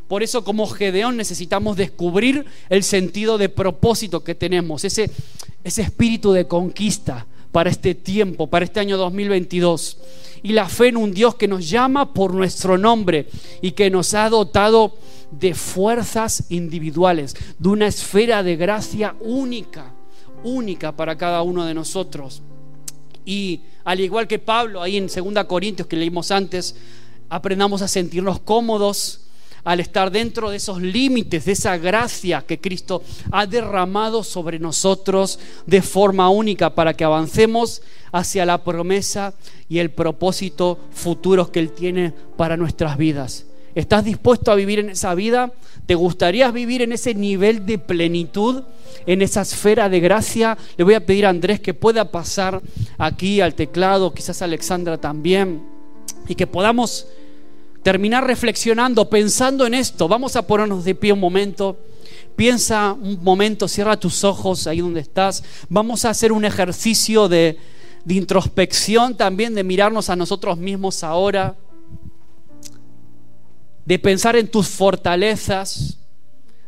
Por 0.06 0.22
eso 0.22 0.44
como 0.44 0.66
Gedeón 0.66 1.16
necesitamos 1.16 1.76
descubrir 1.76 2.44
el 2.68 2.82
sentido 2.84 3.38
de 3.38 3.48
propósito 3.48 4.22
que 4.22 4.34
tenemos, 4.34 4.84
ese, 4.84 5.10
ese 5.64 5.82
espíritu 5.82 6.32
de 6.32 6.46
conquista 6.46 7.26
para 7.52 7.70
este 7.70 7.94
tiempo, 7.94 8.46
para 8.46 8.64
este 8.64 8.80
año 8.80 8.96
2022. 8.96 9.98
Y 10.42 10.52
la 10.52 10.68
fe 10.68 10.88
en 10.88 10.96
un 10.96 11.12
Dios 11.12 11.34
que 11.34 11.48
nos 11.48 11.68
llama 11.68 12.14
por 12.14 12.32
nuestro 12.34 12.78
nombre 12.78 13.28
y 13.60 13.72
que 13.72 13.90
nos 13.90 14.14
ha 14.14 14.28
dotado 14.30 14.96
de 15.30 15.54
fuerzas 15.54 16.44
individuales, 16.48 17.36
de 17.58 17.68
una 17.68 17.86
esfera 17.86 18.42
de 18.42 18.56
gracia 18.56 19.14
única 19.20 19.92
única 20.42 20.92
para 20.96 21.16
cada 21.16 21.42
uno 21.42 21.64
de 21.64 21.74
nosotros. 21.74 22.42
Y 23.24 23.60
al 23.84 24.00
igual 24.00 24.26
que 24.26 24.38
Pablo, 24.38 24.82
ahí 24.82 24.96
en 24.96 25.06
2 25.06 25.44
Corintios 25.44 25.86
que 25.86 25.96
leímos 25.96 26.30
antes, 26.30 26.76
aprendamos 27.28 27.82
a 27.82 27.88
sentirnos 27.88 28.40
cómodos 28.40 29.26
al 29.64 29.80
estar 29.80 30.10
dentro 30.10 30.50
de 30.50 30.56
esos 30.56 30.80
límites, 30.80 31.44
de 31.44 31.52
esa 31.52 31.76
gracia 31.76 32.44
que 32.46 32.60
Cristo 32.60 33.02
ha 33.30 33.46
derramado 33.46 34.22
sobre 34.22 34.58
nosotros 34.58 35.38
de 35.66 35.82
forma 35.82 36.28
única 36.30 36.74
para 36.74 36.94
que 36.94 37.04
avancemos 37.04 37.82
hacia 38.12 38.46
la 38.46 38.64
promesa 38.64 39.34
y 39.68 39.78
el 39.78 39.90
propósito 39.90 40.78
futuro 40.92 41.50
que 41.50 41.60
Él 41.60 41.72
tiene 41.72 42.12
para 42.36 42.56
nuestras 42.56 42.96
vidas. 42.96 43.46
¿Estás 43.74 44.04
dispuesto 44.04 44.50
a 44.50 44.56
vivir 44.56 44.80
en 44.80 44.90
esa 44.90 45.14
vida? 45.14 45.52
¿Te 45.86 45.94
gustaría 45.94 46.50
vivir 46.50 46.82
en 46.82 46.92
ese 46.92 47.14
nivel 47.14 47.66
de 47.66 47.78
plenitud, 47.78 48.64
en 49.06 49.22
esa 49.22 49.42
esfera 49.42 49.88
de 49.88 50.00
gracia? 50.00 50.58
Le 50.76 50.84
voy 50.84 50.94
a 50.94 51.06
pedir 51.06 51.24
a 51.24 51.30
Andrés 51.30 51.60
que 51.60 51.72
pueda 51.72 52.10
pasar 52.10 52.60
aquí 52.98 53.40
al 53.40 53.54
teclado, 53.54 54.12
quizás 54.12 54.42
a 54.42 54.46
Alexandra 54.46 54.98
también, 54.98 55.62
y 56.26 56.34
que 56.34 56.48
podamos 56.48 57.06
terminar 57.82 58.26
reflexionando, 58.26 59.08
pensando 59.08 59.66
en 59.66 59.74
esto. 59.74 60.08
Vamos 60.08 60.36
a 60.36 60.46
ponernos 60.46 60.84
de 60.84 60.94
pie 60.94 61.12
un 61.12 61.20
momento. 61.20 61.78
Piensa 62.36 62.92
un 62.92 63.22
momento, 63.22 63.68
cierra 63.68 63.98
tus 63.98 64.24
ojos 64.24 64.66
ahí 64.66 64.80
donde 64.80 65.00
estás. 65.00 65.42
Vamos 65.68 66.04
a 66.04 66.10
hacer 66.10 66.32
un 66.32 66.44
ejercicio 66.44 67.28
de, 67.28 67.58
de 68.04 68.14
introspección 68.14 69.16
también, 69.16 69.54
de 69.54 69.64
mirarnos 69.64 70.10
a 70.10 70.16
nosotros 70.16 70.58
mismos 70.58 71.02
ahora 71.04 71.56
de 73.90 73.98
pensar 73.98 74.36
en 74.36 74.46
tus 74.46 74.68
fortalezas, 74.68 75.98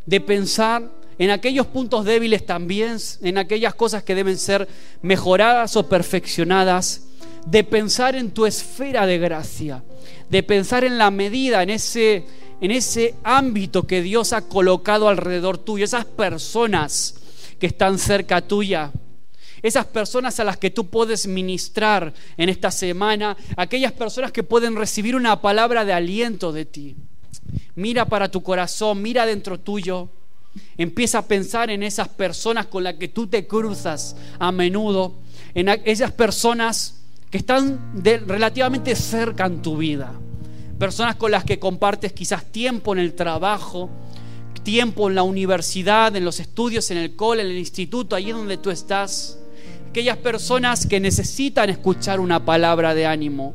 de 0.06 0.20
pensar 0.20 0.90
en 1.18 1.30
aquellos 1.30 1.68
puntos 1.68 2.04
débiles 2.04 2.44
también, 2.44 2.96
en 3.20 3.38
aquellas 3.38 3.76
cosas 3.76 4.02
que 4.02 4.16
deben 4.16 4.36
ser 4.36 4.66
mejoradas 5.02 5.76
o 5.76 5.88
perfeccionadas, 5.88 7.02
de 7.46 7.62
pensar 7.62 8.16
en 8.16 8.32
tu 8.32 8.44
esfera 8.44 9.06
de 9.06 9.18
gracia, 9.18 9.84
de 10.32 10.42
pensar 10.42 10.82
en 10.82 10.96
la 10.96 11.10
medida, 11.10 11.62
en 11.62 11.68
ese, 11.68 12.24
en 12.62 12.70
ese 12.70 13.16
ámbito 13.22 13.86
que 13.86 14.00
Dios 14.00 14.32
ha 14.32 14.48
colocado 14.48 15.10
alrededor 15.10 15.58
tuyo, 15.58 15.84
esas 15.84 16.06
personas 16.06 17.16
que 17.58 17.66
están 17.66 17.98
cerca 17.98 18.40
tuya. 18.40 18.92
Esas 19.60 19.84
personas 19.84 20.40
a 20.40 20.44
las 20.44 20.56
que 20.56 20.70
tú 20.70 20.86
puedes 20.86 21.26
ministrar 21.26 22.14
en 22.38 22.48
esta 22.48 22.70
semana, 22.70 23.36
aquellas 23.58 23.92
personas 23.92 24.32
que 24.32 24.42
pueden 24.42 24.74
recibir 24.74 25.16
una 25.16 25.42
palabra 25.42 25.84
de 25.84 25.92
aliento 25.92 26.50
de 26.50 26.64
ti. 26.64 26.96
Mira 27.74 28.06
para 28.06 28.30
tu 28.30 28.42
corazón, 28.42 29.02
mira 29.02 29.26
dentro 29.26 29.60
tuyo. 29.60 30.08
Empieza 30.78 31.18
a 31.18 31.28
pensar 31.28 31.68
en 31.68 31.82
esas 31.82 32.08
personas 32.08 32.68
con 32.68 32.84
las 32.84 32.94
que 32.94 33.08
tú 33.08 33.26
te 33.26 33.46
cruzas 33.46 34.16
a 34.38 34.50
menudo, 34.50 35.12
en 35.54 35.68
esas 35.84 36.12
personas 36.12 37.01
que 37.32 37.38
están 37.38 37.80
relativamente 38.26 38.94
cerca 38.94 39.46
en 39.46 39.62
tu 39.62 39.78
vida, 39.78 40.12
personas 40.78 41.16
con 41.16 41.30
las 41.30 41.44
que 41.44 41.58
compartes 41.58 42.12
quizás 42.12 42.44
tiempo 42.44 42.92
en 42.92 42.98
el 42.98 43.14
trabajo, 43.14 43.88
tiempo 44.62 45.08
en 45.08 45.14
la 45.14 45.22
universidad, 45.22 46.14
en 46.14 46.26
los 46.26 46.40
estudios, 46.40 46.90
en 46.90 46.98
el 46.98 47.16
cole, 47.16 47.40
en 47.40 47.48
el 47.48 47.56
instituto, 47.56 48.14
allí 48.14 48.32
donde 48.32 48.58
tú 48.58 48.70
estás. 48.70 49.38
Aquellas 49.88 50.18
personas 50.18 50.86
que 50.86 51.00
necesitan 51.00 51.70
escuchar 51.70 52.20
una 52.20 52.44
palabra 52.44 52.94
de 52.94 53.06
ánimo. 53.06 53.54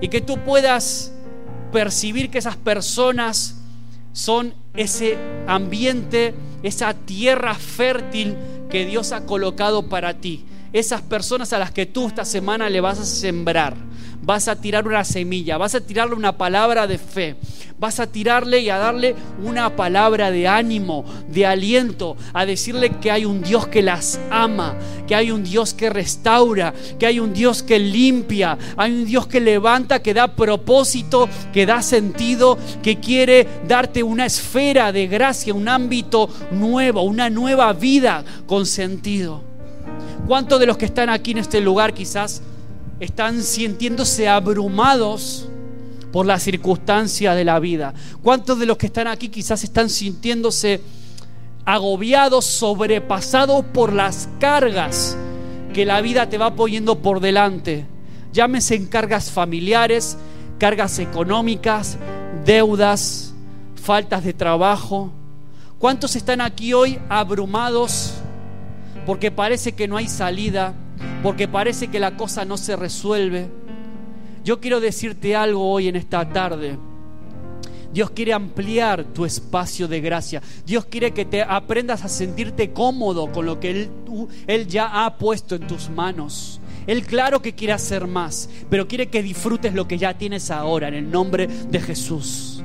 Y 0.00 0.08
que 0.08 0.20
tú 0.20 0.38
puedas 0.38 1.12
percibir 1.70 2.28
que 2.28 2.38
esas 2.38 2.56
personas 2.56 3.54
son 4.12 4.52
ese 4.74 5.16
ambiente, 5.46 6.34
esa 6.64 6.92
tierra 6.94 7.54
fértil 7.54 8.36
que 8.68 8.84
Dios 8.84 9.12
ha 9.12 9.26
colocado 9.26 9.88
para 9.88 10.14
ti. 10.14 10.44
Esas 10.72 11.02
personas 11.02 11.52
a 11.52 11.58
las 11.58 11.70
que 11.70 11.86
tú 11.86 12.06
esta 12.06 12.24
semana 12.24 12.70
le 12.70 12.80
vas 12.80 12.98
a 12.98 13.04
sembrar 13.04 13.76
vas 14.22 14.48
a 14.48 14.56
tirar 14.56 14.86
una 14.86 15.04
semilla, 15.04 15.58
vas 15.58 15.74
a 15.74 15.80
tirarle 15.80 16.14
una 16.14 16.36
palabra 16.36 16.86
de 16.86 16.98
fe, 16.98 17.36
vas 17.78 18.00
a 18.00 18.06
tirarle 18.06 18.60
y 18.60 18.70
a 18.70 18.78
darle 18.78 19.14
una 19.42 19.74
palabra 19.76 20.30
de 20.30 20.46
ánimo, 20.46 21.04
de 21.28 21.46
aliento, 21.46 22.16
a 22.32 22.44
decirle 22.44 22.90
que 23.00 23.10
hay 23.10 23.24
un 23.24 23.42
Dios 23.42 23.66
que 23.68 23.82
las 23.82 24.20
ama, 24.30 24.76
que 25.06 25.14
hay 25.14 25.30
un 25.30 25.42
Dios 25.42 25.74
que 25.74 25.90
restaura, 25.90 26.74
que 26.98 27.06
hay 27.06 27.18
un 27.18 27.32
Dios 27.32 27.62
que 27.62 27.78
limpia, 27.78 28.58
hay 28.76 28.92
un 28.92 29.04
Dios 29.06 29.26
que 29.26 29.40
levanta, 29.40 30.02
que 30.02 30.14
da 30.14 30.36
propósito, 30.36 31.28
que 31.52 31.66
da 31.66 31.82
sentido, 31.82 32.58
que 32.82 33.00
quiere 33.00 33.48
darte 33.66 34.02
una 34.02 34.26
esfera 34.26 34.92
de 34.92 35.06
gracia, 35.06 35.54
un 35.54 35.68
ámbito 35.68 36.28
nuevo, 36.52 37.02
una 37.02 37.30
nueva 37.30 37.72
vida 37.72 38.24
con 38.46 38.66
sentido. 38.66 39.49
¿Cuántos 40.30 40.60
de 40.60 40.66
los 40.66 40.76
que 40.76 40.84
están 40.84 41.08
aquí 41.08 41.32
en 41.32 41.38
este 41.38 41.60
lugar 41.60 41.92
quizás 41.92 42.40
están 43.00 43.42
sintiéndose 43.42 44.28
abrumados 44.28 45.48
por 46.12 46.24
la 46.24 46.38
circunstancia 46.38 47.34
de 47.34 47.44
la 47.44 47.58
vida? 47.58 47.94
¿Cuántos 48.22 48.60
de 48.60 48.66
los 48.66 48.76
que 48.76 48.86
están 48.86 49.08
aquí 49.08 49.28
quizás 49.28 49.64
están 49.64 49.90
sintiéndose 49.90 50.82
agobiados, 51.64 52.44
sobrepasados 52.44 53.64
por 53.74 53.92
las 53.92 54.28
cargas 54.38 55.16
que 55.74 55.84
la 55.84 56.00
vida 56.00 56.28
te 56.28 56.38
va 56.38 56.54
poniendo 56.54 57.00
por 57.00 57.18
delante? 57.18 57.84
Llámese 58.32 58.76
en 58.76 58.86
cargas 58.86 59.32
familiares, 59.32 60.16
cargas 60.58 61.00
económicas, 61.00 61.98
deudas, 62.46 63.34
faltas 63.74 64.22
de 64.22 64.32
trabajo. 64.32 65.10
¿Cuántos 65.80 66.14
están 66.14 66.40
aquí 66.40 66.72
hoy 66.72 67.00
abrumados 67.08 68.14
porque 69.10 69.32
parece 69.32 69.72
que 69.72 69.88
no 69.88 69.96
hay 69.96 70.06
salida? 70.06 70.72
porque 71.20 71.48
parece 71.48 71.88
que 71.88 71.98
la 71.98 72.16
cosa 72.16 72.44
no 72.44 72.56
se 72.56 72.76
resuelve. 72.76 73.48
Yo 74.44 74.60
quiero 74.60 74.78
decirte 74.78 75.34
algo 75.34 75.68
hoy 75.68 75.88
en 75.88 75.96
esta 75.96 76.28
tarde. 76.28 76.78
Dios 77.92 78.12
quiere 78.12 78.32
ampliar 78.32 79.02
tu 79.02 79.24
espacio 79.24 79.88
de 79.88 80.00
gracia. 80.00 80.40
Dios 80.64 80.84
quiere 80.84 81.10
que 81.10 81.24
te 81.24 81.42
aprendas 81.42 82.04
a 82.04 82.08
sentirte 82.08 82.70
cómodo 82.70 83.32
con 83.32 83.46
lo 83.46 83.58
que 83.58 83.70
Él, 83.72 83.90
Él 84.46 84.68
ya 84.68 85.04
ha 85.04 85.18
puesto 85.18 85.56
en 85.56 85.66
tus 85.66 85.90
manos. 85.90 86.60
Él 86.86 87.04
claro 87.04 87.42
que 87.42 87.56
quiere 87.56 87.72
hacer 87.72 88.06
más, 88.06 88.48
pero 88.70 88.86
quiere 88.86 89.08
que 89.08 89.24
disfrutes 89.24 89.74
lo 89.74 89.88
que 89.88 89.98
ya 89.98 90.16
tienes 90.16 90.52
ahora 90.52 90.86
en 90.86 90.94
el 90.94 91.10
nombre 91.10 91.48
de 91.48 91.80
Jesús. 91.80 92.62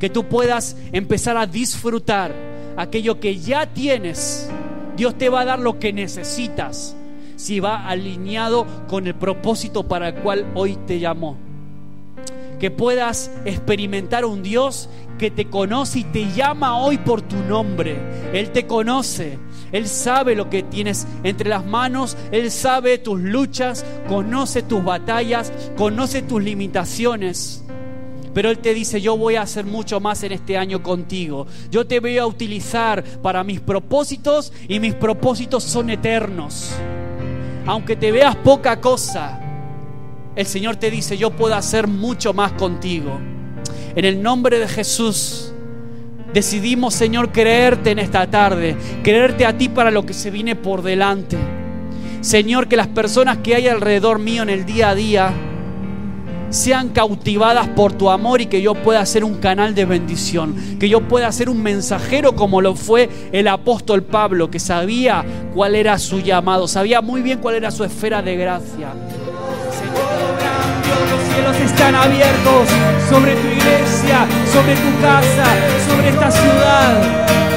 Que 0.00 0.08
tú 0.08 0.24
puedas 0.30 0.78
empezar 0.92 1.36
a 1.36 1.46
disfrutar 1.46 2.34
aquello 2.78 3.20
que 3.20 3.38
ya 3.38 3.66
tienes. 3.66 4.48
Dios 4.96 5.16
te 5.16 5.28
va 5.28 5.40
a 5.40 5.44
dar 5.44 5.58
lo 5.58 5.78
que 5.78 5.92
necesitas 5.92 6.96
si 7.36 7.60
va 7.60 7.88
alineado 7.88 8.66
con 8.88 9.06
el 9.06 9.14
propósito 9.14 9.84
para 9.88 10.08
el 10.08 10.14
cual 10.16 10.46
hoy 10.54 10.76
te 10.86 10.98
llamó. 10.98 11.36
Que 12.60 12.70
puedas 12.70 13.30
experimentar 13.44 14.24
un 14.24 14.42
Dios 14.42 14.88
que 15.18 15.30
te 15.30 15.46
conoce 15.46 16.00
y 16.00 16.04
te 16.04 16.32
llama 16.32 16.78
hoy 16.78 16.98
por 16.98 17.22
tu 17.22 17.36
nombre. 17.36 17.96
Él 18.32 18.50
te 18.50 18.66
conoce. 18.66 19.38
Él 19.72 19.88
sabe 19.88 20.36
lo 20.36 20.50
que 20.50 20.62
tienes 20.62 21.06
entre 21.24 21.50
las 21.50 21.66
manos, 21.66 22.16
Él 22.30 22.52
sabe 22.52 22.98
tus 22.98 23.20
luchas, 23.20 23.84
conoce 24.08 24.62
tus 24.62 24.84
batallas, 24.84 25.52
conoce 25.76 26.22
tus 26.22 26.40
limitaciones. 26.40 27.63
Pero 28.34 28.50
Él 28.50 28.58
te 28.58 28.74
dice, 28.74 29.00
yo 29.00 29.16
voy 29.16 29.36
a 29.36 29.42
hacer 29.42 29.64
mucho 29.64 30.00
más 30.00 30.22
en 30.24 30.32
este 30.32 30.58
año 30.58 30.82
contigo. 30.82 31.46
Yo 31.70 31.86
te 31.86 32.00
voy 32.00 32.18
a 32.18 32.26
utilizar 32.26 33.02
para 33.22 33.44
mis 33.44 33.60
propósitos 33.60 34.52
y 34.68 34.80
mis 34.80 34.94
propósitos 34.94 35.64
son 35.64 35.88
eternos 35.88 36.74
aunque 37.66 37.96
te 37.96 38.12
veas 38.12 38.36
poca 38.36 38.80
cosa, 38.80 39.40
el 40.36 40.46
Señor 40.46 40.76
te 40.76 40.90
dice, 40.90 41.16
yo 41.16 41.30
puedo 41.30 41.54
hacer 41.54 41.86
mucho 41.86 42.34
más 42.34 42.52
contigo. 42.52 43.18
En 43.94 44.04
el 44.04 44.22
nombre 44.22 44.58
de 44.58 44.68
Jesús, 44.68 45.52
decidimos, 46.32 46.94
Señor, 46.94 47.32
creerte 47.32 47.92
en 47.92 48.00
esta 48.00 48.28
tarde, 48.28 48.76
creerte 49.02 49.46
a 49.46 49.56
ti 49.56 49.68
para 49.68 49.90
lo 49.90 50.04
que 50.04 50.12
se 50.12 50.30
viene 50.30 50.56
por 50.56 50.82
delante. 50.82 51.36
Señor, 52.20 52.68
que 52.68 52.76
las 52.76 52.88
personas 52.88 53.38
que 53.38 53.54
hay 53.54 53.68
alrededor 53.68 54.18
mío 54.18 54.42
en 54.42 54.50
el 54.50 54.66
día 54.66 54.90
a 54.90 54.94
día, 54.94 55.32
sean 56.54 56.90
cautivadas 56.90 57.68
por 57.68 57.92
tu 57.92 58.10
amor 58.10 58.40
y 58.40 58.46
que 58.46 58.62
yo 58.62 58.74
pueda 58.74 59.04
ser 59.06 59.24
un 59.24 59.34
canal 59.34 59.74
de 59.74 59.84
bendición, 59.84 60.78
que 60.78 60.88
yo 60.88 61.00
pueda 61.08 61.30
ser 61.32 61.48
un 61.48 61.62
mensajero 61.62 62.36
como 62.36 62.60
lo 62.60 62.74
fue 62.76 63.08
el 63.32 63.48
apóstol 63.48 64.02
Pablo, 64.02 64.50
que 64.50 64.60
sabía 64.60 65.24
cuál 65.52 65.74
era 65.74 65.98
su 65.98 66.20
llamado, 66.20 66.68
sabía 66.68 67.00
muy 67.00 67.22
bien 67.22 67.40
cuál 67.40 67.56
era 67.56 67.70
su 67.70 67.82
esfera 67.84 68.22
de 68.22 68.36
gracia. 68.36 68.88
los 71.10 71.34
cielos 71.34 71.56
están 71.56 71.94
abiertos 71.94 72.68
sobre 73.10 73.34
tu 73.34 73.48
iglesia, 73.48 74.26
sobre 74.52 74.74
tu 74.76 75.00
casa, 75.02 75.46
sobre 75.88 76.08
esta 76.08 76.30
ciudad. 76.30 77.53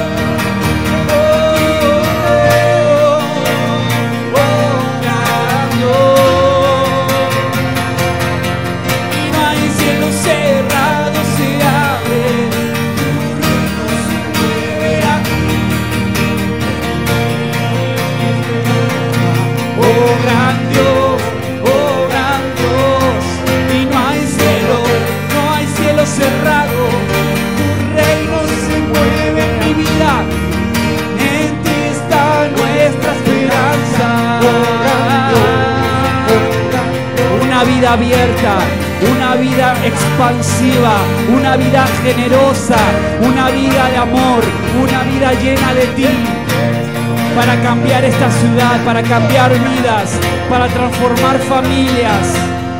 Para 48.84 49.02
cambiar 49.02 49.52
vidas, 49.52 50.10
para 50.48 50.68
transformar 50.68 51.38
familias, 51.40 52.26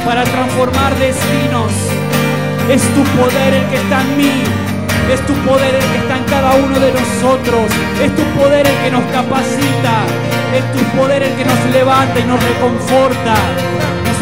para 0.04 0.24
transformar 0.24 0.94
destinos. 0.96 1.72
Es 2.70 2.82
tu 2.94 3.02
poder 3.18 3.54
el 3.54 3.66
que 3.70 3.76
está 3.76 4.00
en 4.02 4.16
mí, 4.16 4.42
es 5.12 5.20
tu 5.26 5.34
poder 5.48 5.74
el 5.74 5.84
que 5.92 5.98
está 5.98 6.16
en 6.16 6.24
cada 6.24 6.54
uno 6.54 6.78
de 6.78 6.92
nosotros. 6.92 7.66
Es 8.02 8.14
tu 8.14 8.22
poder 8.38 8.66
el 8.66 8.76
que 8.82 8.90
nos 8.90 9.04
capacita. 9.12 9.94
Es 10.56 10.64
tu 10.72 10.82
poder 10.96 11.22
el 11.22 11.34
que 11.34 11.44
nos 11.44 11.60
levanta 11.72 12.20
y 12.20 12.24
nos 12.24 12.42
reconforta 12.42 13.34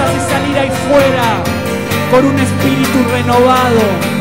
hace 0.02 0.30
salir 0.30 0.58
ahí 0.58 0.70
fuera 0.88 1.42
con 2.10 2.26
un 2.26 2.38
espíritu 2.38 2.98
renovado. 3.10 4.15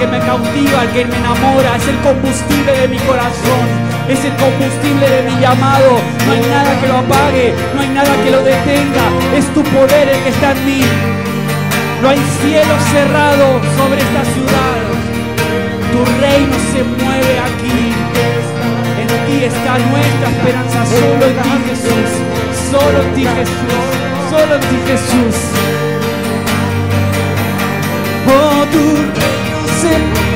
Que 0.00 0.06
me 0.06 0.18
cautiva, 0.20 0.84
el 0.84 0.90
que 0.96 1.04
me 1.04 1.16
enamora, 1.18 1.76
es 1.76 1.86
el 1.86 1.98
combustible 2.00 2.72
de 2.72 2.88
mi 2.88 2.96
corazón, 3.00 3.64
es 4.08 4.24
el 4.24 4.32
combustible 4.40 5.06
de 5.06 5.22
mi 5.28 5.38
llamado. 5.38 6.00
No 6.24 6.32
hay 6.32 6.40
nada 6.40 6.80
que 6.80 6.88
lo 6.88 6.96
apague, 7.04 7.54
no 7.74 7.82
hay 7.82 7.88
nada 7.88 8.08
que 8.24 8.30
lo 8.30 8.40
detenga, 8.42 9.06
es 9.36 9.44
tu 9.52 9.62
poder 9.62 10.08
el 10.08 10.18
que 10.24 10.30
está 10.30 10.52
en 10.52 10.64
mí. 10.64 10.80
No 12.00 12.08
hay 12.08 12.18
cielo 12.40 12.74
cerrado 12.90 13.60
sobre 13.76 14.00
esta 14.00 14.24
ciudad. 14.32 14.80
Tu 15.92 16.00
reino 16.24 16.56
se 16.72 16.80
mueve 16.80 17.34
aquí. 17.48 17.80
En 19.04 19.08
ti 19.26 19.44
está 19.44 19.76
nuestra 19.92 20.28
esperanza, 20.32 20.80
solo 20.96 21.24
en 21.28 21.36
ti 21.44 21.54
Jesús, 21.68 22.10
solo 22.72 23.02
en 23.04 23.14
ti 23.16 23.24
Jesús, 23.36 23.84
solo 24.32 24.54
en 24.54 24.60
ti 24.60 24.78
Jesús. 24.88 25.36
Oh, 28.32 28.64
reino 29.82 30.29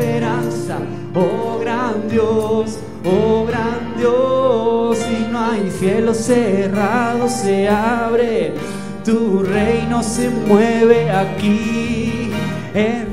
esperanza, 0.00 0.78
oh 1.14 1.58
gran 1.60 2.08
Dios, 2.08 2.78
oh 3.04 3.44
gran 3.46 3.96
Dios. 3.98 4.98
Y 5.10 5.30
no 5.30 5.44
hay 5.44 5.70
cielo 5.70 6.14
cerrado, 6.14 7.28
se 7.28 7.68
abre, 7.68 8.54
tu 9.04 9.42
reino 9.42 10.02
se 10.02 10.30
mueve 10.30 11.10
aquí. 11.10 12.30
En 12.74 13.09